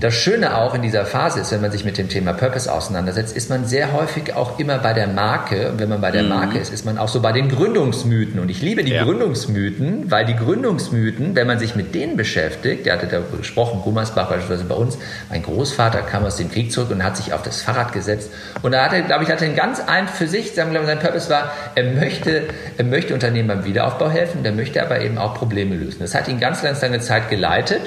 das 0.00 0.14
Schöne 0.14 0.56
auch 0.56 0.74
in 0.74 0.82
dieser 0.82 1.04
Phase 1.04 1.40
ist, 1.40 1.50
wenn 1.50 1.60
man 1.60 1.72
sich 1.72 1.84
mit 1.84 1.98
dem 1.98 2.08
Thema 2.08 2.32
Purpose 2.32 2.72
auseinandersetzt, 2.72 3.36
ist 3.36 3.50
man 3.50 3.64
sehr 3.64 3.92
häufig 3.92 4.32
auch 4.32 4.60
immer 4.60 4.78
bei 4.78 4.92
der 4.92 5.08
Marke. 5.08 5.70
Und 5.70 5.80
wenn 5.80 5.88
man 5.88 6.00
bei 6.00 6.12
der 6.12 6.22
mhm. 6.22 6.28
Marke 6.28 6.58
ist, 6.58 6.72
ist 6.72 6.84
man 6.84 6.98
auch 6.98 7.08
so 7.08 7.20
bei 7.20 7.32
den 7.32 7.48
Gründungsmythen. 7.48 8.38
Und 8.38 8.48
ich 8.48 8.62
liebe 8.62 8.84
die 8.84 8.92
ja. 8.92 9.02
Gründungsmythen, 9.02 10.08
weil 10.08 10.24
die 10.24 10.36
Gründungsmythen, 10.36 11.34
wenn 11.34 11.48
man 11.48 11.58
sich 11.58 11.74
mit 11.74 11.96
denen 11.96 12.16
beschäftigt, 12.16 12.86
der 12.86 12.92
hatte 12.92 13.08
darüber 13.08 13.38
gesprochen, 13.38 13.80
Gummersbach 13.82 14.28
beispielsweise 14.28 14.66
bei 14.66 14.76
uns, 14.76 14.98
mein 15.30 15.42
Großvater 15.42 16.02
kam 16.02 16.24
aus 16.24 16.36
dem 16.36 16.48
Krieg 16.48 16.70
zurück 16.70 16.92
und 16.92 17.02
hat 17.02 17.16
sich 17.16 17.32
auf 17.32 17.42
das 17.42 17.62
Fahrrad 17.62 17.92
gesetzt. 17.92 18.30
Und 18.62 18.70
da 18.70 18.84
hatte, 18.84 19.02
glaube 19.02 19.24
ich, 19.24 19.30
hatte 19.30 19.46
ein 19.46 19.56
ganz 19.56 19.80
ein 19.80 20.06
für 20.06 20.28
sich, 20.28 20.54
sagen 20.54 20.72
wir, 20.72 20.86
sein 20.86 21.00
Purpose 21.00 21.28
war, 21.28 21.50
er 21.74 21.82
möchte, 21.82 22.44
er 22.76 22.84
möchte 22.84 23.14
Unternehmen 23.14 23.48
beim 23.48 23.64
Wiederaufbau 23.64 24.08
helfen, 24.08 24.44
der 24.44 24.52
möchte 24.52 24.80
aber 24.80 25.00
eben 25.00 25.18
auch 25.18 25.34
Probleme 25.34 25.74
lösen. 25.74 25.98
Das 25.98 26.14
hat 26.14 26.28
ihn 26.28 26.38
ganz, 26.38 26.62
ganz 26.62 26.80
lange 26.82 27.00
Zeit 27.00 27.30
geleitet. 27.30 27.80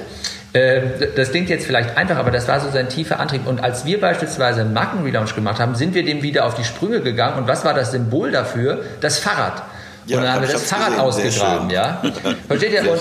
Ähm, 0.53 0.91
das 1.15 1.31
klingt 1.31 1.49
jetzt 1.49 1.65
vielleicht 1.65 1.97
einfach, 1.97 2.17
aber 2.17 2.31
das 2.31 2.47
war 2.47 2.59
so 2.59 2.69
sein 2.69 2.89
tiefer 2.89 3.19
Antrieb. 3.19 3.47
Und 3.47 3.63
als 3.63 3.85
wir 3.85 4.01
beispielsweise 4.01 4.61
einen 4.61 4.73
Markenrelaunch 4.73 5.33
gemacht 5.33 5.59
haben, 5.59 5.75
sind 5.75 5.93
wir 5.93 6.03
dem 6.03 6.21
wieder 6.23 6.45
auf 6.45 6.55
die 6.55 6.63
Sprünge 6.63 7.01
gegangen. 7.01 7.37
Und 7.37 7.47
was 7.47 7.63
war 7.63 7.73
das 7.73 7.91
Symbol 7.91 8.31
dafür? 8.31 8.83
Das 8.99 9.19
Fahrrad. 9.19 9.63
Ja, 10.07 10.17
und 10.17 10.23
dann 10.23 10.33
haben 10.33 10.41
wir 10.41 10.51
das 10.51 10.63
Fahrrad 10.63 10.89
gesehen. 10.89 10.99
ausgegraben, 10.99 11.69
ja. 11.69 12.01
Versteht 12.47 12.73
ihr? 12.73 12.91
Und, 12.91 12.99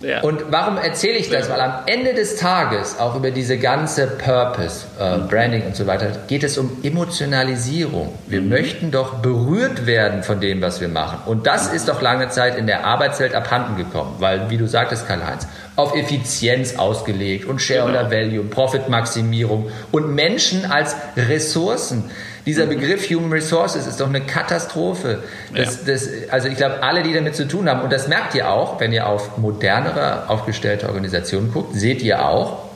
ja. 0.00 0.20
Und 0.20 0.44
warum 0.50 0.76
erzähle 0.76 1.16
ich 1.16 1.30
das? 1.30 1.48
Weil 1.48 1.60
am 1.60 1.80
Ende 1.86 2.12
des 2.12 2.36
Tages, 2.36 2.98
auch 2.98 3.16
über 3.16 3.30
diese 3.30 3.56
ganze 3.56 4.06
Purpose, 4.06 4.84
äh, 5.00 5.18
Branding 5.26 5.62
und 5.62 5.74
so 5.74 5.86
weiter, 5.86 6.08
geht 6.26 6.44
es 6.44 6.58
um 6.58 6.70
Emotionalisierung. 6.82 8.12
Wir 8.26 8.42
mhm. 8.42 8.50
möchten 8.50 8.90
doch 8.90 9.14
berührt 9.14 9.86
werden 9.86 10.22
von 10.22 10.40
dem, 10.40 10.60
was 10.60 10.82
wir 10.82 10.88
machen. 10.88 11.20
Und 11.24 11.46
das 11.46 11.72
ist 11.72 11.88
doch 11.88 12.02
lange 12.02 12.28
Zeit 12.28 12.58
in 12.58 12.66
der 12.66 12.84
Arbeitswelt 12.84 13.34
abhanden 13.34 13.76
gekommen, 13.76 14.16
weil, 14.18 14.50
wie 14.50 14.58
du 14.58 14.66
sagtest, 14.66 15.08
Karl-Heinz, 15.08 15.46
auf 15.76 15.94
Effizienz 15.94 16.76
ausgelegt 16.76 17.46
und 17.46 17.62
Shareholder 17.62 18.04
genau. 18.04 18.22
Value, 18.22 18.44
Profitmaximierung 18.44 19.70
und 19.92 20.14
Menschen 20.14 20.70
als 20.70 20.94
Ressourcen. 21.16 22.10
Dieser. 22.46 22.66
Begriff 22.66 23.10
Human 23.10 23.32
Resources 23.32 23.86
ist 23.86 24.00
doch 24.00 24.08
eine 24.08 24.20
Katastrophe. 24.20 25.22
Das, 25.54 25.80
ja. 25.86 25.92
das, 25.92 26.08
also 26.30 26.48
ich 26.48 26.56
glaube, 26.56 26.82
alle, 26.82 27.02
die 27.02 27.12
damit 27.12 27.36
zu 27.36 27.46
tun 27.46 27.68
haben, 27.68 27.82
und 27.82 27.92
das 27.92 28.08
merkt 28.08 28.34
ihr 28.34 28.48
auch, 28.48 28.80
wenn 28.80 28.92
ihr 28.92 29.06
auf 29.06 29.36
modernere, 29.36 30.28
aufgestellte 30.28 30.88
Organisationen 30.88 31.52
guckt, 31.52 31.74
seht 31.74 32.02
ihr 32.02 32.24
auch, 32.24 32.66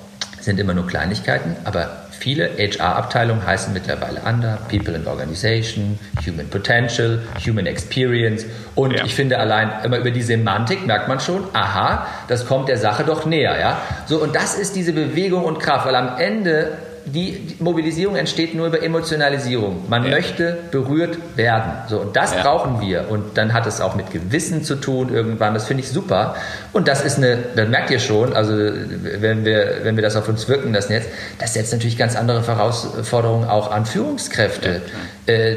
sind 0.41 0.59
immer 0.59 0.75
nur 0.75 0.87
Kleinigkeiten, 0.87 1.57
aber 1.65 2.01
viele 2.21 2.51
HR-Abteilungen 2.59 3.45
heißen 3.47 3.73
mittlerweile 3.73 4.23
anders, 4.25 4.61
People 4.69 4.95
in 4.95 5.07
Organization, 5.07 5.99
Human 6.27 6.49
Potential, 6.49 7.21
Human 7.47 7.67
Experience. 7.67 8.45
Und 8.75 8.93
ja. 8.93 9.05
ich 9.05 9.15
finde 9.15 9.39
allein 9.39 9.73
immer 9.85 9.99
über 9.99 10.11
die 10.11 10.23
Semantik 10.23 10.87
merkt 10.87 11.09
man 11.09 11.19
schon, 11.19 11.45
aha, 11.55 12.07
das 12.29 12.47
kommt 12.47 12.69
der 12.69 12.77
Sache 12.77 13.05
doch 13.05 13.25
näher. 13.25 13.59
Ja? 13.59 13.81
So, 14.07 14.19
und 14.19 14.35
das 14.37 14.55
ist 14.55 14.77
diese 14.77 14.93
Bewegung 14.93 15.45
und 15.45 15.59
Kraft, 15.59 15.87
weil 15.87 15.95
am 15.95 16.19
Ende 16.19 16.73
die 17.13 17.57
Mobilisierung 17.59 18.17
entsteht 18.17 18.55
nur 18.55 18.67
über 18.67 18.83
Emotionalisierung. 18.83 19.89
Man 19.89 20.05
ja. 20.05 20.11
möchte 20.11 20.59
berührt 20.71 21.19
werden. 21.37 21.73
So, 21.89 22.01
und 22.01 22.17
das 22.17 22.35
ja. 22.35 22.43
brauchen 22.43 22.81
wir. 22.81 23.11
Und 23.11 23.37
dann 23.37 23.53
hat 23.53 23.67
es 23.67 23.81
auch 23.81 23.95
mit 23.95 24.11
Gewissen 24.11 24.63
zu 24.63 24.77
tun 24.77 25.13
irgendwann. 25.13 25.55
Das 25.55 25.67
finde 25.67 25.83
ich 25.83 25.91
super. 25.91 26.35
Und 26.73 26.89
das 26.89 27.05
ist 27.05 27.19
eine, 27.19 27.39
das 27.57 27.69
merkt 27.69 27.91
ihr 27.91 27.99
schon, 27.99 28.33
also 28.33 28.53
wenn 28.55 29.45
wir, 29.45 29.81
wenn 29.83 29.97
wir 29.97 30.03
das 30.03 30.17
auf 30.17 30.29
uns 30.29 30.49
wirken 30.49 30.73
lassen 30.73 30.93
jetzt, 30.93 31.09
das 31.39 31.55
setzt 31.55 31.73
natürlich 31.73 31.99
ganz 31.99 32.17
andere 32.17 32.47
Herausforderungen 32.47 33.49
auch 33.49 33.71
an 33.71 33.87
Führungskräfte. 33.87 34.83
Ja, 35.27 35.35
äh, 35.35 35.57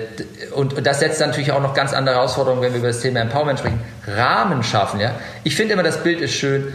und, 0.56 0.74
und 0.74 0.86
das 0.86 1.00
setzt 1.00 1.20
natürlich 1.20 1.52
auch 1.52 1.62
noch 1.62 1.74
ganz 1.74 1.94
andere 1.94 2.16
Herausforderungen, 2.16 2.62
wenn 2.62 2.74
wir 2.74 2.80
über 2.80 2.88
das 2.88 3.02
Thema 3.02 3.22
Empowerment 3.22 3.60
sprechen. 3.60 3.82
Rahmen 4.08 4.64
schaffen, 4.64 5.00
ja. 5.00 5.16
Ich 5.44 5.56
finde 5.56 5.74
immer, 5.74 5.84
das 5.84 6.04
Bild 6.04 6.22
ist 6.22 6.34
schön 6.34 6.74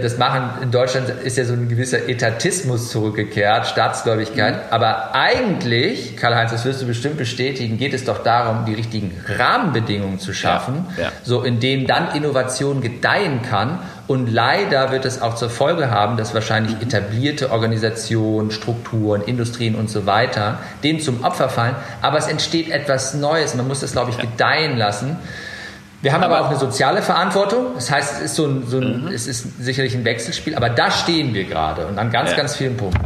das 0.00 0.18
machen 0.18 0.62
in 0.62 0.70
Deutschland 0.70 1.08
ist 1.08 1.36
ja 1.36 1.44
so 1.44 1.52
ein 1.52 1.68
gewisser 1.68 2.08
Etatismus 2.08 2.90
zurückgekehrt, 2.90 3.66
Staatsgläubigkeit. 3.66 4.54
Mhm. 4.54 4.72
Aber 4.72 5.14
eigentlich, 5.14 6.16
Karl-Heinz, 6.16 6.50
das 6.50 6.64
wirst 6.64 6.82
du 6.82 6.86
bestimmt 6.86 7.16
bestätigen, 7.16 7.78
geht 7.78 7.94
es 7.94 8.04
doch 8.04 8.22
darum, 8.22 8.64
die 8.64 8.74
richtigen 8.74 9.12
Rahmenbedingungen 9.26 10.18
zu 10.18 10.32
schaffen, 10.32 10.86
ja, 10.96 11.04
ja. 11.04 11.12
so 11.22 11.42
in 11.42 11.60
denen 11.60 11.86
dann 11.86 12.14
Innovation 12.14 12.80
gedeihen 12.80 13.42
kann. 13.42 13.78
Und 14.06 14.26
leider 14.32 14.90
wird 14.90 15.04
es 15.04 15.22
auch 15.22 15.36
zur 15.36 15.50
Folge 15.50 15.90
haben, 15.90 16.16
dass 16.16 16.34
wahrscheinlich 16.34 16.74
mhm. 16.76 16.82
etablierte 16.82 17.52
Organisationen, 17.52 18.50
Strukturen, 18.50 19.22
Industrien 19.22 19.74
und 19.76 19.88
so 19.88 20.06
weiter 20.06 20.58
dem 20.82 21.00
zum 21.00 21.22
Opfer 21.22 21.48
fallen. 21.48 21.76
Aber 22.02 22.18
es 22.18 22.26
entsteht 22.26 22.70
etwas 22.70 23.14
Neues. 23.14 23.54
Man 23.54 23.68
muss 23.68 23.80
das, 23.80 23.92
glaube 23.92 24.10
ich, 24.10 24.18
gedeihen 24.18 24.76
lassen. 24.76 25.16
Wir 26.02 26.12
haben 26.12 26.22
aber, 26.22 26.40
auch 26.40 26.48
eine 26.48 26.58
soziale 26.58 27.02
Verantwortung. 27.02 27.74
Das 27.74 27.90
heißt, 27.90 28.14
es 28.14 28.20
ist 28.20 28.36
so 28.36 28.46
ein, 28.46 28.66
so 28.66 28.78
ein 28.78 29.04
mhm. 29.04 29.08
es 29.08 29.26
ist 29.26 29.62
sicherlich 29.62 29.94
ein 29.94 30.04
Wechselspiel, 30.04 30.54
aber 30.54 30.70
da 30.70 30.90
stehen 30.90 31.34
wir 31.34 31.44
gerade 31.44 31.86
und 31.86 31.98
an 31.98 32.10
ganz, 32.10 32.30
ja. 32.30 32.36
ganz 32.36 32.56
vielen 32.56 32.76
Punkten. 32.76 33.00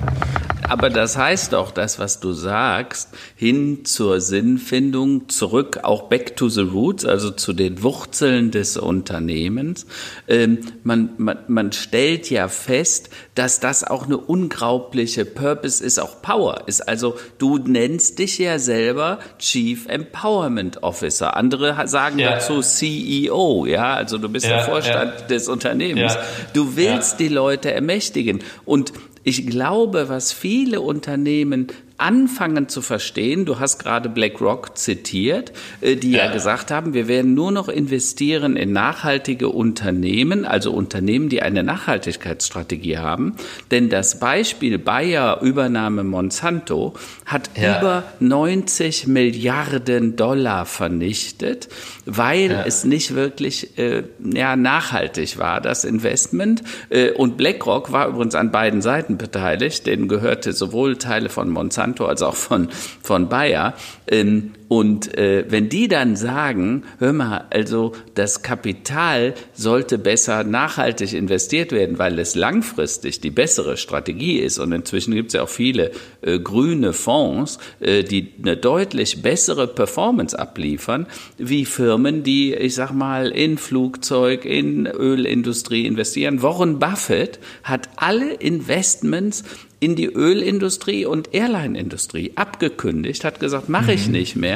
Aber 0.67 0.89
das 0.89 1.19
heißt 1.19 1.53
doch, 1.53 1.71
das, 1.71 1.99
was 1.99 2.21
du 2.21 2.33
sagst, 2.33 3.11
hin 3.37 3.85
zur 3.85 4.21
Sinnfindung, 4.21 5.29
zurück 5.29 5.81
auch 5.83 6.05
back 6.05 6.37
to 6.37 6.49
the 6.49 6.63
roots, 6.63 7.05
also 7.05 7.31
zu 7.31 7.53
den 7.53 7.83
Wurzeln 7.83 8.51
des 8.51 8.79
Unternehmens. 8.79 9.87
Ähm, 10.27 10.61
man, 10.83 11.11
man, 11.19 11.39
man 11.49 11.73
stellt 11.73 12.31
ja 12.31 12.49
fest, 12.49 13.11
dass 13.35 13.61
das 13.61 13.85
auch 13.85 14.07
eine 14.07 14.17
unglaubliche 14.17 15.27
Purpose 15.27 15.85
ist, 15.85 15.99
auch 15.99 16.23
Power 16.23 16.63
ist. 16.67 16.89
Also 16.89 17.17
du 17.37 17.59
nennst 17.59 18.19
dich 18.19 18.39
ja 18.39 18.59
selber 18.59 19.19
Chief 19.39 19.87
Empowerment 19.87 20.83
Officer. 20.83 21.37
Andere 21.37 21.87
sagen 21.87 22.19
ja. 22.19 22.33
dazu 22.33 22.63
CEO, 22.63 23.67
ja, 23.67 23.95
also 23.95 24.17
du 24.17 24.31
bist 24.31 24.47
ja, 24.47 24.57
der 24.57 24.65
Vorstand 24.65 25.21
ja. 25.21 25.27
des 25.27 25.49
Unternehmens. 25.49 26.17
Du 26.55 26.77
willst 26.77 27.21
die 27.21 27.29
Leute 27.29 27.71
ermächtigen 27.73 28.43
und 28.65 28.95
ich 29.25 29.47
glaube, 29.47 30.09
was 30.09 30.33
viele 30.33 30.83
Unternehmen 30.83 31.69
anfangen 31.97 32.69
zu 32.69 32.83
verstehen, 32.83 33.45
du 33.45 33.61
hast 33.61 33.79
gerade 33.79 34.09
BlackRock 34.09 34.77
zitiert, 34.77 35.53
äh, 35.81 35.95
die 35.95 36.13
ja. 36.13 36.27
ja. 36.27 36.33
gesagt 36.33 36.73
haben, 36.73 36.93
wir 36.93 37.07
werden 37.07 37.35
nur 37.35 37.53
noch 37.53 37.69
investieren 37.69 38.57
in 38.57 38.73
nachhaltige 38.73 39.49
Unternehmen, 39.49 40.45
also 40.45 40.73
Unternehmen, 40.73 41.29
die 41.29 41.41
eine 41.41 41.63
Nachhaltigkeitsstrategie 41.63 42.99
haben. 42.99 43.37
Denn 43.71 43.91
das 43.91 44.19
Beispiel 44.19 44.79
Bayer 44.79 45.41
Übernahme 45.41 46.03
Monsanto 46.03 46.95
hat 47.27 47.51
ja. 47.57 47.79
über 47.79 48.03
90 48.19 49.07
Milliarden 49.07 50.17
Dollar 50.17 50.67
vernichtet, 50.67 51.69
weil 52.07 52.51
ja. 52.51 52.65
es 52.67 52.85
nicht 52.85 53.15
wirklich 53.15 53.79
äh, 53.79 54.03
ja, 54.21 54.57
nachhaltig 54.57 55.39
war, 55.39 55.61
das 55.61 55.85
Investment. 55.85 56.65
Äh, 56.91 57.13
und 57.13 57.37
BlackRock 57.37 57.93
war 57.93 58.09
übrigens 58.09 58.35
an 58.35 58.51
beiden 58.51 58.83
Seiten 58.83 59.17
beteiligt, 59.17 59.87
denen 59.87 60.09
gehörte 60.09 60.53
sowohl 60.53 60.97
Teile 60.97 61.29
von 61.29 61.49
Monsanto 61.49 61.84
Monsanto 61.85 62.07
als 62.07 62.23
auch 62.23 62.35
von, 62.35 62.69
von 63.03 63.29
Bayer. 63.29 63.75
Ähm, 64.07 64.53
und 64.69 65.17
äh, 65.19 65.45
wenn 65.49 65.69
die 65.69 65.89
dann 65.89 66.17
sagen, 66.17 66.85
hör 66.99 67.13
mal, 67.13 67.45
also 67.51 67.93
das 68.15 68.43
Kapital 68.43 69.35
sollte 69.53 69.99
besser 69.99 70.43
nachhaltig 70.43 71.13
investiert 71.13 71.71
werden, 71.71 71.99
weil 71.99 72.19
es 72.19 72.35
langfristig 72.35 73.21
die 73.21 73.31
bessere 73.31 73.77
Strategie 73.77 74.39
ist. 74.39 74.59
Und 74.59 74.73
inzwischen 74.73 75.15
gibt 75.15 75.29
es 75.29 75.35
ja 75.35 75.43
auch 75.43 75.51
viele 75.51 75.91
äh, 76.23 76.39
grüne 76.39 76.95
Fonds, 76.95 77.59
äh, 77.81 78.05
die 78.05 78.33
eine 78.43 78.57
deutlich 78.57 79.21
bessere 79.21 79.67
Performance 79.67 80.39
abliefern, 80.39 81.07
wie 81.37 81.67
Firmen, 81.67 82.23
die, 82.23 82.55
ich 82.55 82.75
sag 82.75 82.93
mal, 82.93 83.29
in 83.29 83.59
Flugzeug, 83.59 84.47
in 84.47 84.87
Ölindustrie 84.87 85.85
investieren. 85.85 86.41
Warren 86.43 86.79
Buffett 86.79 87.39
hat 87.65 87.91
alle 87.97 88.33
Investments 88.33 89.45
in 89.85 89.97
die 89.97 90.07
Ölindustrie 90.07 91.05
und 91.05 91.35
Airline-Industrie 91.35 92.33
abgekündigt, 92.37 93.23
hat 93.23 93.39
gesagt, 93.39 93.69
mache 93.69 93.93
ich 93.93 94.07
mhm. 94.07 94.13
nicht 94.13 94.35
mehr, 94.35 94.54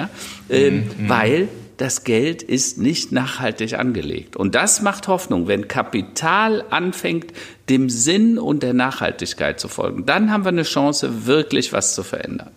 ähm, 0.48 0.84
mhm. 0.98 1.08
weil 1.08 1.48
das 1.78 2.02
Geld 2.02 2.42
ist 2.42 2.78
nicht 2.78 3.12
nachhaltig 3.12 3.78
angelegt. 3.78 4.36
Und 4.36 4.54
das 4.54 4.82
macht 4.82 5.06
Hoffnung, 5.08 5.46
wenn 5.46 5.68
Kapital 5.68 6.64
anfängt, 6.70 7.32
dem 7.68 7.88
Sinn 7.88 8.38
und 8.38 8.62
der 8.62 8.74
Nachhaltigkeit 8.74 9.60
zu 9.60 9.68
folgen. 9.68 10.04
Dann 10.04 10.32
haben 10.32 10.44
wir 10.44 10.48
eine 10.48 10.64
Chance, 10.64 11.26
wirklich 11.26 11.72
was 11.72 11.94
zu 11.94 12.02
verändern. 12.02 12.50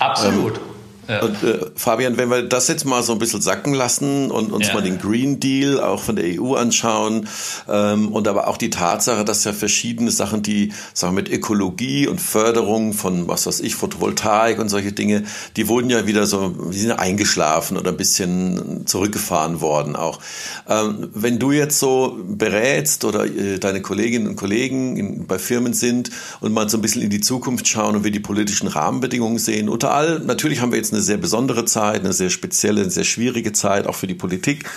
Absolut. 0.00 0.56
Ähm, 0.56 0.71
Ja. 1.08 1.22
Und, 1.22 1.42
äh, 1.42 1.58
Fabian, 1.74 2.16
wenn 2.16 2.30
wir 2.30 2.42
das 2.42 2.68
jetzt 2.68 2.84
mal 2.84 3.02
so 3.02 3.12
ein 3.12 3.18
bisschen 3.18 3.40
sacken 3.40 3.74
lassen 3.74 4.30
und 4.30 4.52
uns 4.52 4.68
ja. 4.68 4.74
mal 4.74 4.82
den 4.82 4.98
Green 4.98 5.40
Deal 5.40 5.80
auch 5.80 6.00
von 6.00 6.14
der 6.14 6.40
EU 6.40 6.54
anschauen 6.54 7.28
ähm, 7.68 8.12
und 8.12 8.28
aber 8.28 8.46
auch 8.46 8.56
die 8.56 8.70
Tatsache, 8.70 9.24
dass 9.24 9.42
ja 9.42 9.52
verschiedene 9.52 10.12
Sachen, 10.12 10.42
die 10.42 10.72
sagen 10.94 11.16
wir, 11.16 11.22
mit 11.22 11.32
Ökologie 11.32 12.06
und 12.06 12.20
Förderung 12.20 12.92
von 12.92 13.26
was 13.26 13.46
weiß 13.46 13.60
ich 13.60 13.74
Photovoltaik 13.74 14.60
und 14.60 14.68
solche 14.68 14.92
Dinge, 14.92 15.24
die 15.56 15.66
wurden 15.66 15.90
ja 15.90 16.06
wieder 16.06 16.26
so, 16.26 16.50
die 16.72 16.78
sind 16.78 16.92
eingeschlafen 16.92 17.76
oder 17.76 17.90
ein 17.90 17.96
bisschen 17.96 18.86
zurückgefahren 18.86 19.60
worden 19.60 19.96
auch. 19.96 20.20
Ähm, 20.68 21.10
wenn 21.14 21.40
du 21.40 21.50
jetzt 21.50 21.80
so 21.80 22.16
berätst 22.24 23.04
oder 23.04 23.24
äh, 23.24 23.58
deine 23.58 23.82
Kolleginnen 23.82 24.28
und 24.28 24.36
Kollegen 24.36 24.96
in, 24.96 25.26
bei 25.26 25.40
Firmen 25.40 25.74
sind 25.74 26.10
und 26.40 26.52
mal 26.52 26.68
so 26.68 26.78
ein 26.78 26.80
bisschen 26.82 27.02
in 27.02 27.10
die 27.10 27.20
Zukunft 27.20 27.66
schauen 27.66 27.96
und 27.96 28.04
wir 28.04 28.12
die 28.12 28.20
politischen 28.20 28.68
Rahmenbedingungen 28.68 29.38
sehen, 29.38 29.68
unter 29.68 29.92
all 29.92 30.20
natürlich 30.20 30.60
haben 30.60 30.70
wir 30.70 30.78
jetzt 30.78 30.91
eine 30.92 31.00
sehr 31.02 31.16
besondere 31.16 31.64
Zeit, 31.64 32.00
eine 32.00 32.12
sehr 32.12 32.30
spezielle, 32.30 32.82
eine 32.82 32.90
sehr 32.90 33.04
schwierige 33.04 33.52
Zeit, 33.52 33.86
auch 33.86 33.96
für 33.96 34.06
die 34.06 34.14
Politik. 34.14 34.68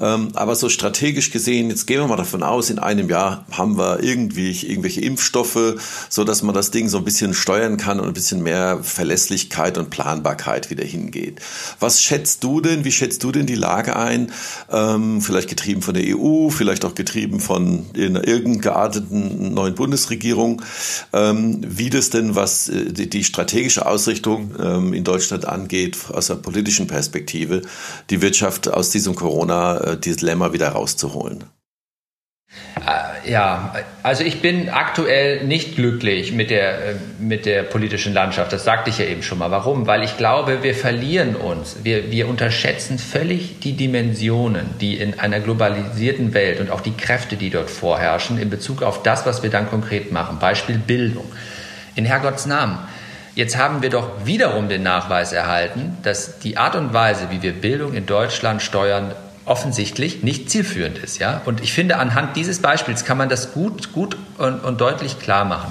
Ähm, 0.00 0.28
aber 0.34 0.54
so 0.54 0.68
strategisch 0.68 1.30
gesehen, 1.30 1.70
jetzt 1.70 1.86
gehen 1.86 2.00
wir 2.00 2.06
mal 2.06 2.16
davon 2.16 2.42
aus, 2.42 2.70
in 2.70 2.78
einem 2.78 3.08
Jahr 3.08 3.44
haben 3.50 3.78
wir 3.78 4.02
irgendwie 4.02 4.50
irgendwelche 4.50 5.00
Impfstoffe, 5.00 5.76
so 6.08 6.24
dass 6.24 6.42
man 6.42 6.54
das 6.54 6.70
Ding 6.70 6.88
so 6.88 6.98
ein 6.98 7.04
bisschen 7.04 7.34
steuern 7.34 7.76
kann 7.76 8.00
und 8.00 8.08
ein 8.08 8.14
bisschen 8.14 8.42
mehr 8.42 8.80
Verlässlichkeit 8.82 9.78
und 9.78 9.90
Planbarkeit 9.90 10.70
wieder 10.70 10.84
hingeht. 10.84 11.40
Was 11.80 12.02
schätzt 12.02 12.44
du 12.44 12.60
denn, 12.60 12.84
wie 12.84 12.92
schätzt 12.92 13.22
du 13.22 13.32
denn 13.32 13.46
die 13.46 13.54
Lage 13.54 13.96
ein? 13.96 14.32
Ähm, 14.70 15.20
vielleicht 15.20 15.48
getrieben 15.48 15.82
von 15.82 15.94
der 15.94 16.04
EU, 16.16 16.50
vielleicht 16.50 16.84
auch 16.84 16.94
getrieben 16.94 17.40
von 17.40 17.86
einer 17.96 18.26
irgendeiner 18.26 18.74
gearteten 18.74 19.54
neuen 19.54 19.74
Bundesregierung, 19.74 20.62
ähm, 21.12 21.60
wie 21.66 21.90
das 21.90 22.10
denn, 22.10 22.34
was 22.34 22.68
äh, 22.68 22.92
die, 22.92 23.24
strategische 23.24 23.86
Ausrichtung 23.86 24.54
in 24.92 25.02
Deutschland 25.02 25.46
angeht, 25.46 25.96
aus 26.12 26.30
einer 26.30 26.40
politischen 26.40 26.86
Perspektive, 26.86 27.62
die 28.10 28.20
Wirtschaft 28.22 28.68
aus 28.68 28.90
diesem 28.90 29.14
Corona-Dilemma 29.84 30.52
wieder 30.52 30.70
rauszuholen? 30.70 31.44
Äh, 32.76 33.30
ja, 33.30 33.74
also 34.02 34.22
ich 34.22 34.40
bin 34.40 34.68
aktuell 34.68 35.44
nicht 35.44 35.74
glücklich 35.74 36.32
mit 36.32 36.50
der, 36.50 36.90
äh, 36.90 36.94
mit 37.18 37.46
der 37.46 37.64
politischen 37.64 38.12
Landschaft. 38.12 38.52
Das 38.52 38.64
sagte 38.64 38.90
ich 38.90 38.98
ja 38.98 39.06
eben 39.06 39.22
schon 39.22 39.38
mal. 39.38 39.50
Warum? 39.50 39.86
Weil 39.86 40.04
ich 40.04 40.16
glaube, 40.16 40.62
wir 40.62 40.74
verlieren 40.74 41.34
uns. 41.34 41.78
Wir, 41.82 42.12
wir 42.12 42.28
unterschätzen 42.28 42.98
völlig 42.98 43.58
die 43.60 43.72
Dimensionen, 43.72 44.66
die 44.80 44.98
in 44.98 45.18
einer 45.18 45.40
globalisierten 45.40 46.32
Welt 46.34 46.60
und 46.60 46.70
auch 46.70 46.80
die 46.80 46.96
Kräfte, 46.96 47.36
die 47.36 47.50
dort 47.50 47.70
vorherrschen, 47.70 48.38
in 48.38 48.50
Bezug 48.50 48.82
auf 48.82 49.02
das, 49.02 49.26
was 49.26 49.42
wir 49.42 49.50
dann 49.50 49.68
konkret 49.68 50.12
machen. 50.12 50.38
Beispiel 50.38 50.78
Bildung. 50.78 51.26
In 51.96 52.04
Herrgotts 52.04 52.46
Namen. 52.46 52.78
Jetzt 53.34 53.56
haben 53.56 53.82
wir 53.82 53.90
doch 53.90 54.26
wiederum 54.26 54.68
den 54.68 54.84
Nachweis 54.84 55.32
erhalten, 55.32 55.96
dass 56.04 56.38
die 56.38 56.56
Art 56.56 56.76
und 56.76 56.92
Weise, 56.92 57.30
wie 57.30 57.42
wir 57.42 57.52
Bildung 57.52 57.94
in 57.94 58.06
Deutschland 58.06 58.62
steuern, 58.62 59.12
offensichtlich 59.44 60.22
nicht 60.22 60.50
zielführend 60.50 60.98
ist. 60.98 61.18
Ja? 61.18 61.42
Und 61.44 61.62
ich 61.62 61.72
finde, 61.72 61.98
anhand 61.98 62.36
dieses 62.36 62.60
Beispiels 62.60 63.04
kann 63.04 63.18
man 63.18 63.28
das 63.28 63.52
gut, 63.52 63.92
gut 63.92 64.16
und, 64.38 64.64
und 64.64 64.80
deutlich 64.80 65.18
klar 65.18 65.44
machen. 65.44 65.70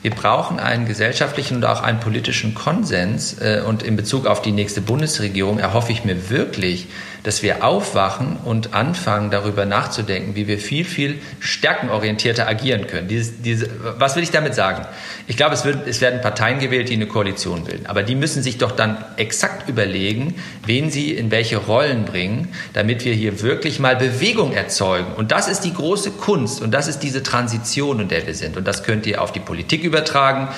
Wir 0.00 0.12
brauchen 0.12 0.60
einen 0.60 0.86
gesellschaftlichen 0.86 1.56
und 1.56 1.64
auch 1.64 1.82
einen 1.82 1.98
politischen 2.00 2.54
Konsens. 2.54 3.38
Äh, 3.40 3.62
und 3.66 3.82
in 3.82 3.96
Bezug 3.96 4.26
auf 4.26 4.42
die 4.42 4.52
nächste 4.52 4.80
Bundesregierung 4.80 5.58
erhoffe 5.58 5.92
ich 5.92 6.04
mir 6.04 6.30
wirklich, 6.30 6.86
dass 7.22 7.42
wir 7.42 7.64
aufwachen 7.64 8.36
und 8.44 8.74
anfangen, 8.74 9.30
darüber 9.30 9.64
nachzudenken, 9.66 10.34
wie 10.34 10.46
wir 10.46 10.58
viel, 10.58 10.84
viel 10.84 11.18
stärkenorientierter 11.40 12.46
agieren 12.46 12.86
können. 12.86 13.08
Dieses, 13.08 13.42
diese, 13.42 13.68
was 13.98 14.16
will 14.16 14.22
ich 14.22 14.30
damit 14.30 14.54
sagen? 14.54 14.86
Ich 15.26 15.36
glaube, 15.36 15.54
es, 15.54 15.64
wird, 15.64 15.86
es 15.86 16.00
werden 16.00 16.20
Parteien 16.20 16.58
gewählt, 16.58 16.88
die 16.88 16.94
eine 16.94 17.06
Koalition 17.06 17.64
bilden. 17.64 17.86
Aber 17.86 18.02
die 18.02 18.14
müssen 18.14 18.42
sich 18.42 18.58
doch 18.58 18.72
dann 18.72 19.04
exakt 19.16 19.68
überlegen, 19.68 20.34
wen 20.64 20.90
sie 20.90 21.12
in 21.12 21.30
welche 21.30 21.56
Rollen 21.56 22.04
bringen, 22.04 22.48
damit 22.72 23.04
wir 23.04 23.14
hier 23.14 23.42
wirklich 23.42 23.78
mal 23.78 23.96
Bewegung 23.96 24.52
erzeugen. 24.52 25.12
Und 25.16 25.32
das 25.32 25.48
ist 25.48 25.60
die 25.60 25.74
große 25.74 26.12
Kunst 26.12 26.62
und 26.62 26.72
das 26.72 26.88
ist 26.88 27.00
diese 27.00 27.22
Transition, 27.22 28.00
in 28.00 28.08
der 28.08 28.26
wir 28.26 28.34
sind. 28.34 28.56
Und 28.56 28.66
das 28.66 28.84
könnt 28.84 29.06
ihr 29.06 29.22
auf 29.22 29.32
die 29.32 29.40
Politik 29.40 29.84
übertragen. 29.84 30.48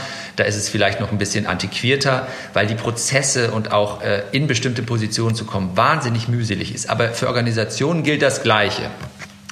Da 0.41 0.47
ist 0.47 0.57
es 0.57 0.70
vielleicht 0.70 1.01
noch 1.01 1.12
ein 1.12 1.18
bisschen 1.18 1.45
antiquierter, 1.45 2.26
weil 2.55 2.66
die 2.66 2.74
Prozesse 2.74 3.51
und 3.51 3.72
auch 3.72 4.01
äh, 4.01 4.22
in 4.32 4.47
bestimmte 4.47 4.82
Positionen 4.82 5.34
zu 5.34 5.45
kommen 5.45 5.76
wahnsinnig 5.76 6.28
mühselig 6.28 6.74
ist. 6.74 6.88
Aber 6.88 7.11
für 7.11 7.26
Organisationen 7.26 8.05
gilt 8.05 8.22
das 8.22 8.43
Gleiche. 8.43 8.84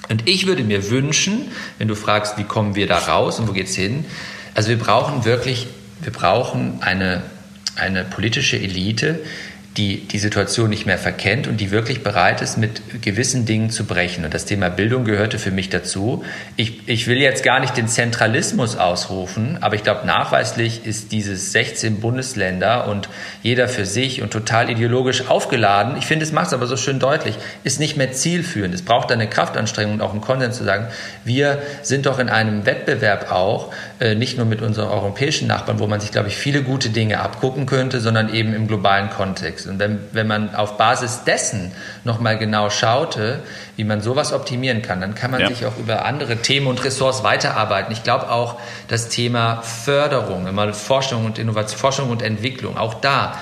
Und 0.08 0.26
ich 0.26 0.46
würde 0.46 0.64
mir 0.64 0.88
wünschen, 0.88 1.52
wenn 1.76 1.88
du 1.88 1.94
fragst, 1.94 2.38
wie 2.38 2.44
kommen 2.44 2.74
wir 2.74 2.86
da 2.86 2.96
raus 2.96 3.38
und 3.38 3.48
wo 3.48 3.52
geht's 3.52 3.74
hin? 3.74 4.06
Also 4.54 4.70
wir 4.70 4.78
brauchen 4.78 5.26
wirklich, 5.26 5.66
wir 6.00 6.10
brauchen 6.10 6.78
eine, 6.80 7.22
eine 7.76 8.04
politische 8.04 8.56
Elite, 8.56 9.20
die 9.78 10.08
die 10.08 10.18
Situation 10.18 10.68
nicht 10.70 10.86
mehr 10.86 10.98
verkennt 10.98 11.46
und 11.46 11.58
die 11.58 11.70
wirklich 11.70 12.02
bereit 12.02 12.42
ist, 12.42 12.58
mit 12.58 13.00
gewissen 13.00 13.46
Dingen 13.46 13.70
zu 13.70 13.84
brechen. 13.84 14.24
Und 14.24 14.34
das 14.34 14.44
Thema 14.44 14.68
Bildung 14.68 15.04
gehörte 15.04 15.38
für 15.38 15.52
mich 15.52 15.70
dazu. 15.70 16.24
Ich, 16.56 16.88
ich 16.88 17.06
will 17.06 17.18
jetzt 17.18 17.44
gar 17.44 17.60
nicht 17.60 17.76
den 17.76 17.86
Zentralismus 17.86 18.76
ausrufen, 18.76 19.58
aber 19.60 19.76
ich 19.76 19.84
glaube, 19.84 20.04
nachweislich 20.04 20.84
ist 20.84 21.12
dieses 21.12 21.52
16 21.52 22.00
Bundesländer 22.00 22.88
und 22.88 23.08
jeder 23.42 23.68
für 23.68 23.86
sich 23.86 24.20
und 24.20 24.32
total 24.32 24.68
ideologisch 24.68 25.28
aufgeladen. 25.28 25.96
Ich 25.96 26.06
finde, 26.06 26.24
es 26.24 26.32
macht 26.32 26.48
es 26.48 26.52
aber 26.52 26.66
so 26.66 26.76
schön 26.76 26.98
deutlich, 26.98 27.36
ist 27.62 27.78
nicht 27.78 27.96
mehr 27.96 28.10
zielführend. 28.10 28.74
Es 28.74 28.82
braucht 28.82 29.12
eine 29.12 29.28
Kraftanstrengung 29.28 29.94
und 29.94 30.00
auch 30.00 30.10
einen 30.10 30.20
Konsens 30.20 30.56
zu 30.56 30.64
sagen, 30.64 30.88
wir 31.24 31.62
sind 31.82 32.06
doch 32.06 32.18
in 32.18 32.28
einem 32.28 32.66
Wettbewerb 32.66 33.30
auch, 33.30 33.72
äh, 34.00 34.16
nicht 34.16 34.36
nur 34.36 34.46
mit 34.46 34.60
unseren 34.60 34.88
europäischen 34.88 35.46
Nachbarn, 35.46 35.78
wo 35.78 35.86
man 35.86 36.00
sich, 36.00 36.10
glaube 36.10 36.28
ich, 36.28 36.36
viele 36.36 36.62
gute 36.64 36.88
Dinge 36.88 37.20
abgucken 37.20 37.66
könnte, 37.66 38.00
sondern 38.00 38.34
eben 38.34 38.54
im 38.54 38.66
globalen 38.66 39.10
Kontext. 39.10 39.67
Und 39.68 39.78
wenn, 39.78 40.00
wenn 40.12 40.26
man 40.26 40.54
auf 40.54 40.76
Basis 40.76 41.24
dessen 41.24 41.72
nochmal 42.04 42.38
genau 42.38 42.70
schaute, 42.70 43.40
wie 43.76 43.84
man 43.84 44.00
sowas 44.00 44.32
optimieren 44.32 44.82
kann, 44.82 45.00
dann 45.00 45.14
kann 45.14 45.30
man 45.30 45.40
ja. 45.40 45.48
sich 45.48 45.66
auch 45.66 45.76
über 45.78 46.04
andere 46.04 46.36
Themen 46.36 46.66
und 46.66 46.82
Ressorts 46.84 47.22
weiterarbeiten. 47.22 47.92
Ich 47.92 48.02
glaube 48.02 48.30
auch 48.30 48.60
das 48.88 49.08
Thema 49.08 49.62
Förderung, 49.62 50.46
immer 50.46 50.72
Forschung 50.72 51.24
und 51.26 51.38
Innovation, 51.38 51.78
Forschung 51.78 52.10
und 52.10 52.22
Entwicklung, 52.22 52.76
auch 52.76 52.94
da. 52.94 53.38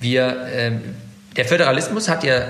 Wir, 0.00 0.46
äh, 0.46 0.72
der 1.36 1.44
Föderalismus 1.44 2.08
hat 2.08 2.24
ja 2.24 2.46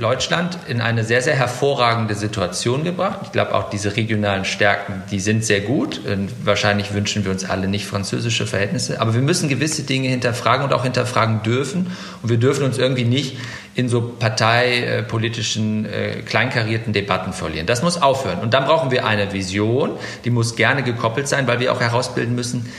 Deutschland 0.00 0.58
in 0.66 0.80
eine 0.80 1.04
sehr, 1.04 1.22
sehr 1.22 1.36
hervorragende 1.36 2.14
Situation 2.14 2.82
gebracht. 2.82 3.20
Ich 3.24 3.32
glaube, 3.32 3.54
auch 3.54 3.70
diese 3.70 3.96
regionalen 3.96 4.44
Stärken, 4.44 5.02
die 5.10 5.20
sind 5.20 5.44
sehr 5.44 5.60
gut. 5.60 6.00
Und 6.06 6.30
wahrscheinlich 6.44 6.92
wünschen 6.92 7.24
wir 7.24 7.30
uns 7.30 7.48
alle 7.48 7.68
nicht 7.68 7.86
französische 7.86 8.46
Verhältnisse. 8.46 9.00
Aber 9.00 9.14
wir 9.14 9.20
müssen 9.20 9.48
gewisse 9.48 9.82
Dinge 9.84 10.08
hinterfragen 10.08 10.64
und 10.64 10.72
auch 10.72 10.82
hinterfragen 10.82 11.42
dürfen. 11.42 11.92
Und 12.22 12.30
wir 12.30 12.38
dürfen 12.38 12.64
uns 12.64 12.78
irgendwie 12.78 13.04
nicht 13.04 13.36
in 13.74 13.88
so 13.88 14.00
parteipolitischen, 14.00 15.86
äh, 15.86 16.22
kleinkarierten 16.26 16.92
Debatten 16.92 17.32
verlieren. 17.32 17.66
Das 17.66 17.82
muss 17.82 18.02
aufhören. 18.02 18.40
Und 18.40 18.54
dann 18.54 18.64
brauchen 18.64 18.90
wir 18.90 19.06
eine 19.06 19.32
Vision, 19.32 19.92
die 20.24 20.30
muss 20.30 20.56
gerne 20.56 20.82
gekoppelt 20.82 21.28
sein, 21.28 21.46
weil 21.46 21.60
wir 21.60 21.72
auch 21.72 21.80
herausbilden 21.80 22.34
müssen, 22.34 22.70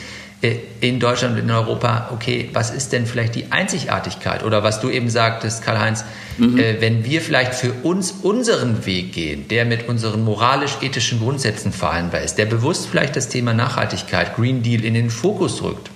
in 0.80 1.00
Deutschland 1.00 1.36
und 1.36 1.44
in 1.44 1.52
Europa, 1.52 2.10
okay, 2.12 2.50
was 2.54 2.72
ist 2.72 2.92
denn 2.94 3.06
vielleicht 3.06 3.36
die 3.36 3.52
Einzigartigkeit? 3.52 4.44
Oder 4.44 4.64
was 4.64 4.82
du 4.82 4.90
eben 4.90 5.08
sagtest, 5.08 5.64
Karl-Heinz, 5.64 6.04
mhm. 6.40 6.58
äh, 6.58 6.82
wenn 6.82 7.06
wir 7.06 7.22
vielleicht 7.22 7.54
für 7.54 7.74
uns 7.84 8.12
unseren 8.12 8.86
Weg 8.88 9.14
gehen, 9.14 9.48
der 9.48 9.66
mit 9.66 9.88
unseren 9.88 10.24
moralisch-ethischen 10.24 11.20
Grundsätzen 11.20 11.72
vereinbar 11.72 12.22
ist, 12.22 12.40
der 12.40 12.48
bewusst 12.48 12.88
vielleicht 12.88 13.16
das 13.16 13.30
Thema 13.30 13.54
Nachhaltigkeit, 13.54 14.36
Green 14.36 14.64
Deal 14.64 14.84
in 14.84 14.96
den 14.96 15.12
Fokus 15.12 15.62
rückt, 15.62 15.91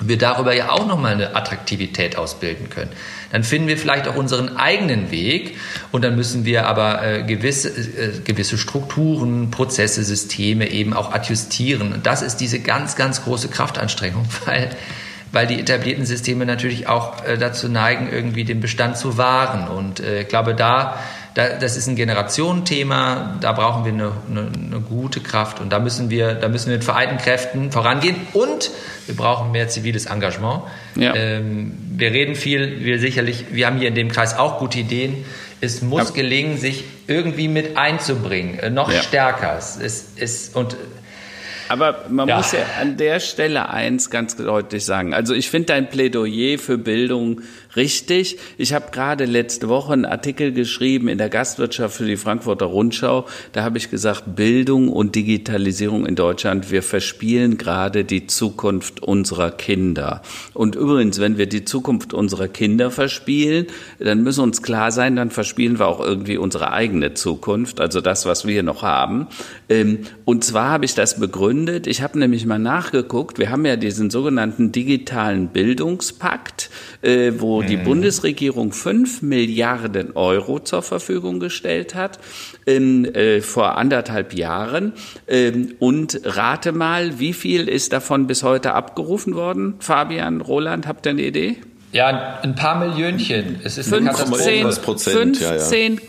und 0.00 0.08
wir 0.08 0.18
darüber 0.18 0.54
ja 0.54 0.70
auch 0.70 0.86
nochmal 0.86 1.12
eine 1.12 1.34
Attraktivität 1.34 2.16
ausbilden 2.16 2.70
können. 2.70 2.90
Dann 3.32 3.44
finden 3.44 3.68
wir 3.68 3.76
vielleicht 3.76 4.08
auch 4.08 4.16
unseren 4.16 4.56
eigenen 4.56 5.10
Weg 5.10 5.56
und 5.92 6.02
dann 6.02 6.16
müssen 6.16 6.44
wir 6.44 6.66
aber 6.66 7.04
äh, 7.04 7.22
gewisse, 7.24 7.68
äh, 7.68 8.20
gewisse 8.24 8.58
Strukturen, 8.58 9.50
Prozesse, 9.50 10.02
Systeme 10.04 10.70
eben 10.70 10.92
auch 10.94 11.12
adjustieren. 11.12 11.92
Und 11.92 12.06
das 12.06 12.22
ist 12.22 12.36
diese 12.36 12.60
ganz, 12.60 12.96
ganz 12.96 13.24
große 13.24 13.48
Kraftanstrengung, 13.48 14.26
weil 14.46 14.70
weil 15.32 15.46
die 15.46 15.60
etablierten 15.60 16.06
Systeme 16.06 16.46
natürlich 16.46 16.88
auch 16.88 17.24
äh, 17.24 17.36
dazu 17.36 17.68
neigen, 17.68 18.08
irgendwie 18.10 18.44
den 18.44 18.60
Bestand 18.60 18.96
zu 18.96 19.18
wahren. 19.18 19.68
Und 19.68 20.00
äh, 20.00 20.22
ich 20.22 20.28
glaube, 20.28 20.54
da 20.54 20.98
das 21.38 21.76
ist 21.76 21.86
ein 21.86 21.94
Generationenthema, 21.94 23.36
da 23.40 23.52
brauchen 23.52 23.84
wir 23.84 23.92
eine, 23.92 24.12
eine, 24.28 24.40
eine, 24.40 24.80
gute 24.80 25.20
Kraft 25.20 25.60
und 25.60 25.70
da 25.70 25.78
müssen 25.78 26.10
wir, 26.10 26.34
da 26.34 26.48
müssen 26.48 26.70
wir 26.70 26.76
mit 26.76 26.84
vereinten 26.84 27.18
Kräften 27.18 27.70
vorangehen 27.70 28.16
und 28.32 28.70
wir 29.06 29.14
brauchen 29.14 29.52
mehr 29.52 29.68
ziviles 29.68 30.06
Engagement. 30.06 30.62
Ja. 30.96 31.14
Ähm, 31.14 31.72
wir 31.90 32.10
reden 32.10 32.34
viel, 32.34 32.84
wir 32.84 32.98
sicherlich, 32.98 33.46
wir 33.52 33.66
haben 33.66 33.78
hier 33.78 33.88
in 33.88 33.94
dem 33.94 34.10
Kreis 34.10 34.36
auch 34.36 34.58
gute 34.58 34.80
Ideen. 34.80 35.24
Es 35.60 35.80
muss 35.80 36.08
ja. 36.08 36.14
gelingen, 36.14 36.58
sich 36.58 36.84
irgendwie 37.06 37.46
mit 37.46 37.76
einzubringen, 37.76 38.58
äh, 38.58 38.70
noch 38.70 38.92
ja. 38.92 39.00
stärker. 39.00 39.56
Es 39.56 39.76
ist, 40.16 40.56
und 40.56 40.76
aber 41.68 42.06
man 42.08 42.28
ja. 42.28 42.38
muss 42.38 42.52
ja 42.52 42.60
an 42.80 42.96
der 42.96 43.20
Stelle 43.20 43.68
eins 43.68 44.10
ganz 44.10 44.36
deutlich 44.36 44.84
sagen. 44.84 45.14
Also 45.14 45.34
ich 45.34 45.50
finde 45.50 45.66
dein 45.66 45.90
Plädoyer 45.90 46.58
für 46.58 46.78
Bildung 46.78 47.42
richtig. 47.78 48.38
Ich 48.58 48.74
habe 48.74 48.90
gerade 48.90 49.24
letzte 49.24 49.68
Woche 49.68 49.92
einen 49.92 50.04
Artikel 50.04 50.52
geschrieben 50.52 51.08
in 51.08 51.16
der 51.16 51.28
Gastwirtschaft 51.28 51.96
für 51.96 52.04
die 52.04 52.16
Frankfurter 52.16 52.66
Rundschau. 52.66 53.26
Da 53.52 53.62
habe 53.62 53.78
ich 53.78 53.88
gesagt, 53.90 54.34
Bildung 54.34 54.88
und 54.88 55.14
Digitalisierung 55.14 56.04
in 56.04 56.16
Deutschland, 56.16 56.72
wir 56.72 56.82
verspielen 56.82 57.56
gerade 57.56 58.04
die 58.04 58.26
Zukunft 58.26 59.00
unserer 59.00 59.52
Kinder. 59.52 60.22
Und 60.54 60.74
übrigens, 60.74 61.20
wenn 61.20 61.38
wir 61.38 61.46
die 61.46 61.64
Zukunft 61.64 62.12
unserer 62.12 62.48
Kinder 62.48 62.90
verspielen, 62.90 63.68
dann 64.00 64.24
müssen 64.24 64.42
uns 64.42 64.60
klar 64.60 64.90
sein, 64.90 65.14
dann 65.14 65.30
verspielen 65.30 65.78
wir 65.78 65.86
auch 65.86 66.00
irgendwie 66.00 66.36
unsere 66.36 66.72
eigene 66.72 67.14
Zukunft, 67.14 67.80
also 67.80 68.00
das, 68.00 68.26
was 68.26 68.44
wir 68.44 68.64
noch 68.64 68.82
haben. 68.82 69.28
Ähm, 69.68 70.00
und 70.24 70.42
zwar 70.42 70.70
habe 70.70 70.84
ich 70.84 70.94
das 70.96 71.20
begründet. 71.20 71.86
Ich 71.86 72.02
habe 72.02 72.18
nämlich 72.18 72.44
mal 72.44 72.58
nachgeguckt. 72.58 73.38
Wir 73.38 73.50
haben 73.50 73.64
ja 73.64 73.76
diesen 73.76 74.10
sogenannten 74.10 74.72
digitalen 74.72 75.48
Bildungspakt, 75.48 76.70
äh, 77.02 77.32
wo 77.38 77.62
die 77.68 77.76
mhm. 77.76 77.84
Bundesregierung 77.84 78.72
fünf 78.72 79.22
Milliarden 79.22 80.16
Euro 80.16 80.58
zur 80.58 80.82
Verfügung 80.82 81.40
gestellt 81.40 81.94
hat 81.94 82.18
in, 82.64 83.04
äh, 83.14 83.40
vor 83.40 83.76
anderthalb 83.76 84.34
Jahren. 84.34 84.92
Ähm, 85.26 85.74
und 85.78 86.20
rate 86.24 86.72
mal, 86.72 87.18
wie 87.18 87.32
viel 87.32 87.68
ist 87.68 87.92
davon 87.92 88.26
bis 88.26 88.42
heute 88.42 88.74
abgerufen 88.74 89.34
worden? 89.34 89.74
Fabian, 89.78 90.40
Roland, 90.40 90.86
habt 90.86 91.06
ihr 91.06 91.10
eine 91.10 91.22
Idee? 91.22 91.56
Ja, 91.90 92.40
ein 92.42 92.54
paar 92.54 92.78
Millionchen. 92.78 93.60
Es 93.64 93.78
ist 93.78 93.90
15,7 93.90 94.80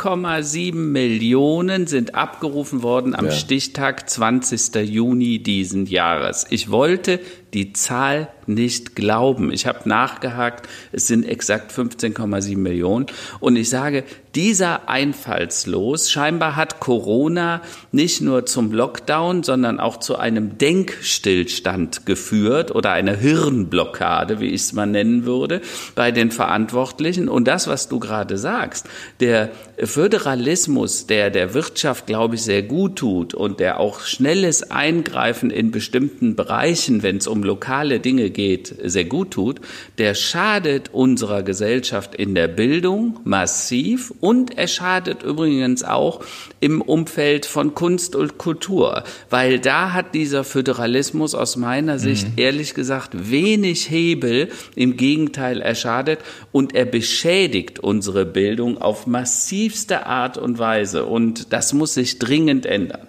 15, 0.02 0.92
Millionen 0.92 1.88
sind 1.88 2.16
abgerufen 2.16 2.84
worden 2.84 3.16
am 3.16 3.28
ja. 3.28 3.32
Stichtag 3.32 4.10
20. 4.10 4.76
Juni 4.76 5.40
diesen 5.40 5.86
Jahres. 5.86 6.48
Ich 6.50 6.70
wollte 6.70 7.22
die 7.54 7.72
Zahl 7.72 8.28
nicht 8.50 8.96
glauben. 8.96 9.52
Ich 9.52 9.66
habe 9.66 9.88
nachgehakt, 9.88 10.68
es 10.92 11.08
sind 11.08 11.24
exakt 11.24 11.72
15,7 11.72 12.58
Millionen. 12.58 13.06
Und 13.40 13.56
ich 13.56 13.70
sage, 13.70 14.04
dieser 14.36 14.88
Einfallslos, 14.90 16.12
scheinbar 16.12 16.56
hat 16.56 16.80
Corona 16.80 17.62
nicht 17.92 18.22
nur 18.22 18.46
zum 18.46 18.72
Lockdown, 18.72 19.44
sondern 19.44 19.80
auch 19.80 19.98
zu 19.98 20.18
einem 20.18 20.58
Denkstillstand 20.58 22.06
geführt 22.06 22.74
oder 22.74 22.92
einer 22.92 23.16
Hirnblockade, 23.16 24.40
wie 24.40 24.50
ich 24.50 24.62
es 24.62 24.74
mal 24.74 24.86
nennen 24.86 25.26
würde, 25.26 25.62
bei 25.96 26.12
den 26.12 26.32
Verantwortlichen. 26.32 27.28
Und 27.28 27.48
das, 27.48 27.68
was 27.68 27.90
du 27.90 28.00
gerade 28.00 28.38
sagst, 28.38 28.88
der 29.20 29.50
Föderalismus, 29.84 31.08
der 31.08 31.32
der 31.32 31.54
Wirtschaft, 31.54 32.06
glaube 32.06 32.36
ich, 32.36 32.44
sehr 32.44 32.64
gut 32.64 32.98
tut 32.98 33.34
und 33.34 33.60
der 33.60 33.80
auch 33.80 34.02
schnelles 34.02 34.70
Eingreifen 34.70 35.50
in 35.50 35.72
bestimmten 35.72 36.36
Bereichen, 36.36 37.02
wenn 37.02 37.18
es 37.18 37.28
um 37.28 37.44
lokale 37.44 38.00
Dinge 38.00 38.30
geht, 38.30 38.39
sehr 38.84 39.06
gut 39.06 39.32
tut, 39.32 39.60
der 39.98 40.16
schadet 40.16 40.90
unserer 40.94 41.44
Gesellschaft 41.44 42.16
in 42.16 42.36
der 42.36 42.48
Bildung 42.48 43.20
massiv 43.24 44.14
und 44.20 44.58
er 44.58 44.68
schadet 44.68 45.24
übrigens 45.24 45.84
auch 45.84 46.22
im 46.60 46.82
Umfeld 46.82 47.46
von 47.46 47.76
Kunst 47.76 48.16
und 48.16 48.38
Kultur, 48.38 49.04
weil 49.30 49.60
da 49.60 49.94
hat 49.94 50.16
dieser 50.16 50.44
Föderalismus 50.44 51.36
aus 51.36 51.58
meiner 51.58 52.00
Sicht 52.00 52.28
mhm. 52.28 52.34
ehrlich 52.38 52.74
gesagt 52.74 53.30
wenig 53.30 53.90
Hebel, 53.90 54.50
im 54.76 54.96
Gegenteil, 54.98 55.62
er 55.62 55.76
schadet 55.76 56.20
und 56.52 56.76
er 56.76 56.86
beschädigt 56.86 57.80
unsere 57.80 58.26
Bildung 58.26 58.78
auf 58.78 59.08
massivste 59.08 60.06
Art 60.06 60.38
und 60.38 60.60
Weise 60.60 61.06
und 61.06 61.52
das 61.52 61.74
muss 61.74 61.94
sich 61.94 62.20
dringend 62.20 62.66
ändern. 62.66 63.09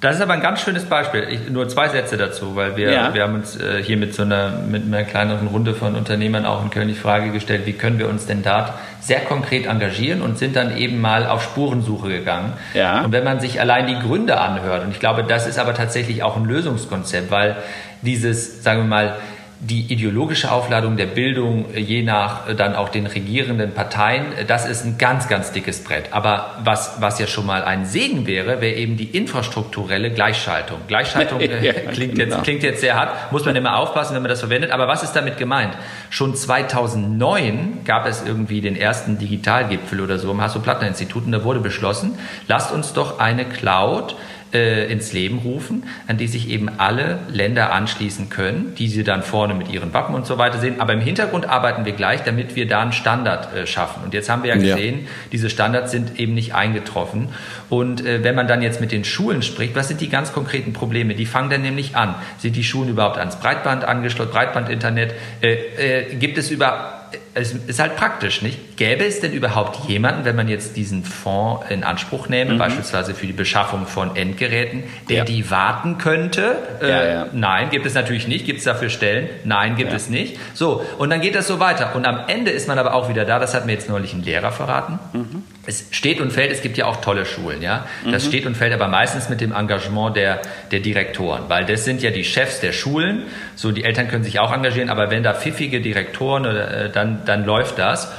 Das 0.00 0.16
ist 0.16 0.22
aber 0.22 0.32
ein 0.32 0.40
ganz 0.40 0.62
schönes 0.62 0.86
Beispiel. 0.86 1.26
Ich, 1.30 1.50
nur 1.50 1.68
zwei 1.68 1.88
Sätze 1.88 2.16
dazu, 2.16 2.56
weil 2.56 2.74
wir, 2.74 2.90
ja. 2.90 3.12
wir 3.12 3.22
haben 3.22 3.34
uns 3.34 3.60
äh, 3.60 3.82
hier 3.82 3.98
mit 3.98 4.14
so 4.14 4.22
einer, 4.22 4.50
mit 4.50 4.84
einer 4.84 5.04
kleineren 5.04 5.48
Runde 5.48 5.74
von 5.74 5.94
Unternehmern 5.94 6.46
auch 6.46 6.64
in 6.64 6.70
Köln 6.70 6.88
die 6.88 6.94
Frage 6.94 7.30
gestellt, 7.30 7.66
wie 7.66 7.74
können 7.74 7.98
wir 7.98 8.08
uns 8.08 8.24
denn 8.24 8.42
da 8.42 8.78
sehr 9.00 9.20
konkret 9.20 9.66
engagieren 9.66 10.22
und 10.22 10.38
sind 10.38 10.56
dann 10.56 10.76
eben 10.76 11.02
mal 11.02 11.26
auf 11.26 11.42
Spurensuche 11.42 12.08
gegangen. 12.08 12.54
Ja. 12.72 13.02
Und 13.02 13.12
wenn 13.12 13.24
man 13.24 13.40
sich 13.40 13.60
allein 13.60 13.86
die 13.86 13.98
Gründe 13.98 14.40
anhört, 14.40 14.84
und 14.84 14.90
ich 14.90 15.00
glaube, 15.00 15.22
das 15.22 15.46
ist 15.46 15.58
aber 15.58 15.74
tatsächlich 15.74 16.22
auch 16.22 16.36
ein 16.36 16.46
Lösungskonzept, 16.46 17.30
weil 17.30 17.56
dieses, 18.00 18.62
sagen 18.62 18.80
wir 18.80 18.88
mal, 18.88 19.16
die 19.62 19.92
ideologische 19.92 20.50
Aufladung 20.50 20.96
der 20.96 21.06
Bildung 21.06 21.66
äh, 21.74 21.80
je 21.80 22.02
nach 22.02 22.48
äh, 22.48 22.54
dann 22.54 22.74
auch 22.74 22.88
den 22.88 23.06
regierenden 23.06 23.72
Parteien, 23.72 24.32
äh, 24.32 24.46
das 24.46 24.66
ist 24.66 24.86
ein 24.86 24.96
ganz, 24.96 25.28
ganz 25.28 25.52
dickes 25.52 25.84
Brett. 25.84 26.12
Aber 26.12 26.56
was, 26.64 27.00
was 27.00 27.18
ja 27.18 27.26
schon 27.26 27.44
mal 27.44 27.62
ein 27.62 27.84
Segen 27.84 28.26
wäre, 28.26 28.62
wäre 28.62 28.74
eben 28.74 28.96
die 28.96 29.04
infrastrukturelle 29.04 30.10
Gleichschaltung. 30.10 30.78
Gleichschaltung 30.88 31.40
ja, 31.62 31.72
klingt, 31.92 32.16
jetzt, 32.16 32.30
genau. 32.30 32.42
klingt 32.42 32.62
jetzt 32.62 32.80
sehr 32.80 32.96
hart, 32.96 33.32
muss 33.32 33.44
man 33.44 33.54
immer 33.54 33.76
aufpassen, 33.76 34.14
wenn 34.14 34.22
man 34.22 34.30
das 34.30 34.40
verwendet. 34.40 34.70
Aber 34.70 34.88
was 34.88 35.02
ist 35.02 35.12
damit 35.12 35.36
gemeint? 35.36 35.74
Schon 36.08 36.34
2009 36.34 37.84
gab 37.84 38.06
es 38.06 38.24
irgendwie 38.24 38.62
den 38.62 38.76
ersten 38.76 39.18
Digitalgipfel 39.18 40.00
oder 40.00 40.18
so 40.18 40.30
im 40.30 40.40
Hasso-Plattner-Institut 40.40 41.26
und 41.26 41.32
da 41.32 41.44
wurde 41.44 41.60
beschlossen, 41.60 42.18
lasst 42.48 42.72
uns 42.72 42.94
doch 42.94 43.18
eine 43.18 43.44
Cloud 43.44 44.16
äh, 44.52 44.90
ins 44.90 45.12
Leben 45.12 45.38
rufen, 45.38 45.84
an 46.06 46.16
die 46.16 46.26
sich 46.26 46.48
eben 46.48 46.68
alle 46.78 47.18
Länder 47.28 47.72
anschließen 47.72 48.28
können, 48.28 48.74
die 48.76 48.88
sie 48.88 49.04
dann 49.04 49.22
vorne 49.22 49.54
mit 49.54 49.70
ihren 49.70 49.92
Wappen 49.92 50.14
und 50.14 50.26
so 50.26 50.38
weiter 50.38 50.58
sehen. 50.58 50.80
Aber 50.80 50.92
im 50.92 51.00
Hintergrund 51.00 51.48
arbeiten 51.48 51.84
wir 51.84 51.92
gleich, 51.92 52.22
damit 52.22 52.56
wir 52.56 52.66
da 52.66 52.80
einen 52.80 52.92
Standard 52.92 53.54
äh, 53.54 53.66
schaffen. 53.66 54.04
Und 54.04 54.14
jetzt 54.14 54.28
haben 54.28 54.42
wir 54.42 54.50
ja 54.50 54.56
gesehen, 54.56 55.00
ja. 55.00 55.08
diese 55.32 55.50
Standards 55.50 55.90
sind 55.92 56.18
eben 56.18 56.34
nicht 56.34 56.54
eingetroffen. 56.54 57.28
Und 57.68 58.04
äh, 58.04 58.24
wenn 58.24 58.34
man 58.34 58.48
dann 58.48 58.62
jetzt 58.62 58.80
mit 58.80 58.92
den 58.92 59.04
Schulen 59.04 59.42
spricht, 59.42 59.74
was 59.74 59.88
sind 59.88 60.00
die 60.00 60.08
ganz 60.08 60.32
konkreten 60.32 60.72
Probleme? 60.72 61.14
Die 61.14 61.26
fangen 61.26 61.50
dann 61.50 61.62
nämlich 61.62 61.96
an. 61.96 62.14
Sind 62.38 62.56
die 62.56 62.64
Schulen 62.64 62.90
überhaupt 62.90 63.18
ans 63.18 63.36
Breitband 63.36 63.84
angeschlossen, 63.84 64.32
Breitbandinternet? 64.32 65.14
Äh, 65.40 65.52
äh, 65.52 66.14
gibt 66.16 66.38
es 66.38 66.50
über 66.50 66.99
es 67.34 67.52
ist 67.52 67.78
halt 67.80 67.96
praktisch, 67.96 68.42
nicht? 68.42 68.76
Gäbe 68.76 69.04
es 69.04 69.20
denn 69.20 69.32
überhaupt 69.32 69.88
jemanden, 69.88 70.24
wenn 70.24 70.36
man 70.36 70.48
jetzt 70.48 70.76
diesen 70.76 71.04
Fonds 71.04 71.64
in 71.70 71.84
Anspruch 71.84 72.28
nehme, 72.28 72.54
mhm. 72.54 72.58
beispielsweise 72.58 73.14
für 73.14 73.26
die 73.26 73.32
Beschaffung 73.32 73.86
von 73.86 74.16
Endgeräten, 74.16 74.84
der 75.08 75.18
ja. 75.18 75.24
die 75.24 75.50
warten 75.50 75.98
könnte? 75.98 76.56
Äh, 76.80 76.88
ja, 76.88 77.04
ja. 77.04 77.26
Nein, 77.32 77.70
gibt 77.70 77.86
es 77.86 77.94
natürlich 77.94 78.26
nicht. 78.26 78.46
Gibt 78.46 78.58
es 78.58 78.64
dafür 78.64 78.88
Stellen? 78.88 79.28
Nein, 79.44 79.76
gibt 79.76 79.92
es 79.92 80.08
nicht. 80.08 80.38
So, 80.54 80.84
und 80.98 81.10
dann 81.10 81.20
geht 81.20 81.34
das 81.34 81.46
so 81.46 81.60
weiter. 81.60 81.94
Und 81.94 82.06
am 82.06 82.24
Ende 82.26 82.50
ist 82.50 82.68
man 82.68 82.78
aber 82.78 82.94
auch 82.94 83.08
wieder 83.08 83.24
da, 83.24 83.38
das 83.38 83.54
hat 83.54 83.66
mir 83.66 83.72
jetzt 83.72 83.88
neulich 83.88 84.12
ein 84.12 84.22
Lehrer 84.22 84.52
verraten. 84.52 84.98
Mhm. 85.12 85.44
Es 85.70 85.86
steht 85.92 86.20
und 86.20 86.32
fällt, 86.32 86.50
es 86.50 86.62
gibt 86.62 86.76
ja 86.76 86.86
auch 86.86 87.00
tolle 87.00 87.24
Schulen, 87.24 87.62
ja. 87.62 87.86
Das 88.10 88.24
mhm. 88.24 88.28
steht 88.28 88.46
und 88.46 88.56
fällt 88.56 88.72
aber 88.72 88.88
meistens 88.88 89.28
mit 89.28 89.40
dem 89.40 89.52
Engagement 89.52 90.16
der, 90.16 90.42
der 90.72 90.80
Direktoren, 90.80 91.44
weil 91.46 91.64
das 91.64 91.84
sind 91.84 92.02
ja 92.02 92.10
die 92.10 92.24
Chefs 92.24 92.58
der 92.58 92.72
Schulen. 92.72 93.22
So, 93.54 93.70
die 93.70 93.84
Eltern 93.84 94.08
können 94.08 94.24
sich 94.24 94.40
auch 94.40 94.52
engagieren, 94.52 94.90
aber 94.90 95.10
wenn 95.10 95.22
da 95.22 95.32
pfiffige 95.32 95.80
Direktoren, 95.80 96.44
äh, 96.44 96.90
dann, 96.90 97.24
dann 97.24 97.44
läuft 97.44 97.78
das. 97.78 98.12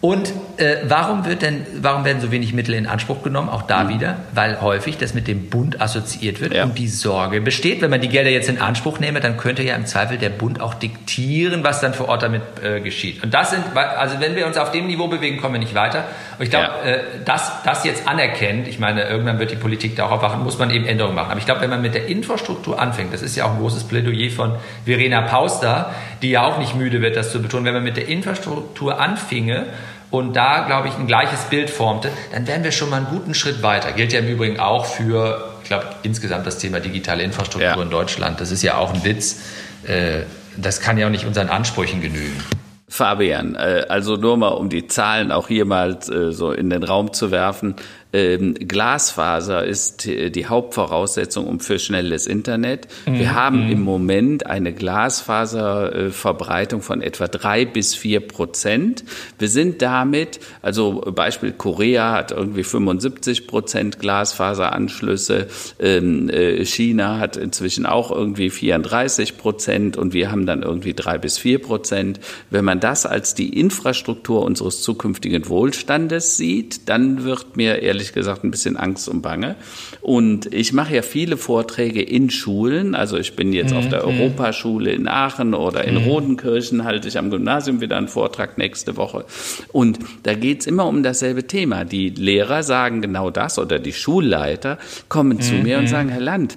Und 0.00 0.32
äh, 0.58 0.76
warum, 0.84 1.24
wird 1.24 1.42
denn, 1.42 1.66
warum 1.80 2.04
werden 2.04 2.20
so 2.20 2.30
wenig 2.30 2.52
Mittel 2.52 2.74
in 2.74 2.86
Anspruch 2.86 3.24
genommen? 3.24 3.48
Auch 3.48 3.62
da 3.62 3.82
mhm. 3.82 3.88
wieder, 3.88 4.16
weil 4.32 4.60
häufig 4.60 4.96
das 4.96 5.12
mit 5.12 5.26
dem 5.26 5.50
Bund 5.50 5.80
assoziiert 5.80 6.40
wird 6.40 6.54
ja. 6.54 6.64
und 6.64 6.78
die 6.78 6.86
Sorge 6.86 7.40
besteht, 7.40 7.82
wenn 7.82 7.90
man 7.90 8.00
die 8.00 8.08
Gelder 8.08 8.30
jetzt 8.30 8.48
in 8.48 8.60
Anspruch 8.60 9.00
nehme, 9.00 9.18
dann 9.18 9.36
könnte 9.36 9.64
ja 9.64 9.74
im 9.74 9.86
Zweifel 9.86 10.16
der 10.16 10.28
Bund 10.28 10.60
auch 10.60 10.74
diktieren, 10.74 11.64
was 11.64 11.80
dann 11.80 11.94
vor 11.94 12.08
Ort 12.08 12.22
damit 12.22 12.42
äh, 12.62 12.80
geschieht. 12.80 13.24
Und 13.24 13.34
das 13.34 13.50
sind, 13.50 13.64
also 13.76 14.20
wenn 14.20 14.36
wir 14.36 14.46
uns 14.46 14.56
auf 14.56 14.70
dem 14.70 14.86
Niveau 14.86 15.08
bewegen, 15.08 15.40
kommen 15.40 15.54
wir 15.54 15.60
nicht 15.60 15.74
weiter. 15.74 16.04
Und 16.38 16.44
ich 16.44 16.50
glaube, 16.50 16.66
ja. 16.84 16.90
äh, 16.90 17.00
das, 17.24 17.50
das 17.64 17.84
jetzt 17.84 18.06
anerkennt, 18.06 18.68
ich 18.68 18.78
meine, 18.78 19.02
irgendwann 19.08 19.40
wird 19.40 19.50
die 19.50 19.56
Politik 19.56 19.96
darauf 19.96 20.22
wachen, 20.22 20.44
muss 20.44 20.58
man 20.60 20.70
eben 20.70 20.86
Änderungen 20.86 21.16
machen. 21.16 21.32
Aber 21.32 21.40
ich 21.40 21.46
glaube, 21.46 21.62
wenn 21.62 21.70
man 21.70 21.82
mit 21.82 21.94
der 21.94 22.06
Infrastruktur 22.06 22.80
anfängt, 22.80 23.12
das 23.12 23.22
ist 23.22 23.34
ja 23.34 23.46
auch 23.46 23.52
ein 23.52 23.58
großes 23.58 23.82
Plädoyer 23.84 24.30
von 24.30 24.52
Verena 24.84 25.22
Pauster, 25.22 25.92
die 26.22 26.30
ja 26.30 26.44
auch 26.44 26.58
nicht 26.58 26.76
müde 26.76 27.00
wird, 27.00 27.16
das 27.16 27.32
zu 27.32 27.42
betonen, 27.42 27.64
wenn 27.64 27.74
man 27.74 27.82
mit 27.82 27.96
der 27.96 28.06
Infrastruktur 28.06 29.00
anfinge, 29.00 29.66
und 30.10 30.34
da, 30.34 30.64
glaube 30.66 30.88
ich, 30.88 30.94
ein 30.94 31.06
gleiches 31.06 31.44
Bild 31.44 31.68
formte, 31.68 32.10
dann 32.32 32.46
wären 32.46 32.64
wir 32.64 32.72
schon 32.72 32.88
mal 32.90 32.96
einen 32.96 33.06
guten 33.06 33.34
Schritt 33.34 33.62
weiter. 33.62 33.92
Gilt 33.92 34.12
ja 34.12 34.20
im 34.20 34.28
Übrigen 34.28 34.58
auch 34.58 34.86
für, 34.86 35.52
ich 35.62 35.68
glaube, 35.68 35.86
insgesamt 36.02 36.46
das 36.46 36.58
Thema 36.58 36.80
digitale 36.80 37.22
Infrastruktur 37.22 37.76
ja. 37.76 37.82
in 37.82 37.90
Deutschland. 37.90 38.40
Das 38.40 38.50
ist 38.50 38.62
ja 38.62 38.78
auch 38.78 38.94
ein 38.94 39.04
Witz. 39.04 39.40
Äh, 39.86 40.22
das 40.56 40.80
kann 40.80 40.96
ja 40.98 41.06
auch 41.06 41.10
nicht 41.10 41.26
unseren 41.26 41.50
Ansprüchen 41.50 42.00
genügen. 42.00 42.42
Fabian, 42.88 43.54
äh, 43.54 43.84
also 43.88 44.16
nur 44.16 44.38
mal 44.38 44.48
um 44.48 44.70
die 44.70 44.86
Zahlen 44.86 45.30
auch 45.30 45.48
hier 45.48 45.66
mal 45.66 45.98
äh, 46.08 46.32
so 46.32 46.52
in 46.52 46.70
den 46.70 46.82
Raum 46.82 47.12
zu 47.12 47.30
werfen. 47.30 47.76
Ähm, 48.10 48.54
Glasfaser 48.54 49.66
ist 49.66 50.06
die 50.06 50.46
Hauptvoraussetzung 50.46 51.46
um 51.46 51.60
für 51.60 51.78
schnelles 51.78 52.26
Internet. 52.26 52.88
Mhm. 53.06 53.18
Wir 53.18 53.34
haben 53.34 53.66
mhm. 53.66 53.72
im 53.72 53.82
Moment 53.82 54.46
eine 54.46 54.72
Glasfaserverbreitung 54.72 56.80
von 56.80 57.02
etwa 57.02 57.28
drei 57.28 57.66
bis 57.66 57.94
vier 57.94 58.20
Prozent. 58.20 59.04
Wir 59.38 59.48
sind 59.48 59.82
damit, 59.82 60.40
also 60.62 61.02
Beispiel 61.14 61.52
Korea 61.52 62.12
hat 62.12 62.30
irgendwie 62.30 62.64
75 62.64 63.46
Prozent 63.46 63.98
Glasfaseranschlüsse, 63.98 65.48
ähm, 65.78 66.30
äh, 66.30 66.64
China 66.64 67.18
hat 67.18 67.36
inzwischen 67.36 67.84
auch 67.84 68.10
irgendwie 68.10 68.48
34 68.48 69.36
Prozent 69.36 69.98
und 69.98 70.14
wir 70.14 70.30
haben 70.30 70.46
dann 70.46 70.62
irgendwie 70.62 70.94
drei 70.94 71.18
bis 71.18 71.36
vier 71.36 71.60
Prozent. 71.60 72.20
Wenn 72.48 72.64
man 72.64 72.80
das 72.80 73.04
als 73.04 73.34
die 73.34 73.60
Infrastruktur 73.60 74.42
unseres 74.42 74.80
zukünftigen 74.80 75.50
Wohlstandes 75.50 76.38
sieht, 76.38 76.88
dann 76.88 77.24
wird 77.24 77.58
mir 77.58 77.82
ehrlich 77.82 77.97
ehrlich 77.98 78.12
gesagt 78.12 78.44
ein 78.44 78.52
bisschen 78.52 78.76
Angst 78.76 79.08
und 79.08 79.22
Bange. 79.22 79.56
Und 80.00 80.54
ich 80.54 80.72
mache 80.72 80.94
ja 80.94 81.02
viele 81.02 81.36
Vorträge 81.36 82.00
in 82.00 82.30
Schulen. 82.30 82.94
Also 82.94 83.16
ich 83.18 83.34
bin 83.34 83.52
jetzt 83.52 83.72
mhm. 83.72 83.78
auf 83.78 83.88
der 83.88 84.06
mhm. 84.06 84.20
Europaschule 84.20 84.92
in 84.92 85.08
Aachen 85.08 85.52
oder 85.52 85.84
in 85.84 85.96
mhm. 85.96 86.08
Rodenkirchen 86.08 86.84
halte 86.84 87.08
ich 87.08 87.18
am 87.18 87.30
Gymnasium 87.30 87.80
wieder 87.80 87.96
einen 87.96 88.06
Vortrag 88.06 88.56
nächste 88.56 88.96
Woche. 88.96 89.24
Und 89.72 89.98
da 90.22 90.34
geht's 90.34 90.66
immer 90.68 90.86
um 90.86 91.02
dasselbe 91.02 91.48
Thema. 91.48 91.84
Die 91.84 92.10
Lehrer 92.10 92.62
sagen 92.62 93.02
genau 93.02 93.30
das 93.30 93.58
oder 93.58 93.80
die 93.80 93.92
Schulleiter 93.92 94.78
kommen 95.08 95.40
zu 95.40 95.54
mir 95.54 95.78
und 95.78 95.84
mhm. 95.84 95.88
sagen, 95.88 96.08
Herr 96.08 96.20
Land, 96.20 96.56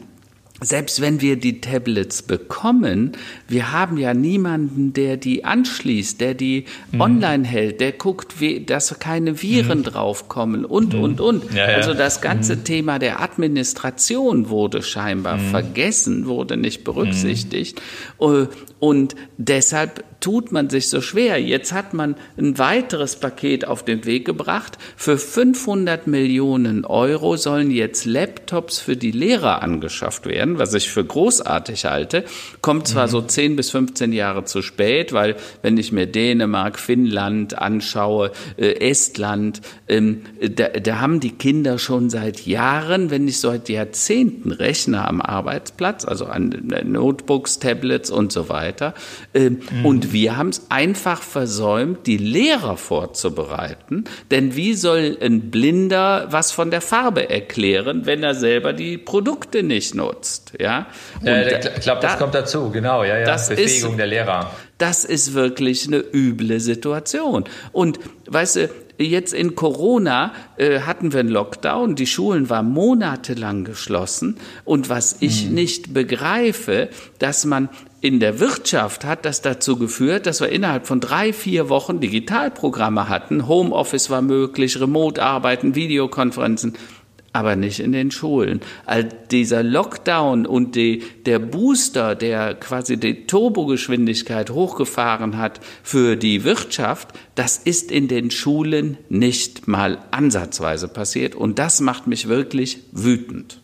selbst 0.64 1.02
wenn 1.02 1.22
wir 1.22 1.38
die 1.38 1.60
Tablets 1.60 2.22
bekommen, 2.22 3.14
wir 3.48 3.72
haben 3.72 3.98
ja 3.98 4.14
niemanden, 4.14 4.94
der 4.94 5.18
die 5.18 5.44
anschließt, 5.44 6.22
der 6.22 6.36
die 6.36 6.66
mhm. 6.92 7.02
online 7.02 7.48
hält, 7.48 7.82
der 7.82 7.94
guckt, 7.94 8.40
wie, 8.40 8.64
dass 8.64 9.00
keine 9.00 9.42
Viren 9.42 9.80
mhm. 9.80 9.84
draufkommen 9.84 10.64
und, 10.64 10.94
mhm. 10.94 11.02
und, 11.02 11.22
und. 11.22 11.54
Ja, 11.54 11.70
ja. 11.70 11.78
Also 11.78 11.96
das 11.96 12.22
ganze 12.22 12.58
mhm. 12.58 12.64
Thema 12.64 13.00
der 13.00 13.22
Administration 13.22 14.50
wurde 14.50 14.84
scheinbar 14.84 15.38
mhm. 15.38 15.50
vergessen, 15.50 16.28
wurde 16.28 16.58
nicht 16.58 16.84
berücksichtigt. 16.84 17.82
Mhm. 18.20 18.44
Äh, 18.44 18.48
und 18.80 19.16
deshalb 19.38 20.04
tut 20.22 20.52
man 20.52 20.70
sich 20.70 20.90
so 20.90 21.02
schwer. 21.02 21.42
Jetzt 21.42 21.74
hat 21.74 21.94
man 21.94 22.16
ein 22.38 22.58
weiteres 22.58 23.16
Paket 23.16 23.68
auf 23.68 23.84
den 23.84 24.06
Weg 24.06 24.26
gebracht. 24.26 24.78
Für 24.96 25.18
500 25.18 26.08
Millionen 26.08 26.86
Euro 26.86 27.36
sollen 27.36 27.72
jetzt 27.72 28.06
Laptops 28.06 28.80
für 28.80 28.96
die 28.96 29.12
Lehrer 29.12 29.62
angeschafft 29.62 30.26
werden, 30.26 30.51
was 30.58 30.74
ich 30.74 30.90
für 30.90 31.04
großartig 31.04 31.86
halte. 31.86 32.24
Kommt 32.62 32.88
zwar 32.88 33.08
mhm. 33.08 33.12
so 33.12 33.22
10 33.22 33.56
bis 33.56 33.72
15 33.72 34.14
Jahre 34.14 34.46
zu 34.46 34.62
spät, 34.62 35.14
weil 35.14 35.36
wenn 35.62 35.78
ich 35.78 35.92
mir 35.92 36.08
Dänemark, 36.08 36.80
Finnland 36.80 37.58
anschaue, 37.58 38.32
äh, 38.58 38.90
Estland, 38.90 39.62
ähm, 39.88 40.22
da, 40.40 40.70
da 40.70 41.00
haben 41.00 41.20
die 41.20 41.32
Kinder 41.32 41.78
schon 41.78 42.10
seit 42.10 42.46
Jahren, 42.46 43.10
wenn 43.10 43.26
nicht 43.26 43.40
seit 43.40 43.70
Jahrzehnten 43.70 44.52
Rechner 44.52 45.08
am 45.08 45.22
Arbeitsplatz, 45.22 46.06
also 46.06 46.26
an 46.26 46.74
Notebooks, 46.84 47.60
Tablets 47.60 48.10
und 48.10 48.32
so 48.32 48.50
weiter 48.50 48.62
weiter. 48.62 48.94
Ähm, 49.34 49.62
mhm. 49.72 49.86
Und 49.86 50.14
wir 50.14 50.38
haben 50.38 50.50
es 50.50 50.68
einfach 50.70 51.22
versäumt, 51.22 52.08
die 52.08 52.18
Lehrer 52.18 52.78
vorzubereiten. 52.78 54.06
Denn 54.30 54.56
wie 54.56 54.74
soll 54.74 55.18
ein 55.22 55.52
Blinder 55.52 56.28
was 56.30 56.52
von 56.52 56.72
der 56.72 56.82
Farbe 56.82 57.30
erklären, 57.30 58.06
wenn 58.06 58.24
er 58.24 58.36
selber 58.36 58.74
die 58.74 58.98
Produkte 58.98 59.64
nicht 59.64 59.96
nutzt? 59.96 60.41
Ja, 60.60 60.88
Und 61.20 61.28
ja 61.28 61.60
ich 61.60 61.82
glaube, 61.82 62.02
das 62.02 62.14
da, 62.14 62.18
kommt 62.18 62.36
dazu, 62.36 62.70
genau, 62.72 63.04
ja, 63.04 63.18
ja. 63.18 63.26
Das 63.26 63.50
Befähigung 63.50 63.92
ist, 63.92 64.00
der 64.00 64.08
Lehrer. 64.08 64.52
Das 64.78 65.06
ist 65.06 65.34
wirklich 65.34 65.88
eine 65.88 65.98
üble 65.98 66.60
Situation. 66.60 67.46
Und 67.72 68.00
weißt 68.28 68.56
du, 68.58 68.70
Jetzt 69.02 69.34
in 69.34 69.56
Corona 69.56 70.34
äh, 70.58 70.82
hatten 70.82 71.12
wir 71.12 71.22
einen 71.22 71.30
Lockdown, 71.30 71.96
die 71.96 72.06
Schulen 72.06 72.50
waren 72.50 72.70
monatelang 72.70 73.64
geschlossen. 73.64 74.38
Und 74.64 74.90
was 74.90 75.18
ich 75.22 75.48
mhm. 75.48 75.56
nicht 75.56 75.94
begreife, 75.94 76.90
dass 77.18 77.46
man 77.46 77.70
in 78.02 78.20
der 78.20 78.40
Wirtschaft 78.40 79.06
hat 79.06 79.26
das 79.26 79.42
dazu 79.42 79.78
geführt, 79.78 80.26
dass 80.26 80.42
wir 80.42 80.50
innerhalb 80.50 80.88
von 80.88 81.00
drei, 81.00 81.34
vier 81.34 81.70
Wochen 81.70 82.00
Digitalprogramme 82.00 83.10
hatten. 83.10 83.48
Homeoffice 83.48 84.10
war 84.10 84.22
möglich, 84.22 84.80
Remote-Arbeiten, 84.80 85.76
Videokonferenzen 85.76 86.74
aber 87.34 87.56
nicht 87.56 87.80
in 87.80 87.92
den 87.92 88.12
Schulen. 88.12 88.62
All 88.86 89.06
dieser 89.06 89.64
Lockdown 89.64 90.46
und 90.46 90.76
die, 90.76 91.04
der 91.26 91.40
Booster, 91.40 92.16
der 92.16 92.56
quasi 92.56 92.98
die 92.98 93.26
Turbogeschwindigkeit 93.26 94.50
hochgefahren 94.50 95.38
hat 95.38 95.62
für 95.84 96.16
die 96.16 96.44
Wirtschaft, 96.44 97.10
das 97.36 97.58
ist 97.58 97.92
in 97.92 98.08
den 98.08 98.32
Schulen 98.32 98.98
nicht 99.10 99.68
mal 99.68 100.00
ansatzweise 100.12 100.88
passiert 100.88 101.36
und 101.36 101.60
das 101.60 101.80
macht 101.80 102.08
mich 102.08 102.28
wirklich 102.28 102.80
wütend. 102.92 103.61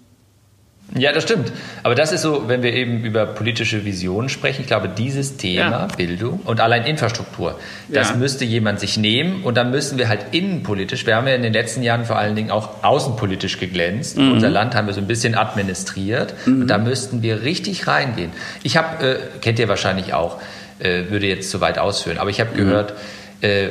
Ja, 0.95 1.11
das 1.11 1.23
stimmt. 1.23 1.51
Aber 1.83 1.95
das 1.95 2.11
ist 2.13 2.21
so, 2.21 2.47
wenn 2.47 2.63
wir 2.63 2.73
eben 2.73 3.03
über 3.03 3.25
politische 3.25 3.83
Visionen 3.83 4.29
sprechen. 4.29 4.61
Ich 4.61 4.67
glaube, 4.67 4.87
dieses 4.87 5.35
Thema 5.35 5.71
ja. 5.71 5.87
Bildung 5.97 6.39
und 6.45 6.61
allein 6.61 6.85
Infrastruktur, 6.85 7.59
das 7.89 8.11
ja. 8.11 8.15
müsste 8.15 8.45
jemand 8.45 8.79
sich 8.79 8.97
nehmen. 8.97 9.43
Und 9.43 9.57
dann 9.57 9.69
müssen 9.69 9.97
wir 9.97 10.07
halt 10.07 10.27
innenpolitisch, 10.31 11.05
wir 11.05 11.15
haben 11.17 11.27
ja 11.27 11.35
in 11.35 11.43
den 11.43 11.53
letzten 11.53 11.83
Jahren 11.83 12.05
vor 12.05 12.17
allen 12.17 12.35
Dingen 12.35 12.51
auch 12.51 12.83
außenpolitisch 12.83 13.59
geglänzt. 13.59 14.17
Mhm. 14.17 14.31
Unser 14.33 14.49
Land 14.49 14.75
haben 14.75 14.87
wir 14.87 14.93
so 14.93 15.01
ein 15.01 15.07
bisschen 15.07 15.35
administriert. 15.35 16.33
Mhm. 16.45 16.61
Und 16.61 16.67
da 16.67 16.77
müssten 16.77 17.21
wir 17.21 17.43
richtig 17.43 17.87
reingehen. 17.87 18.31
Ich 18.63 18.77
habe, 18.77 19.05
äh, 19.05 19.17
kennt 19.41 19.59
ihr 19.59 19.67
wahrscheinlich 19.67 20.13
auch, 20.13 20.39
äh, 20.79 21.09
würde 21.09 21.27
jetzt 21.27 21.49
zu 21.49 21.59
weit 21.59 21.79
ausführen, 21.79 22.17
aber 22.17 22.29
ich 22.29 22.39
habe 22.39 22.51
mhm. 22.51 22.57
gehört, 22.57 22.93
äh, 23.41 23.69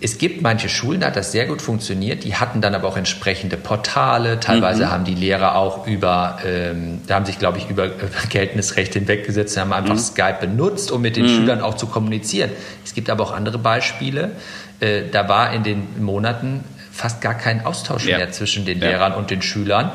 es 0.00 0.18
gibt 0.18 0.42
manche 0.42 0.68
Schulen, 0.68 1.00
da 1.00 1.08
hat 1.08 1.16
das 1.16 1.32
sehr 1.32 1.46
gut 1.46 1.60
funktioniert. 1.60 2.22
Die 2.24 2.36
hatten 2.36 2.60
dann 2.60 2.74
aber 2.74 2.86
auch 2.88 2.96
entsprechende 2.96 3.56
Portale. 3.56 4.38
Teilweise 4.38 4.86
mhm. 4.86 4.90
haben 4.90 5.04
die 5.04 5.14
Lehrer 5.14 5.56
auch 5.56 5.86
über, 5.86 6.38
ähm, 6.44 7.00
da 7.06 7.16
haben 7.16 7.26
sich, 7.26 7.38
glaube 7.38 7.58
ich, 7.58 7.68
über, 7.68 7.86
über 7.86 8.08
Geltnisrecht 8.28 8.94
hinweggesetzt, 8.94 9.56
haben 9.56 9.72
einfach 9.72 9.94
mhm. 9.94 9.98
Skype 9.98 10.38
benutzt, 10.40 10.92
um 10.92 11.02
mit 11.02 11.16
den 11.16 11.24
mhm. 11.24 11.36
Schülern 11.36 11.60
auch 11.60 11.74
zu 11.74 11.86
kommunizieren. 11.86 12.50
Es 12.84 12.94
gibt 12.94 13.10
aber 13.10 13.24
auch 13.24 13.32
andere 13.32 13.58
Beispiele. 13.58 14.32
Äh, 14.80 15.02
da 15.10 15.28
war 15.28 15.52
in 15.52 15.64
den 15.64 16.02
Monaten 16.02 16.62
fast 16.92 17.20
gar 17.20 17.34
kein 17.34 17.66
Austausch 17.66 18.06
ja. 18.06 18.18
mehr 18.18 18.30
zwischen 18.30 18.64
den 18.64 18.80
ja. 18.80 18.88
Lehrern 18.88 19.14
und 19.14 19.30
den 19.30 19.42
Schülern. 19.42 19.90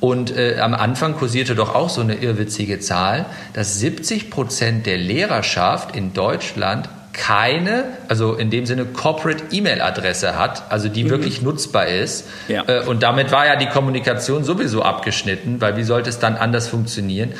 Und 0.00 0.36
äh, 0.36 0.58
am 0.60 0.74
Anfang 0.74 1.14
kursierte 1.16 1.54
doch 1.54 1.74
auch 1.74 1.88
so 1.88 2.02
eine 2.02 2.16
irrwitzige 2.16 2.80
Zahl, 2.80 3.24
dass 3.54 3.78
70 3.80 4.30
Prozent 4.30 4.84
der 4.84 4.98
Lehrerschaft 4.98 5.96
in 5.96 6.12
Deutschland 6.12 6.90
keine, 7.16 7.84
also 8.08 8.34
in 8.34 8.50
dem 8.50 8.66
Sinne 8.66 8.84
Corporate 8.84 9.44
E-Mail-Adresse 9.50 10.38
hat, 10.38 10.70
also 10.70 10.88
die 10.88 11.04
mhm. 11.04 11.10
wirklich 11.10 11.42
nutzbar 11.42 11.86
ist. 11.86 12.26
Ja. 12.48 12.64
Äh, 12.66 12.84
und 12.84 13.02
damit 13.02 13.32
war 13.32 13.46
ja 13.46 13.56
die 13.56 13.66
Kommunikation 13.66 14.44
sowieso 14.44 14.82
abgeschnitten, 14.82 15.60
weil 15.60 15.76
wie 15.76 15.84
sollte 15.84 16.10
es 16.10 16.18
dann 16.18 16.36
anders 16.36 16.68
funktionieren? 16.68 17.32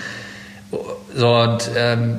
So, 1.15 1.29
und 1.37 1.71
ähm, 1.77 2.19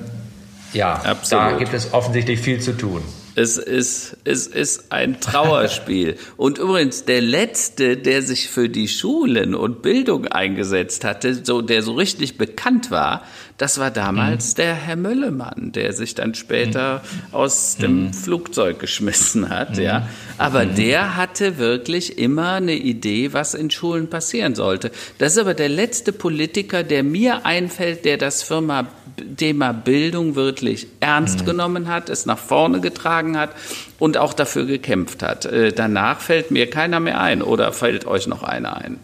ja, 0.74 0.94
Absolut. 0.94 1.46
da 1.46 1.58
gibt 1.58 1.74
es 1.74 1.94
offensichtlich 1.94 2.40
viel 2.40 2.60
zu 2.60 2.74
tun. 2.74 3.02
Es 3.36 3.58
ist, 3.58 4.18
es 4.24 4.48
ist 4.48 4.92
ein 4.92 5.20
Trauerspiel. 5.20 6.18
und 6.38 6.58
übrigens, 6.58 7.06
der 7.06 7.22
Letzte, 7.22 7.96
der 7.96 8.24
sich 8.24 8.50
für 8.50 8.68
die 8.68 8.88
Schulen 8.88 9.54
und 9.54 9.84
Bildung 9.84 10.28
eingesetzt 10.28 11.04
hatte, 11.04 11.36
so, 11.44 11.62
der 11.62 11.84
so 11.84 11.94
richtig 11.94 12.38
bekannt 12.40 12.90
war, 12.90 13.24
das 13.58 13.80
war 13.80 13.90
damals 13.90 14.54
mhm. 14.54 14.56
der 14.58 14.76
Herr 14.76 14.96
Möllemann, 14.96 15.72
der 15.72 15.94
sich 15.94 16.14
dann 16.14 16.36
später 16.36 17.02
mhm. 17.02 17.34
aus 17.34 17.78
dem 17.78 18.06
mhm. 18.06 18.14
Flugzeug 18.14 18.80
geschmissen 18.80 19.50
hat, 19.50 19.78
ja. 19.78 20.02
Mhm. 20.02 20.06
Aber 20.38 20.66
mhm. 20.66 20.76
der 20.76 21.16
hatte 21.16 21.58
wirklich 21.58 22.20
immer 22.20 22.54
eine 22.54 22.76
Idee, 22.76 23.34
was 23.34 23.56
in 23.56 23.72
Schulen 23.72 24.10
passieren 24.10 24.54
sollte. 24.54 24.92
Das 25.18 25.34
ist 25.34 25.40
aber 25.40 25.56
der 25.56 25.70
letzte 25.70 26.14
Politiker, 26.14 26.84
der 26.84 27.04
mir 27.04 27.46
einfällt, 27.46 28.06
der 28.06 28.18
das 28.18 28.44
Firma 28.44 28.88
Thema 29.36 29.74
Bildung 29.74 30.36
wirklich 30.36 30.88
ernst 31.00 31.42
mhm. 31.42 31.46
genommen 31.46 31.88
hat, 31.88 32.10
es 32.10 32.28
nach 32.28 32.38
vorne 32.38 32.82
getragen 32.82 33.38
hat 33.38 33.50
und 33.98 34.18
auch 34.18 34.34
dafür 34.34 34.66
gekämpft 34.66 35.24
hat. 35.24 35.46
Äh, 35.46 35.74
danach 35.74 36.20
fällt 36.20 36.52
mir 36.52 36.70
keiner 36.70 37.00
mehr 37.00 37.20
ein 37.20 37.42
oder 37.42 37.74
fällt 37.74 38.06
euch 38.06 38.28
noch 38.28 38.44
einer 38.44 38.78
ein? 38.78 39.00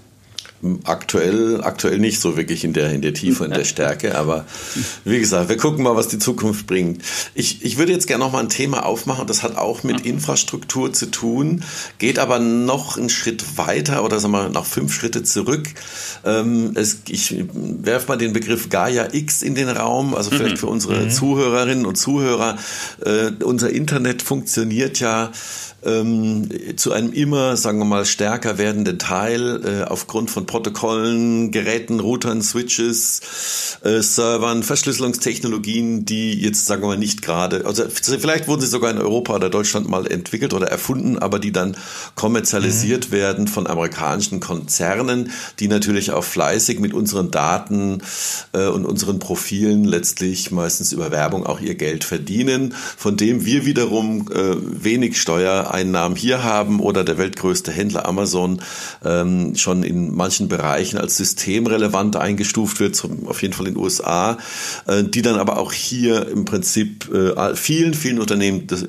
Aktuell, 0.85 1.61
aktuell 1.61 1.99
nicht 1.99 2.21
so 2.21 2.37
wirklich 2.37 2.63
in 2.63 2.71
der, 2.73 2.91
in 2.91 3.01
der 3.01 3.13
Tiefe, 3.13 3.43
in 3.43 3.51
der 3.51 3.65
Stärke, 3.65 4.17
aber 4.17 4.45
wie 5.03 5.19
gesagt, 5.19 5.49
wir 5.49 5.57
gucken 5.57 5.83
mal, 5.83 5.95
was 5.95 6.07
die 6.07 6.19
Zukunft 6.19 6.67
bringt. 6.67 7.01
Ich, 7.33 7.65
ich 7.65 7.77
würde 7.77 7.91
jetzt 7.91 8.07
gerne 8.07 8.23
noch 8.23 8.31
mal 8.31 8.39
ein 8.39 8.49
Thema 8.49 8.85
aufmachen, 8.85 9.27
das 9.27 9.43
hat 9.43 9.57
auch 9.57 9.83
mit 9.83 10.05
Infrastruktur 10.05 10.93
zu 10.93 11.07
tun, 11.07 11.63
geht 11.97 12.17
aber 12.17 12.39
noch 12.39 12.97
einen 12.97 13.09
Schritt 13.09 13.57
weiter 13.57 14.05
oder 14.05 14.19
sagen 14.19 14.31
wir 14.31 14.49
noch 14.49 14.65
fünf 14.65 14.93
Schritte 14.93 15.23
zurück. 15.23 15.67
Ähm, 16.23 16.71
es, 16.75 16.99
ich 17.09 17.35
werfe 17.49 18.07
mal 18.07 18.17
den 18.17 18.31
Begriff 18.31 18.69
Gaia 18.69 19.09
X 19.11 19.41
in 19.41 19.55
den 19.55 19.67
Raum, 19.69 20.15
also 20.15 20.29
vielleicht 20.29 20.55
mhm. 20.55 20.59
für 20.59 20.67
unsere 20.67 21.01
mhm. 21.01 21.09
Zuhörerinnen 21.09 21.85
und 21.85 21.95
Zuhörer. 21.95 22.57
Äh, 23.05 23.31
unser 23.43 23.69
Internet 23.69 24.21
funktioniert 24.21 24.99
ja 24.99 25.31
ähm, 25.85 26.49
zu 26.75 26.91
einem 26.91 27.13
immer, 27.13 27.57
sagen 27.57 27.79
wir 27.79 27.85
mal, 27.85 28.05
stärker 28.05 28.57
werdenden 28.57 28.99
Teil 28.99 29.61
äh, 29.65 29.83
aufgrund 29.83 30.31
von 30.31 30.45
Protokollen, 30.45 31.51
Geräten, 31.51 31.99
Routern, 31.99 32.41
Switches, 32.41 33.21
äh, 33.83 34.01
Servern, 34.01 34.63
Verschlüsselungstechnologien, 34.63 36.05
die 36.05 36.33
jetzt, 36.39 36.65
sagen 36.65 36.83
wir 36.83 36.87
mal, 36.87 36.97
nicht 36.97 37.21
gerade, 37.21 37.65
also 37.65 37.83
vielleicht 37.89 38.47
wurden 38.47 38.61
sie 38.61 38.67
sogar 38.67 38.91
in 38.91 38.97
Europa 38.97 39.35
oder 39.35 39.49
Deutschland 39.49 39.89
mal 39.89 40.07
entwickelt 40.07 40.53
oder 40.53 40.67
erfunden, 40.67 41.19
aber 41.19 41.39
die 41.39 41.51
dann 41.51 41.75
kommerzialisiert 42.15 43.09
mhm. 43.09 43.15
werden 43.15 43.47
von 43.47 43.67
amerikanischen 43.67 44.39
Konzernen, 44.39 45.31
die 45.59 45.67
natürlich 45.67 46.11
auch 46.11 46.23
fleißig 46.23 46.79
mit 46.79 46.93
unseren 46.93 47.31
Daten 47.31 48.01
äh, 48.53 48.67
und 48.67 48.85
unseren 48.85 49.19
Profilen 49.19 49.83
letztlich 49.83 50.51
meistens 50.51 50.91
über 50.91 51.11
Werbung 51.11 51.45
auch 51.45 51.59
ihr 51.59 51.75
Geld 51.75 52.03
verdienen, 52.03 52.73
von 52.97 53.17
dem 53.17 53.45
wir 53.45 53.65
wiederum 53.65 54.29
äh, 54.31 54.55
wenig 54.83 55.19
Steuer 55.19 55.72
Einnahmen 55.73 56.15
hier 56.15 56.43
haben 56.43 56.79
oder 56.79 57.03
der 57.03 57.17
weltgrößte 57.17 57.71
Händler 57.71 58.07
Amazon 58.07 58.61
ähm, 59.03 59.55
schon 59.55 59.83
in 59.83 60.13
manchen 60.13 60.47
Bereichen 60.47 60.97
als 60.97 61.17
systemrelevant 61.17 62.15
eingestuft 62.15 62.79
wird, 62.79 62.95
zum, 62.95 63.27
auf 63.27 63.41
jeden 63.41 63.53
Fall 63.53 63.67
in 63.67 63.73
den 63.73 63.83
USA, 63.83 64.37
äh, 64.87 65.03
die 65.03 65.21
dann 65.21 65.35
aber 65.35 65.57
auch 65.57 65.73
hier 65.73 66.27
im 66.27 66.45
Prinzip 66.45 67.11
äh, 67.13 67.55
vielen, 67.55 67.93
vielen 67.93 68.19
Unternehmen 68.19 68.67
das, 68.67 68.85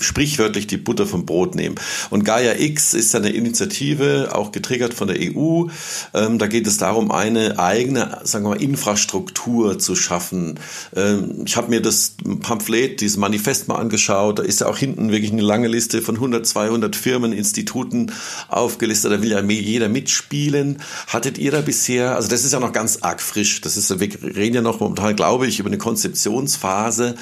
sprichwörtlich 0.00 0.66
die 0.66 0.76
Butter 0.76 1.06
vom 1.06 1.26
Brot 1.26 1.54
nehmen. 1.54 1.76
Und 2.10 2.24
Gaia 2.24 2.54
X 2.58 2.94
ist 2.94 3.14
eine 3.14 3.30
Initiative, 3.30 4.30
auch 4.32 4.52
getriggert 4.52 4.94
von 4.94 5.08
der 5.08 5.16
EU. 5.20 5.66
Ähm, 6.12 6.38
da 6.38 6.46
geht 6.46 6.66
es 6.66 6.76
darum, 6.78 7.10
eine 7.10 7.58
eigene, 7.58 8.20
sagen 8.24 8.44
wir 8.44 8.50
mal, 8.50 8.62
Infrastruktur 8.62 9.78
zu 9.78 9.94
schaffen. 9.94 10.58
Ähm, 10.94 11.42
ich 11.46 11.56
habe 11.56 11.70
mir 11.70 11.80
das 11.80 12.14
Pamphlet, 12.40 13.00
dieses 13.00 13.16
Manifest 13.16 13.68
mal 13.68 13.76
angeschaut. 13.76 14.38
Da 14.38 14.42
ist 14.42 14.60
ja 14.60 14.66
auch 14.66 14.78
hinten 14.78 15.10
wirklich 15.10 15.32
eine 15.32 15.42
lange 15.42 15.68
Liste 15.68 16.02
von 16.04 16.16
100, 16.16 16.46
200 16.46 16.94
Firmen, 16.94 17.32
Instituten 17.32 18.12
aufgelistet. 18.48 19.12
Da 19.12 19.22
will 19.22 19.30
ja 19.30 19.40
jeder 19.40 19.88
mitspielen. 19.88 20.80
Hattet 21.08 21.38
ihr 21.38 21.50
da 21.50 21.60
bisher, 21.60 22.14
also 22.14 22.28
das 22.28 22.44
ist 22.44 22.52
ja 22.52 22.60
noch 22.60 22.72
ganz 22.72 22.98
arg 23.02 23.20
frisch. 23.20 23.60
Das 23.60 23.76
ist, 23.76 23.98
wir 23.98 24.36
reden 24.36 24.54
ja 24.54 24.62
noch 24.62 24.80
momentan, 24.80 25.16
glaube 25.16 25.46
ich, 25.46 25.60
über 25.60 25.68
eine 25.68 25.78
Konzeptionsphase. 25.78 27.16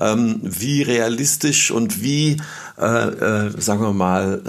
Ähm, 0.00 0.40
wie 0.42 0.82
realistisch 0.82 1.70
und 1.70 2.02
wie 2.02 2.36
äh, 2.76 2.86
äh, 2.86 3.60
sagen 3.60 3.82
wir 3.82 3.92
mal, 3.92 4.42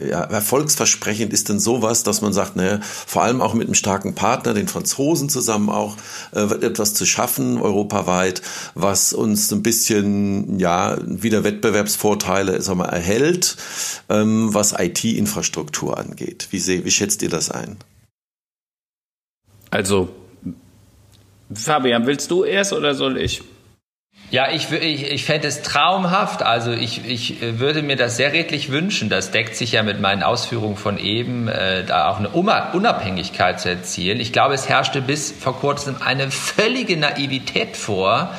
äh, 0.00 0.10
ja, 0.10 0.22
erfolgsversprechend 0.22 1.32
ist 1.32 1.48
denn 1.48 1.60
sowas, 1.60 2.02
dass 2.02 2.20
man 2.20 2.32
sagt, 2.32 2.56
ne, 2.56 2.80
vor 2.82 3.22
allem 3.22 3.40
auch 3.40 3.54
mit 3.54 3.68
einem 3.68 3.74
starken 3.74 4.16
Partner, 4.16 4.52
den 4.52 4.66
Franzosen 4.66 5.28
zusammen 5.28 5.68
auch, 5.68 5.96
äh, 6.32 6.40
etwas 6.40 6.94
zu 6.94 7.06
schaffen, 7.06 7.58
europaweit, 7.58 8.42
was 8.74 9.12
uns 9.12 9.52
ein 9.52 9.62
bisschen, 9.62 10.58
ja, 10.58 10.98
wieder 11.04 11.44
Wettbewerbsvorteile, 11.44 12.60
sagen 12.62 12.80
wir, 12.80 12.86
erhält, 12.86 13.56
ähm, 14.08 14.52
was 14.52 14.74
IT-Infrastruktur 14.76 15.98
angeht. 15.98 16.48
Wie, 16.50 16.84
wie 16.84 16.90
schätzt 16.90 17.22
ihr 17.22 17.30
das 17.30 17.50
ein? 17.50 17.76
Also, 19.70 20.08
Fabian, 21.54 22.06
willst 22.06 22.30
du 22.30 22.42
erst 22.42 22.72
oder 22.72 22.94
soll 22.94 23.18
ich? 23.18 23.42
Ja, 24.32 24.50
ich, 24.50 24.72
ich, 24.72 25.10
ich 25.10 25.26
fände 25.26 25.46
es 25.46 25.60
traumhaft. 25.60 26.42
Also 26.42 26.72
ich, 26.72 27.06
ich 27.06 27.42
äh, 27.42 27.58
würde 27.58 27.82
mir 27.82 27.96
das 27.96 28.16
sehr 28.16 28.32
redlich 28.32 28.72
wünschen. 28.72 29.10
Das 29.10 29.30
deckt 29.30 29.54
sich 29.56 29.72
ja 29.72 29.82
mit 29.82 30.00
meinen 30.00 30.22
Ausführungen 30.22 30.76
von 30.76 30.96
eben, 30.96 31.48
äh, 31.48 31.84
da 31.84 32.08
auch 32.08 32.18
eine 32.18 32.30
Unabhängigkeit 32.30 33.60
zu 33.60 33.68
erzielen. 33.68 34.20
Ich 34.20 34.32
glaube, 34.32 34.54
es 34.54 34.70
herrschte 34.70 35.02
bis 35.02 35.30
vor 35.30 35.60
kurzem 35.60 35.96
eine 36.00 36.30
völlige 36.30 36.96
Naivität 36.96 37.76
vor, 37.76 38.34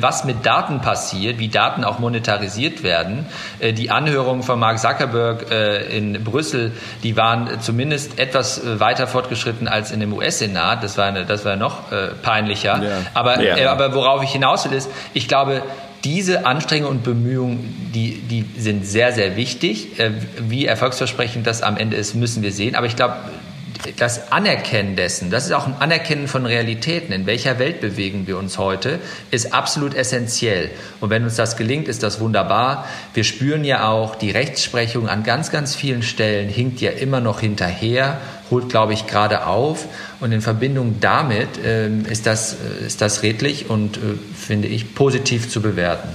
was 0.00 0.24
mit 0.24 0.44
Daten 0.44 0.80
passiert, 0.80 1.38
wie 1.38 1.48
Daten 1.48 1.84
auch 1.84 1.98
monetarisiert 1.98 2.82
werden. 2.82 3.26
Äh, 3.58 3.72
die 3.72 3.90
Anhörungen 3.90 4.42
von 4.42 4.58
Mark 4.58 4.78
Zuckerberg 4.78 5.50
äh, 5.50 5.96
in 5.96 6.24
Brüssel, 6.24 6.72
die 7.02 7.16
waren 7.16 7.60
zumindest 7.60 8.18
etwas 8.18 8.60
weiter 8.80 9.06
fortgeschritten 9.06 9.68
als 9.68 9.92
in 9.92 10.00
dem 10.00 10.12
US-Senat. 10.12 10.82
Das 10.82 10.98
war, 10.98 11.06
eine, 11.06 11.24
das 11.24 11.44
war 11.44 11.56
noch 11.56 11.82
peinlicher. 12.22 12.82
Ja. 12.82 12.90
Aber, 13.14 13.42
ja. 13.42 13.70
aber 13.70 13.94
worauf 13.94 14.22
ich 14.22 14.30
hinaus 14.30 14.68
will, 14.68 14.76
ist, 14.76 14.90
ich 15.14 15.28
glaube, 15.28 15.62
diese 16.04 16.46
Anstrengungen 16.46 16.98
und 16.98 17.04
Bemühungen, 17.04 17.90
die, 17.94 18.20
die 18.20 18.44
sind 18.60 18.86
sehr, 18.86 19.12
sehr 19.12 19.36
wichtig. 19.36 19.88
Wie 20.38 20.66
erfolgsversprechend 20.66 21.46
das 21.46 21.62
am 21.62 21.76
Ende 21.76 21.96
ist, 21.96 22.14
müssen 22.14 22.42
wir 22.42 22.52
sehen. 22.52 22.74
Aber 22.74 22.86
ich 22.86 22.96
glaube, 22.96 23.16
das 23.96 24.32
Anerkennen 24.32 24.96
dessen, 24.96 25.30
das 25.30 25.46
ist 25.46 25.52
auch 25.52 25.66
ein 25.66 25.76
Anerkennen 25.78 26.28
von 26.28 26.46
Realitäten. 26.46 27.12
In 27.12 27.26
welcher 27.26 27.58
Welt 27.58 27.80
bewegen 27.80 28.26
wir 28.26 28.38
uns 28.38 28.58
heute, 28.58 28.98
ist 29.30 29.52
absolut 29.52 29.94
essentiell. 29.94 30.70
Und 31.00 31.10
wenn 31.10 31.24
uns 31.24 31.36
das 31.36 31.56
gelingt, 31.56 31.88
ist 31.88 32.02
das 32.02 32.20
wunderbar. 32.20 32.86
Wir 33.14 33.24
spüren 33.24 33.64
ja 33.64 33.88
auch, 33.88 34.16
die 34.16 34.30
Rechtsprechung 34.30 35.08
an 35.08 35.22
ganz, 35.22 35.50
ganz 35.50 35.74
vielen 35.74 36.02
Stellen 36.02 36.48
hinkt 36.48 36.80
ja 36.80 36.90
immer 36.90 37.20
noch 37.20 37.40
hinterher, 37.40 38.18
holt, 38.50 38.68
glaube 38.68 38.92
ich, 38.92 39.06
gerade 39.06 39.46
auf. 39.46 39.86
Und 40.20 40.32
in 40.32 40.40
Verbindung 40.40 40.96
damit 41.00 41.48
ähm, 41.64 42.04
ist, 42.06 42.26
das, 42.26 42.54
äh, 42.54 42.86
ist 42.86 43.00
das 43.00 43.22
redlich 43.22 43.68
und, 43.68 43.96
äh, 43.96 44.00
finde 44.34 44.68
ich, 44.68 44.94
positiv 44.94 45.48
zu 45.48 45.60
bewerten. 45.60 46.08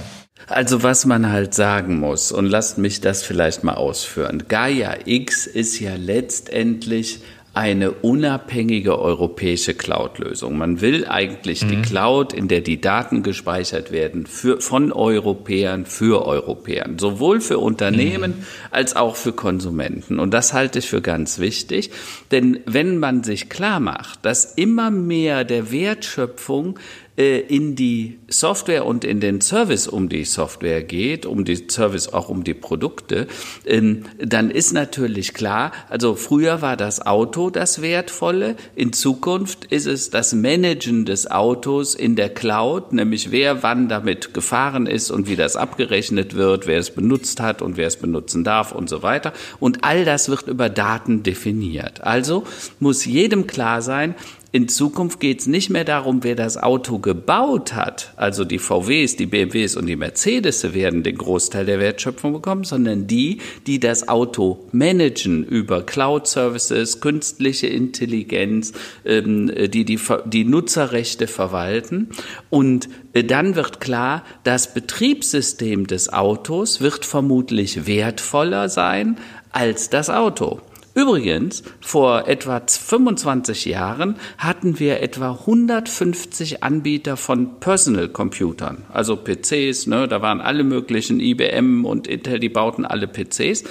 Also 0.48 0.82
was 0.82 1.06
man 1.06 1.30
halt 1.30 1.54
sagen 1.54 1.98
muss, 1.98 2.32
und 2.32 2.46
lasst 2.46 2.78
mich 2.78 3.00
das 3.00 3.22
vielleicht 3.22 3.64
mal 3.64 3.74
ausführen. 3.74 4.44
Gaia 4.48 4.96
X 5.04 5.46
ist 5.46 5.78
ja 5.78 5.94
letztendlich 5.96 7.20
eine 7.54 7.90
unabhängige 7.90 8.98
europäische 8.98 9.74
Cloud-Lösung. 9.74 10.56
Man 10.56 10.80
will 10.80 11.06
eigentlich 11.06 11.62
mhm. 11.62 11.68
die 11.68 11.82
Cloud, 11.82 12.32
in 12.32 12.48
der 12.48 12.62
die 12.62 12.80
Daten 12.80 13.22
gespeichert 13.22 13.92
werden, 13.92 14.24
für, 14.26 14.62
von 14.62 14.90
Europäern 14.90 15.84
für 15.84 16.24
Europäern, 16.24 16.98
sowohl 16.98 17.42
für 17.42 17.58
Unternehmen 17.58 18.38
mhm. 18.38 18.44
als 18.70 18.96
auch 18.96 19.16
für 19.16 19.32
Konsumenten. 19.32 20.18
Und 20.18 20.32
das 20.32 20.54
halte 20.54 20.78
ich 20.78 20.88
für 20.88 21.02
ganz 21.02 21.40
wichtig, 21.40 21.90
denn 22.30 22.60
wenn 22.64 22.98
man 22.98 23.22
sich 23.22 23.50
klar 23.50 23.80
macht, 23.80 24.24
dass 24.24 24.54
immer 24.54 24.90
mehr 24.90 25.44
der 25.44 25.70
Wertschöpfung 25.70 26.78
in 27.16 27.76
die 27.76 28.18
Software 28.28 28.86
und 28.86 29.04
in 29.04 29.20
den 29.20 29.42
Service 29.42 29.86
um 29.86 30.08
die 30.08 30.24
Software 30.24 30.82
geht, 30.82 31.26
um 31.26 31.44
die 31.44 31.66
Service 31.68 32.08
auch 32.08 32.30
um 32.30 32.42
die 32.42 32.54
Produkte, 32.54 33.26
ähm, 33.66 34.04
dann 34.18 34.50
ist 34.50 34.72
natürlich 34.72 35.34
klar, 35.34 35.72
also 35.90 36.14
früher 36.14 36.62
war 36.62 36.78
das 36.78 37.04
Auto 37.04 37.50
das 37.50 37.82
Wertvolle, 37.82 38.56
in 38.74 38.94
Zukunft 38.94 39.66
ist 39.66 39.86
es 39.86 40.08
das 40.08 40.32
Managen 40.32 41.04
des 41.04 41.30
Autos 41.30 41.94
in 41.94 42.16
der 42.16 42.30
Cloud, 42.30 42.94
nämlich 42.94 43.30
wer 43.30 43.62
wann 43.62 43.88
damit 43.88 44.32
gefahren 44.32 44.86
ist 44.86 45.10
und 45.10 45.28
wie 45.28 45.36
das 45.36 45.56
abgerechnet 45.56 46.34
wird, 46.34 46.66
wer 46.66 46.78
es 46.78 46.90
benutzt 46.90 47.40
hat 47.40 47.60
und 47.60 47.76
wer 47.76 47.88
es 47.88 47.96
benutzen 47.96 48.42
darf 48.42 48.72
und 48.72 48.88
so 48.88 49.02
weiter. 49.02 49.34
Und 49.60 49.84
all 49.84 50.06
das 50.06 50.30
wird 50.30 50.48
über 50.48 50.70
Daten 50.70 51.22
definiert. 51.22 52.02
Also 52.02 52.44
muss 52.80 53.04
jedem 53.04 53.46
klar 53.46 53.82
sein, 53.82 54.14
in 54.54 54.68
Zukunft 54.68 55.18
geht 55.18 55.40
es 55.40 55.46
nicht 55.46 55.70
mehr 55.70 55.84
darum, 55.84 56.24
wer 56.24 56.34
das 56.34 56.58
Auto 56.58 56.98
gebaut 56.98 57.72
hat, 57.72 58.12
also 58.16 58.44
die 58.44 58.58
VWs, 58.58 59.16
die 59.16 59.24
BMWs 59.24 59.76
und 59.76 59.86
die 59.86 59.96
Mercedes 59.96 60.74
werden 60.74 61.02
den 61.02 61.16
Großteil 61.16 61.64
der 61.64 61.80
Wertschöpfung 61.80 62.34
bekommen, 62.34 62.64
sondern 62.64 63.06
die, 63.06 63.38
die 63.66 63.80
das 63.80 64.08
Auto 64.08 64.68
managen 64.70 65.42
über 65.42 65.86
Cloud-Services, 65.86 67.00
künstliche 67.00 67.68
Intelligenz, 67.68 68.74
ähm, 69.06 69.50
die, 69.70 69.86
die 69.86 69.98
die 70.26 70.44
Nutzerrechte 70.44 71.28
verwalten. 71.28 72.10
Und 72.50 72.90
äh, 73.14 73.24
dann 73.24 73.54
wird 73.54 73.80
klar, 73.80 74.22
das 74.44 74.74
Betriebssystem 74.74 75.86
des 75.86 76.12
Autos 76.12 76.82
wird 76.82 77.06
vermutlich 77.06 77.86
wertvoller 77.86 78.68
sein 78.68 79.16
als 79.50 79.88
das 79.88 80.10
Auto. 80.10 80.60
Übrigens, 80.94 81.62
vor 81.80 82.28
etwa 82.28 82.60
25 82.66 83.64
Jahren 83.64 84.16
hatten 84.36 84.78
wir 84.78 85.00
etwa 85.00 85.30
150 85.30 86.62
Anbieter 86.62 87.16
von 87.16 87.60
Personal 87.60 88.08
Computern, 88.08 88.84
also 88.92 89.16
PCs, 89.16 89.86
ne, 89.86 90.06
da 90.06 90.20
waren 90.20 90.42
alle 90.42 90.64
möglichen 90.64 91.18
IBM 91.18 91.86
und 91.86 92.06
Intel, 92.06 92.38
die 92.40 92.50
bauten 92.50 92.84
alle 92.84 93.08
PCs. 93.08 93.64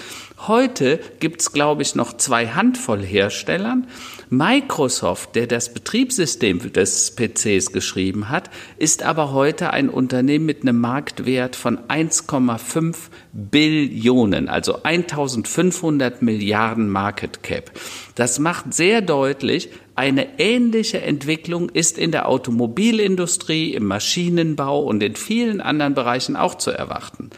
Heute 0.48 1.00
gibt's, 1.20 1.52
glaube 1.52 1.84
ich, 1.84 1.94
noch 1.94 2.18
zwei 2.18 2.48
Handvoll 2.48 3.04
Herstellern. 3.04 3.86
Microsoft, 4.32 5.36
der 5.36 5.46
das 5.46 5.72
Betriebssystem 5.72 6.74
des 6.74 7.16
PCs 7.16 7.72
geschrieben 7.72 8.30
hat, 8.30 8.50
ist 8.78 9.04
aber 9.04 9.34
heute 9.34 9.72
ein 9.72 9.88
Unternehmen 9.88 10.48
mit 10.48 10.64
einem 10.64 10.80
Marktwert 10.80 11.56
von 11.56 11.78
1,5 11.78 12.96
Billionen, 13.34 14.50
also 14.50 14.82
1500 14.82 16.24
Milliarden 16.24 16.90
Market 16.90 17.44
Cap. 17.44 17.72
Das 18.16 18.40
macht 18.40 18.74
sehr 18.74 19.02
deutlich, 19.02 19.70
eine 19.96 20.40
ähnliche 20.40 21.02
Entwicklung 21.02 21.70
ist 21.70 21.98
in 21.98 22.12
der 22.12 22.28
Automobilindustrie, 22.30 23.74
im 23.74 23.86
Maschinenbau 23.86 24.82
und 24.82 25.04
in 25.04 25.16
vielen 25.16 25.60
anderen 25.60 25.94
Bereichen 25.94 26.36
auch 26.36 26.56
zu 26.56 26.72
erwarten. 26.72 27.30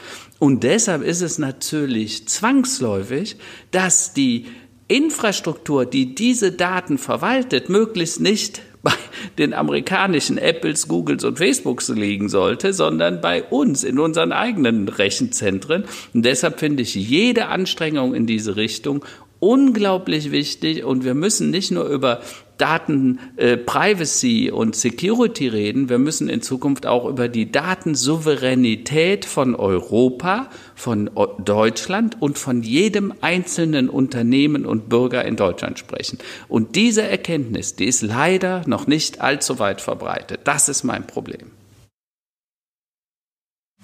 Und 0.44 0.64
deshalb 0.64 1.04
ist 1.04 1.22
es 1.22 1.38
natürlich 1.38 2.28
zwangsläufig, 2.28 3.38
dass 3.72 4.14
die 4.14 4.48
Infrastruktur, 4.90 5.86
die 5.86 6.16
diese 6.16 6.52
Daten 6.52 6.98
verwaltet, 6.98 7.70
möglichst 7.70 8.20
nicht 8.20 8.62
bei 8.84 8.92
den 9.38 9.54
amerikanischen 9.54 10.38
Apples, 10.38 10.90
Googles 10.90 11.24
und 11.24 11.38
Facebooks 11.38 11.88
liegen 11.88 12.28
sollte, 12.28 12.74
sondern 12.74 13.22
bei 13.22 13.42
uns 13.42 13.86
in 13.86 14.00
unseren 14.00 14.34
eigenen 14.34 14.90
Rechenzentren. 14.90 15.86
Und 16.14 16.26
deshalb 16.26 16.60
finde 16.60 16.84
ich 16.84 16.94
jede 16.94 17.46
Anstrengung 17.46 18.14
in 18.14 18.28
diese 18.28 18.58
Richtung 18.58 19.06
unglaublich 19.40 20.32
wichtig 20.32 20.84
und 20.84 21.06
wir 21.06 21.14
müssen 21.14 21.52
nicht 21.52 21.72
nur 21.72 21.86
über 21.86 22.22
Daten 22.58 23.20
äh, 23.38 23.58
und 24.52 24.76
Security 24.76 25.48
reden, 25.48 25.90
wir 25.90 26.00
müssen 26.00 26.30
in 26.30 26.42
Zukunft 26.42 26.86
auch 26.86 27.06
über 27.06 27.28
die 27.28 27.52
Datensouveränität 27.52 29.26
von 29.26 29.56
Europa, 29.56 30.50
von 30.76 31.10
Deutschland 31.40 32.22
und 32.22 32.38
von 32.38 32.64
jedem 32.64 33.14
einzelnen 33.22 33.90
Unternehmen 33.90 34.66
und 34.66 34.90
Bürger 34.90 35.26
in 35.26 35.36
Deutschland 35.36 35.80
sprechen. 35.80 36.20
Und 36.48 36.76
diese 36.76 37.04
Erkenntnis, 37.04 37.76
die 37.76 37.86
ist 37.86 38.02
leider 38.02 38.62
noch 38.68 38.88
nicht 38.88 39.22
allzu 39.22 39.60
weit 39.60 39.82
verbreitet. 39.82 40.42
Das 40.44 40.70
ist 40.70 40.84
mein 40.84 41.08
Problem. 41.08 41.52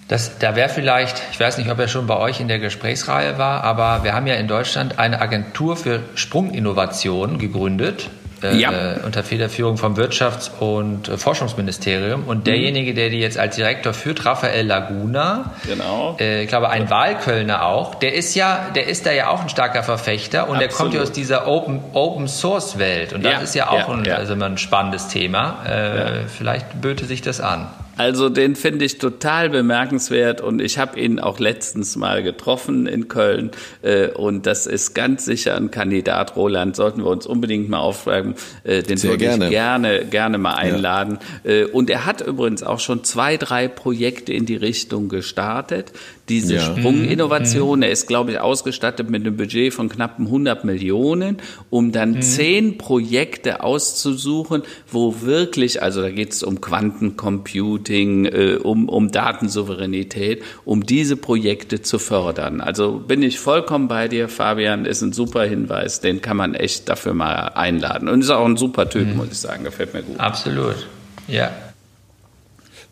Das, 0.08 0.38
da 0.38 0.56
wäre 0.56 0.68
vielleicht, 0.68 1.22
ich 1.30 1.38
weiß 1.38 1.58
nicht, 1.58 1.70
ob 1.70 1.78
er 1.78 1.86
schon 1.86 2.06
bei 2.06 2.16
euch 2.16 2.40
in 2.40 2.48
der 2.48 2.58
Gesprächsreihe 2.58 3.38
war, 3.38 3.62
aber 3.62 4.02
wir 4.02 4.12
haben 4.12 4.26
ja 4.26 4.34
in 4.34 4.48
Deutschland 4.48 4.98
eine 4.98 5.20
Agentur 5.20 5.76
für 5.76 6.02
Sprunginnovation 6.14 7.38
gegründet 7.38 8.10
äh, 8.42 8.56
ja. 8.56 8.70
unter 9.04 9.22
Federführung 9.22 9.76
vom 9.76 9.96
Wirtschafts- 9.96 10.50
und 10.58 11.08
äh, 11.08 11.16
Forschungsministerium. 11.16 12.24
Und 12.24 12.46
derjenige, 12.46 12.94
der 12.94 13.10
die 13.10 13.20
jetzt 13.20 13.38
als 13.38 13.56
Direktor 13.56 13.92
führt, 13.92 14.24
Raphael 14.24 14.66
Laguna, 14.66 15.52
genau. 15.66 16.16
Äh, 16.18 16.42
ich 16.42 16.48
glaube 16.48 16.70
ein 16.70 16.90
Wahlkölner 16.90 17.64
auch, 17.64 17.94
der 17.94 18.14
ist 18.14 18.34
ja, 18.34 18.68
der 18.74 18.86
ist 18.86 19.06
da 19.06 19.12
ja 19.12 19.28
auch 19.28 19.42
ein 19.42 19.48
starker 19.48 19.82
Verfechter 19.82 20.48
und 20.48 20.56
Absolut. 20.56 20.60
der 20.60 20.76
kommt 20.76 20.94
ja 20.94 21.00
aus 21.02 21.12
dieser 21.12 21.46
Open, 21.46 21.80
Open 21.92 22.28
Source 22.28 22.78
Welt. 22.78 23.12
Und 23.12 23.24
das 23.24 23.32
ja. 23.32 23.40
ist 23.40 23.54
ja 23.54 23.70
auch 23.70 23.88
ja, 23.88 23.94
ein, 23.94 24.10
also 24.10 24.34
ein 24.34 24.58
spannendes 24.58 25.08
Thema. 25.08 25.64
Äh, 25.66 26.28
vielleicht 26.28 26.80
böte 26.80 27.06
sich 27.06 27.22
das 27.22 27.40
an. 27.40 27.68
Also 28.00 28.30
den 28.30 28.56
finde 28.56 28.86
ich 28.86 28.96
total 28.96 29.50
bemerkenswert 29.50 30.40
und 30.40 30.62
ich 30.62 30.78
habe 30.78 30.98
ihn 30.98 31.20
auch 31.20 31.38
letztens 31.38 31.96
mal 31.96 32.22
getroffen 32.22 32.86
in 32.86 33.08
Köln 33.08 33.50
äh, 33.82 34.08
und 34.08 34.46
das 34.46 34.66
ist 34.66 34.94
ganz 34.94 35.26
sicher 35.26 35.54
ein 35.54 35.70
Kandidat. 35.70 36.34
Roland 36.34 36.76
sollten 36.76 37.04
wir 37.04 37.10
uns 37.10 37.26
unbedingt 37.26 37.68
mal 37.68 37.80
aufschreiben. 37.80 38.36
Äh, 38.64 38.82
den 38.82 38.96
Sehr 38.96 39.10
würde 39.10 39.24
gerne. 39.24 39.44
ich 39.44 39.50
gerne 39.50 40.06
gerne 40.06 40.38
mal 40.38 40.54
einladen. 40.54 41.18
Ja. 41.44 41.50
Äh, 41.50 41.64
und 41.66 41.90
er 41.90 42.06
hat 42.06 42.22
übrigens 42.22 42.62
auch 42.62 42.80
schon 42.80 43.04
zwei 43.04 43.36
drei 43.36 43.68
Projekte 43.68 44.32
in 44.32 44.46
die 44.46 44.56
Richtung 44.56 45.10
gestartet 45.10 45.92
diese 46.30 46.54
ja. 46.54 46.60
Sprunginnovation. 46.62 47.80
Mhm. 47.80 47.82
Er 47.82 47.90
ist, 47.90 48.06
glaube 48.06 48.30
ich, 48.30 48.40
ausgestattet 48.40 49.10
mit 49.10 49.26
einem 49.26 49.36
Budget 49.36 49.74
von 49.74 49.88
knappen 49.88 50.26
100 50.26 50.64
Millionen, 50.64 51.38
um 51.68 51.92
dann 51.92 52.12
mhm. 52.12 52.22
zehn 52.22 52.78
Projekte 52.78 53.62
auszusuchen, 53.62 54.62
wo 54.90 55.20
wirklich, 55.20 55.82
also 55.82 56.00
da 56.00 56.10
geht 56.10 56.32
es 56.32 56.42
um 56.42 56.60
Quantencomputing, 56.60 57.89
äh, 57.90 58.56
um, 58.56 58.88
um 58.88 59.10
Datensouveränität, 59.10 60.42
um 60.64 60.84
diese 60.84 61.16
Projekte 61.16 61.82
zu 61.82 61.98
fördern. 61.98 62.60
Also 62.60 62.98
bin 62.98 63.22
ich 63.22 63.38
vollkommen 63.38 63.88
bei 63.88 64.08
dir, 64.08 64.28
Fabian, 64.28 64.84
ist 64.84 65.02
ein 65.02 65.12
super 65.12 65.44
Hinweis, 65.44 66.00
den 66.00 66.20
kann 66.20 66.36
man 66.36 66.54
echt 66.54 66.88
dafür 66.88 67.14
mal 67.14 67.52
einladen. 67.54 68.08
Und 68.08 68.20
ist 68.20 68.30
auch 68.30 68.46
ein 68.46 68.56
super 68.56 68.88
Typ, 68.88 69.08
mhm. 69.08 69.16
muss 69.16 69.28
ich 69.32 69.38
sagen, 69.38 69.64
gefällt 69.64 69.94
mir 69.94 70.02
gut. 70.02 70.18
Absolut, 70.18 70.86
ja. 71.28 71.50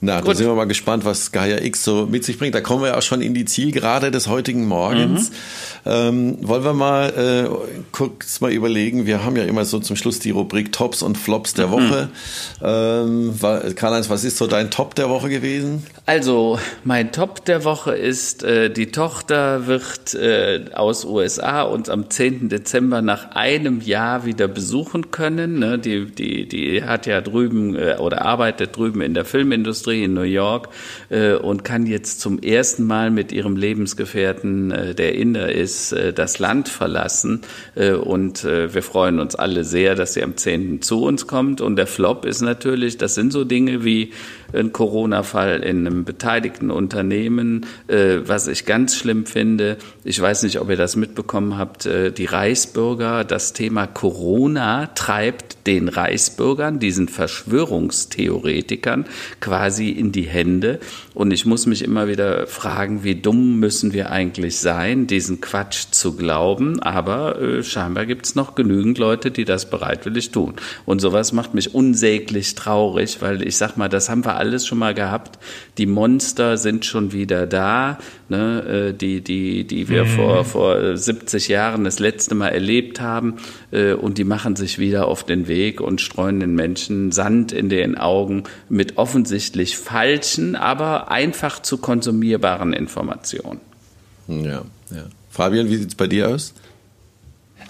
Na, 0.00 0.20
Gut. 0.20 0.28
da 0.28 0.34
sind 0.36 0.46
wir 0.46 0.54
mal 0.54 0.66
gespannt, 0.66 1.04
was 1.04 1.32
Gaia 1.32 1.60
X 1.60 1.82
so 1.82 2.06
mit 2.06 2.24
sich 2.24 2.38
bringt. 2.38 2.54
Da 2.54 2.60
kommen 2.60 2.84
wir 2.84 2.96
auch 2.96 3.02
schon 3.02 3.20
in 3.20 3.34
die 3.34 3.44
Zielgerade 3.44 4.12
des 4.12 4.28
heutigen 4.28 4.64
Morgens. 4.64 5.30
Mhm. 5.30 5.34
Ähm, 5.86 6.38
wollen 6.42 6.62
wir 6.62 6.72
mal 6.72 7.08
äh, 7.08 7.84
kurz 7.90 8.40
mal 8.40 8.52
überlegen, 8.52 9.06
wir 9.06 9.24
haben 9.24 9.34
ja 9.34 9.42
immer 9.42 9.64
so 9.64 9.80
zum 9.80 9.96
Schluss 9.96 10.20
die 10.20 10.30
Rubrik 10.30 10.70
Tops 10.70 11.02
und 11.02 11.18
Flops 11.18 11.54
der 11.54 11.66
mhm. 11.66 11.72
Woche. 11.72 12.08
Ähm, 12.62 13.34
Karl-Heinz, 13.74 14.08
was 14.08 14.22
ist 14.22 14.36
so 14.36 14.46
dein 14.46 14.70
Top 14.70 14.94
der 14.94 15.08
Woche 15.08 15.28
gewesen? 15.30 15.84
Also, 16.06 16.60
mein 16.84 17.10
Top 17.10 17.44
der 17.44 17.64
Woche 17.64 17.92
ist, 17.96 18.44
äh, 18.44 18.70
die 18.70 18.92
Tochter 18.92 19.66
wird 19.66 20.14
äh, 20.14 20.66
aus 20.74 21.04
USA 21.04 21.62
uns 21.62 21.88
am 21.88 22.08
10. 22.08 22.48
Dezember 22.48 23.02
nach 23.02 23.32
einem 23.32 23.80
Jahr 23.80 24.24
wieder 24.24 24.46
besuchen 24.46 25.10
können. 25.10 25.58
Ne? 25.58 25.78
Die, 25.78 26.06
die, 26.06 26.46
die 26.46 26.84
hat 26.84 27.06
ja 27.06 27.20
drüben 27.20 27.74
äh, 27.74 27.96
oder 27.98 28.22
arbeitet 28.22 28.76
drüben 28.76 29.00
in 29.00 29.14
der 29.14 29.24
Filmindustrie 29.24 29.87
Industrie 29.88 30.04
in 30.04 30.14
New 30.14 30.22
York 30.22 30.68
äh, 31.10 31.34
und 31.34 31.64
kann 31.64 31.86
jetzt 31.86 32.20
zum 32.20 32.40
ersten 32.40 32.84
Mal 32.84 33.10
mit 33.10 33.32
ihrem 33.32 33.56
Lebensgefährten, 33.56 34.70
äh, 34.70 34.94
der 34.94 35.14
Inder 35.14 35.52
ist, 35.52 35.92
äh, 35.92 36.12
das 36.12 36.38
Land 36.38 36.68
verlassen. 36.68 37.42
Äh, 37.74 37.92
und 37.92 38.44
äh, 38.44 38.74
wir 38.74 38.82
freuen 38.82 39.20
uns 39.20 39.34
alle 39.34 39.64
sehr, 39.64 39.94
dass 39.94 40.14
sie 40.14 40.22
am 40.22 40.36
10. 40.36 40.82
zu 40.82 41.02
uns 41.02 41.26
kommt. 41.26 41.60
Und 41.60 41.76
der 41.76 41.86
Flop 41.86 42.24
ist 42.24 42.40
natürlich, 42.40 42.98
das 42.98 43.14
sind 43.14 43.32
so 43.32 43.44
Dinge 43.44 43.84
wie 43.84 44.12
ein 44.52 44.72
Corona-Fall 44.72 45.60
in 45.60 45.86
einem 45.86 46.04
beteiligten 46.04 46.70
Unternehmen, 46.70 47.66
äh, 47.86 48.20
was 48.24 48.46
ich 48.46 48.64
ganz 48.64 48.96
schlimm 48.96 49.26
finde. 49.26 49.76
Ich 50.04 50.20
weiß 50.20 50.42
nicht, 50.44 50.60
ob 50.60 50.70
ihr 50.70 50.76
das 50.76 50.96
mitbekommen 50.96 51.58
habt. 51.58 51.86
Äh, 51.86 52.12
die 52.12 52.24
Reichsbürger, 52.24 53.24
das 53.24 53.52
Thema 53.52 53.86
Corona 53.86 54.86
treibt 54.94 55.66
den 55.66 55.88
Reichsbürgern, 55.88 56.78
diesen 56.78 57.08
Verschwörungstheoretikern, 57.08 59.04
quasi 59.40 59.90
in 59.90 60.12
die 60.12 60.22
Hände. 60.22 60.80
Und 61.12 61.30
ich 61.30 61.44
muss 61.44 61.66
mich 61.66 61.84
immer 61.84 62.08
wieder 62.08 62.46
fragen, 62.46 63.04
wie 63.04 63.16
dumm 63.16 63.60
müssen 63.60 63.92
wir 63.92 64.10
eigentlich 64.10 64.58
sein, 64.58 65.06
diesen 65.06 65.42
Quatsch 65.42 65.88
zu 65.90 66.16
glauben. 66.16 66.80
Aber 66.80 67.40
äh, 67.40 67.62
scheinbar 67.62 68.06
gibt 68.06 68.24
es 68.24 68.34
noch 68.34 68.54
genügend 68.54 68.96
Leute, 68.96 69.30
die 69.30 69.44
das 69.44 69.68
bereitwillig 69.68 70.30
tun. 70.30 70.54
Und 70.86 71.00
sowas 71.00 71.32
macht 71.32 71.52
mich 71.52 71.74
unsäglich 71.74 72.54
traurig, 72.54 73.20
weil 73.20 73.46
ich 73.46 73.58
sag 73.58 73.76
mal, 73.76 73.88
das 73.88 74.08
haben 74.08 74.24
wir 74.24 74.37
alles 74.38 74.66
schon 74.66 74.78
mal 74.78 74.94
gehabt. 74.94 75.38
Die 75.76 75.86
Monster 75.86 76.56
sind 76.56 76.84
schon 76.84 77.12
wieder 77.12 77.46
da, 77.46 77.98
ne, 78.28 78.90
äh, 78.90 78.92
die, 78.94 79.20
die, 79.20 79.66
die 79.66 79.88
wir 79.88 80.04
mhm. 80.04 80.08
vor, 80.08 80.44
vor 80.44 80.96
70 80.96 81.48
Jahren 81.48 81.84
das 81.84 81.98
letzte 81.98 82.34
Mal 82.34 82.48
erlebt 82.48 83.00
haben. 83.00 83.36
Äh, 83.70 83.92
und 83.92 84.18
die 84.18 84.24
machen 84.24 84.56
sich 84.56 84.78
wieder 84.78 85.06
auf 85.06 85.24
den 85.24 85.48
Weg 85.48 85.80
und 85.80 86.00
streuen 86.00 86.40
den 86.40 86.54
Menschen 86.54 87.12
Sand 87.12 87.52
in 87.52 87.68
den 87.68 87.98
Augen 87.98 88.44
mit 88.68 88.96
offensichtlich 88.96 89.76
falschen, 89.76 90.56
aber 90.56 91.10
einfach 91.10 91.60
zu 91.60 91.78
konsumierbaren 91.78 92.72
Informationen. 92.72 93.60
Ja, 94.28 94.62
ja. 94.90 95.04
Fabian, 95.30 95.68
wie 95.68 95.76
sieht 95.76 95.88
es 95.88 95.94
bei 95.94 96.06
dir 96.06 96.28
aus? 96.28 96.54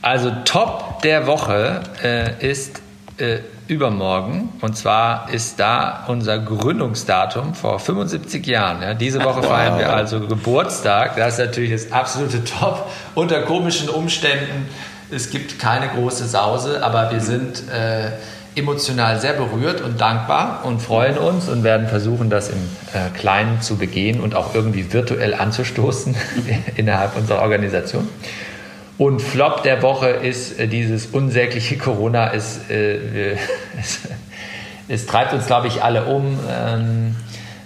Also 0.02 0.32
Top 0.44 1.02
der 1.02 1.26
Woche 1.26 1.82
äh, 2.02 2.50
ist 2.50 2.80
äh, 3.18 3.38
übermorgen. 3.68 4.48
Und 4.60 4.76
zwar 4.76 5.28
ist 5.30 5.60
da 5.60 6.04
unser 6.08 6.38
Gründungsdatum 6.38 7.54
vor 7.54 7.78
75 7.78 8.46
Jahren. 8.46 8.82
Ja, 8.82 8.94
diese 8.94 9.22
Woche 9.22 9.42
wow. 9.42 9.46
feiern 9.46 9.78
wir 9.78 9.92
also 9.92 10.20
Geburtstag. 10.20 11.16
Das 11.16 11.34
ist 11.34 11.46
natürlich 11.46 11.70
das 11.70 11.92
absolute 11.92 12.42
Top. 12.44 12.90
Unter 13.14 13.42
komischen 13.42 13.88
Umständen. 13.88 14.68
Es 15.10 15.30
gibt 15.30 15.58
keine 15.58 15.88
große 15.88 16.26
Sause, 16.26 16.84
aber 16.84 17.12
wir 17.12 17.20
sind 17.20 17.62
äh, 17.70 18.10
emotional 18.56 19.20
sehr 19.20 19.34
berührt 19.34 19.80
und 19.80 20.00
dankbar 20.00 20.64
und 20.64 20.82
freuen 20.82 21.16
uns 21.16 21.48
und 21.48 21.62
werden 21.62 21.88
versuchen, 21.88 22.28
das 22.28 22.50
im 22.50 22.58
äh, 22.92 23.16
Kleinen 23.16 23.62
zu 23.62 23.76
begehen 23.76 24.20
und 24.20 24.34
auch 24.34 24.54
irgendwie 24.54 24.92
virtuell 24.92 25.34
anzustoßen 25.34 26.16
innerhalb 26.76 27.16
unserer 27.16 27.42
Organisation. 27.42 28.08
Und 28.98 29.22
Flop 29.22 29.62
der 29.62 29.80
Woche 29.82 30.08
ist 30.08 30.58
äh, 30.58 30.66
dieses 30.66 31.06
unsägliche 31.06 31.78
Corona. 31.78 32.32
Es, 32.34 32.68
äh, 32.68 33.36
es, 33.80 34.00
es, 34.88 35.06
treibt 35.06 35.32
uns, 35.32 35.46
glaube 35.46 35.68
ich, 35.68 35.82
alle 35.82 36.04
um. 36.06 36.38
Ähm, 36.50 37.16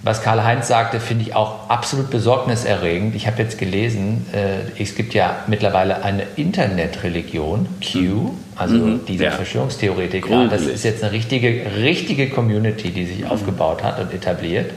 was 0.03 0.21
Karl-Heinz 0.21 0.67
sagte, 0.67 0.99
finde 0.99 1.23
ich 1.23 1.33
auch 1.33 1.69
absolut 1.69 2.09
besorgniserregend. 2.09 3.15
Ich 3.15 3.25
habe 3.25 3.41
jetzt 3.41 3.57
gelesen, 3.57 4.25
äh, 4.33 4.81
es 4.81 4.95
gibt 4.95 5.13
ja 5.13 5.37
mittlerweile 5.47 6.03
eine 6.03 6.23
Internetreligion, 6.35 7.67
Q, 7.81 7.99
mhm. 7.99 8.29
also 8.57 8.75
mhm. 8.75 9.05
diese 9.07 9.23
ja. 9.23 9.31
Verschwörungstheoretiker. 9.31 10.27
Gründlich. 10.27 10.51
Das 10.51 10.69
ist 10.69 10.83
jetzt 10.83 11.03
eine 11.03 11.13
richtige, 11.13 11.65
richtige 11.77 12.29
Community, 12.29 12.91
die 12.91 13.05
sich 13.05 13.19
mhm. 13.21 13.27
aufgebaut 13.27 13.81
hat 13.81 13.99
und 13.99 14.13
etabliert. 14.13 14.71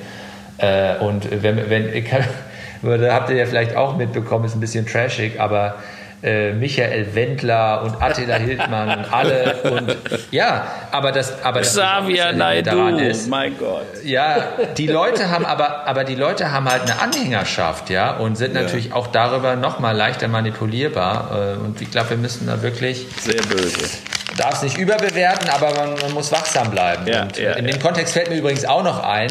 Äh, 0.58 0.98
und 0.98 1.28
wenn, 1.42 1.68
wenn 1.68 2.04
da 3.00 3.12
habt 3.12 3.28
ihr 3.28 3.36
ja 3.36 3.46
vielleicht 3.46 3.74
auch 3.74 3.96
mitbekommen, 3.96 4.44
ist 4.44 4.54
ein 4.54 4.60
bisschen 4.60 4.86
trashig, 4.86 5.40
aber 5.40 5.74
äh, 6.22 6.52
Michael 6.52 7.14
Wendler 7.14 7.82
und 7.82 8.02
Attila 8.02 8.34
Hildmann 8.36 8.98
und 8.98 9.12
alle 9.12 9.56
und 9.64 9.96
ja, 10.30 10.66
aber 10.92 11.12
das 11.12 11.42
aber 11.42 11.60
das 11.60 11.74
Xavier 11.74 12.32
Naidu, 12.32 12.96
ist, 12.98 13.28
mein 13.28 13.56
Gott. 13.58 13.86
Ja, 14.04 14.48
die 14.76 14.86
Leute 14.86 15.30
haben 15.30 15.44
aber 15.46 15.86
aber 15.86 16.04
die 16.04 16.14
Leute 16.14 16.52
haben 16.52 16.70
halt 16.70 16.82
eine 16.82 17.00
Anhängerschaft, 17.00 17.90
ja, 17.90 18.16
und 18.16 18.36
sind 18.36 18.54
ja. 18.54 18.62
natürlich 18.62 18.92
auch 18.92 19.08
darüber 19.08 19.56
noch 19.56 19.78
mal 19.78 19.92
leichter 19.96 20.28
manipulierbar 20.28 21.56
äh, 21.58 21.64
und 21.64 21.80
ich 21.80 21.90
glaube, 21.90 22.10
wir 22.10 22.16
müssen 22.16 22.46
da 22.46 22.62
wirklich 22.62 23.06
sehr 23.20 23.42
böse 23.42 23.86
darf 24.36 24.56
es 24.56 24.62
nicht 24.62 24.76
überbewerten, 24.76 25.48
aber 25.48 25.74
man, 25.74 25.94
man 26.00 26.12
muss 26.12 26.30
wachsam 26.30 26.70
bleiben. 26.70 27.06
Ja, 27.06 27.22
und 27.22 27.38
ja, 27.38 27.52
in 27.52 27.66
dem 27.66 27.78
Kontext 27.78 28.12
fällt 28.12 28.28
mir 28.28 28.36
übrigens 28.36 28.64
auch 28.64 28.82
noch 28.82 29.02
ein, 29.02 29.30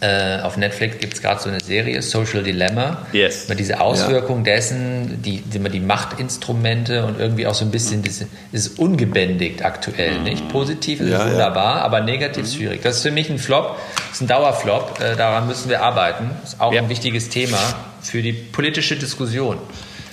äh, 0.00 0.40
auf 0.40 0.56
Netflix 0.56 0.98
gibt 0.98 1.14
es 1.14 1.22
gerade 1.22 1.40
so 1.42 1.48
eine 1.50 1.60
Serie, 1.60 2.00
Social 2.00 2.42
Dilemma. 2.42 3.06
Yes. 3.12 3.44
Über 3.44 3.54
diese 3.54 3.80
Auswirkung 3.80 4.38
ja. 4.38 4.54
dessen, 4.54 5.22
die, 5.22 5.42
die, 5.42 5.58
die 5.58 5.80
Machtinstrumente 5.80 7.04
und 7.04 7.20
irgendwie 7.20 7.46
auch 7.46 7.54
so 7.54 7.66
ein 7.66 7.70
bisschen, 7.70 8.02
das 8.02 8.24
ist 8.52 8.78
ungebändigt 8.78 9.64
aktuell, 9.64 10.18
mhm. 10.18 10.24
nicht? 10.24 10.48
Positiv 10.48 11.00
ist 11.00 11.10
ja, 11.10 11.30
wunderbar, 11.30 11.76
ja. 11.76 11.82
aber 11.82 12.00
negativ 12.00 12.44
ist 12.44 12.54
mhm. 12.54 12.58
schwierig. 12.58 12.82
Das 12.82 12.96
ist 12.96 13.02
für 13.02 13.10
mich 13.10 13.28
ein 13.28 13.38
Flop, 13.38 13.78
das 14.08 14.16
ist 14.16 14.20
ein 14.22 14.28
Dauerflop, 14.28 15.00
äh, 15.00 15.16
daran 15.16 15.46
müssen 15.46 15.68
wir 15.68 15.82
arbeiten. 15.82 16.30
Das 16.40 16.54
ist 16.54 16.60
auch 16.60 16.74
ein 16.74 16.88
wichtiges 16.88 17.28
Thema 17.28 17.58
für 18.00 18.22
die 18.22 18.32
politische 18.32 18.96
Diskussion. 18.96 19.58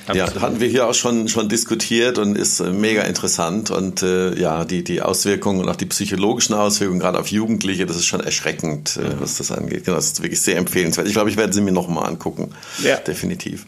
Absolut. 0.08 0.36
Ja, 0.36 0.42
hatten 0.42 0.60
wir 0.62 0.68
hier 0.70 0.88
auch 0.88 0.94
schon, 0.94 1.28
schon 1.28 1.50
diskutiert 1.50 2.18
und 2.18 2.38
ist 2.38 2.62
äh, 2.62 2.70
mega 2.70 3.02
interessant. 3.02 3.72
Und 3.72 4.04
äh, 4.04 4.40
ja, 4.40 4.64
die, 4.64 4.84
die 4.84 5.02
Auswirkungen 5.02 5.60
und 5.60 5.70
auch 5.70 5.76
die 5.76 5.86
psychologischen 5.86 6.56
Auswirkungen, 6.56 7.00
gerade 7.00 7.20
auf 7.20 7.28
Jugendliche, 7.28 7.86
das 7.86 7.98
ist 7.98 8.06
schon 8.06 8.22
erschreckend, 8.22 8.98
äh, 8.98 9.20
was 9.20 9.38
das 9.38 9.52
angeht. 9.52 9.84
Genau, 9.84 9.98
das 9.98 10.08
ist 10.08 10.24
wirklich 10.24 10.42
sehr 10.42 10.58
empfehlenswert. 10.58 11.08
Ich 11.08 11.14
glaube, 11.14 11.30
ich 11.30 11.36
werde 11.36 11.52
sie 11.52 11.62
mir 11.62 11.74
nochmal 11.74 12.08
angucken. 12.08 12.52
Ja. 12.84 12.96
Definitiv. 12.98 13.66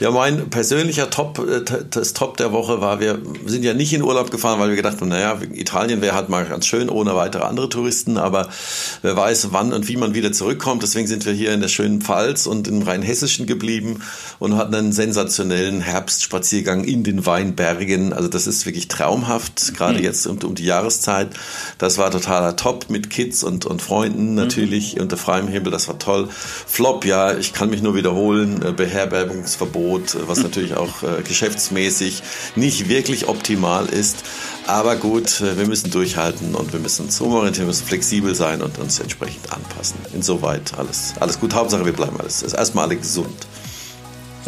Ja, 0.00 0.10
mein 0.10 0.50
persönlicher 0.50 1.10
Top, 1.10 1.38
äh, 1.38 1.62
das 1.90 2.12
Top 2.12 2.36
der 2.38 2.52
Woche 2.52 2.80
war, 2.80 2.98
wir 2.98 3.20
sind 3.46 3.64
ja 3.64 3.72
nicht 3.72 3.92
in 3.92 4.02
Urlaub 4.02 4.32
gefahren, 4.32 4.58
weil 4.58 4.70
wir 4.70 4.76
gedacht 4.76 5.00
haben, 5.00 5.08
naja, 5.08 5.38
Italien 5.52 6.00
wäre 6.00 6.16
halt 6.16 6.28
mal 6.28 6.44
ganz 6.44 6.66
schön 6.66 6.88
ohne 6.88 7.14
weitere 7.14 7.44
andere 7.44 7.68
Touristen, 7.68 8.18
aber 8.18 8.48
wer 9.02 9.16
weiß, 9.16 9.48
wann 9.52 9.72
und 9.72 9.86
wie 9.86 9.96
man 9.96 10.14
wieder 10.14 10.32
zurückkommt. 10.32 10.82
Deswegen 10.82 11.06
sind 11.06 11.24
wir 11.24 11.32
hier 11.32 11.52
in 11.52 11.60
der 11.60 11.68
schönen 11.68 12.00
Pfalz 12.00 12.46
und 12.46 12.66
im 12.66 12.82
Rheinhessischen 12.82 13.46
geblieben 13.46 14.00
und 14.40 14.56
hatten 14.56 14.74
einen 14.74 14.92
sensationellen 14.92 15.67
Herbstspaziergang 15.80 16.84
in 16.84 17.04
den 17.04 17.26
Weinbergen. 17.26 18.12
Also 18.12 18.28
das 18.28 18.46
ist 18.46 18.66
wirklich 18.66 18.88
traumhaft, 18.88 19.74
gerade 19.74 19.98
mhm. 19.98 20.04
jetzt 20.04 20.26
um, 20.26 20.38
um, 20.38 20.54
die 20.54 20.64
Jahreszeit. 20.64 21.28
Das 21.78 21.98
war 21.98 22.10
totaler 22.10 22.56
Top 22.56 22.90
mit 22.90 23.10
Kids 23.10 23.42
und, 23.44 23.66
und 23.66 23.82
Freunden 23.82 24.34
natürlich 24.34 24.96
mhm. 24.96 25.02
unter 25.02 25.16
freiem 25.16 25.48
Himmel. 25.48 25.70
Das 25.70 25.88
war 25.88 25.98
toll. 25.98 26.28
Flop, 26.30 27.04
ja, 27.04 27.36
ich 27.36 27.52
kann 27.52 27.70
mich 27.70 27.82
nur 27.82 27.94
wiederholen. 27.94 28.62
Äh, 28.62 28.72
Beherbergungsverbot, 28.72 30.14
äh, 30.14 30.28
was 30.28 30.42
natürlich 30.42 30.74
auch 30.74 31.02
äh, 31.02 31.22
geschäftsmäßig 31.22 32.22
nicht 32.56 32.88
wirklich 32.88 33.28
optimal 33.28 33.86
ist. 33.86 34.24
Aber 34.66 34.96
gut, 34.96 35.40
wir 35.40 35.66
müssen 35.66 35.90
durchhalten 35.90 36.54
und 36.54 36.74
wir 36.74 36.80
müssen 36.80 37.06
uns 37.06 37.18
umorientieren, 37.22 37.66
wir 37.66 37.70
müssen 37.70 37.86
flexibel 37.86 38.34
sein 38.34 38.60
und 38.60 38.78
uns 38.78 39.00
entsprechend 39.00 39.50
anpassen. 39.50 39.96
Insoweit 40.12 40.74
alles, 40.76 41.14
alles 41.20 41.40
gut. 41.40 41.54
Hauptsache, 41.54 41.86
wir 41.86 41.94
bleiben 41.94 42.20
alles. 42.20 42.42
Ist 42.42 42.52
erstmal 42.52 42.84
alle 42.84 42.96
gesund. 42.96 43.46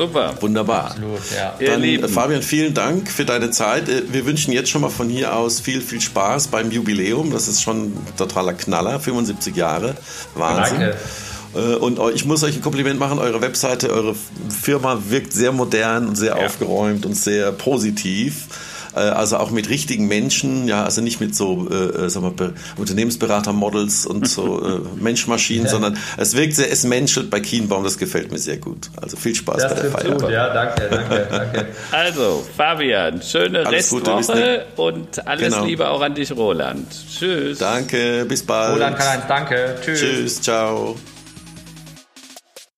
Super. 0.00 0.34
Wunderbar. 0.40 0.92
Absolut, 0.92 1.20
ja. 1.36 1.54
Dann, 1.60 1.84
äh, 1.84 2.08
Fabian, 2.08 2.40
vielen 2.40 2.72
Dank 2.72 3.10
für 3.10 3.26
deine 3.26 3.50
Zeit. 3.50 3.86
Äh, 3.90 4.04
wir 4.10 4.24
wünschen 4.24 4.50
jetzt 4.50 4.70
schon 4.70 4.80
mal 4.80 4.88
von 4.88 5.10
hier 5.10 5.36
aus 5.36 5.60
viel, 5.60 5.82
viel 5.82 6.00
Spaß 6.00 6.48
beim 6.48 6.70
Jubiläum. 6.70 7.30
Das 7.30 7.48
ist 7.48 7.60
schon 7.60 7.88
ein 7.88 8.06
totaler 8.16 8.54
Knaller. 8.54 8.98
75 8.98 9.54
Jahre. 9.54 9.94
Wahnsinn. 10.34 10.80
Danke. 10.80 10.96
Äh, 11.54 11.74
und 11.76 12.00
ich 12.14 12.24
muss 12.24 12.42
euch 12.42 12.56
ein 12.56 12.62
Kompliment 12.62 12.98
machen, 12.98 13.18
eure 13.18 13.42
Webseite, 13.42 13.90
eure 13.90 14.14
Firma 14.48 15.02
wirkt 15.10 15.34
sehr 15.34 15.52
modern 15.52 16.08
und 16.08 16.14
sehr 16.14 16.34
ja. 16.34 16.46
aufgeräumt 16.46 17.04
und 17.04 17.14
sehr 17.14 17.52
positiv. 17.52 18.46
Äh, 18.94 19.00
also 19.00 19.36
auch 19.38 19.50
mit 19.50 19.68
richtigen 19.68 20.08
Menschen, 20.08 20.66
ja, 20.68 20.84
also 20.84 21.00
nicht 21.00 21.20
mit 21.20 21.34
so, 21.34 21.68
äh, 21.70 21.74
äh 21.74 22.08
sagen 22.10 22.32
wir, 22.38 22.52
Unternehmensberater-Models 22.76 24.06
und 24.06 24.28
so 24.28 24.62
äh, 24.66 24.80
Menschmaschinen, 24.96 25.66
ja. 25.66 25.70
sondern 25.70 25.98
es 26.16 26.34
wirkt 26.34 26.54
sehr, 26.54 26.70
es 26.70 26.84
menschelt 26.84 27.30
bei 27.30 27.40
Kienbaum, 27.40 27.84
das 27.84 27.98
gefällt 27.98 28.32
mir 28.32 28.38
sehr 28.38 28.56
gut. 28.56 28.90
Also 29.00 29.16
viel 29.16 29.34
Spaß 29.34 29.62
das 29.62 29.74
bei 29.74 29.80
der 29.82 29.90
Feier. 29.90 30.10
Gut. 30.10 30.30
Ja, 30.30 30.52
danke, 30.52 30.88
danke, 30.90 31.28
danke. 31.30 31.66
Also, 31.90 32.44
Fabian, 32.56 33.22
schöne 33.22 33.66
alles 33.66 33.92
Restwoche 33.92 34.02
Gute, 34.02 34.66
und 34.76 35.26
alles 35.26 35.54
genau. 35.54 35.64
Liebe 35.64 35.88
auch 35.88 36.00
an 36.00 36.14
dich, 36.14 36.32
Roland. 36.32 36.86
Tschüss. 37.18 37.58
Danke, 37.58 38.24
bis 38.28 38.44
bald. 38.44 38.74
Roland 38.74 38.96
Karl-Heinz, 38.96 39.24
danke. 39.28 39.76
Tschüss. 39.82 40.00
Tschüss, 40.00 40.40
ciao. 40.40 40.96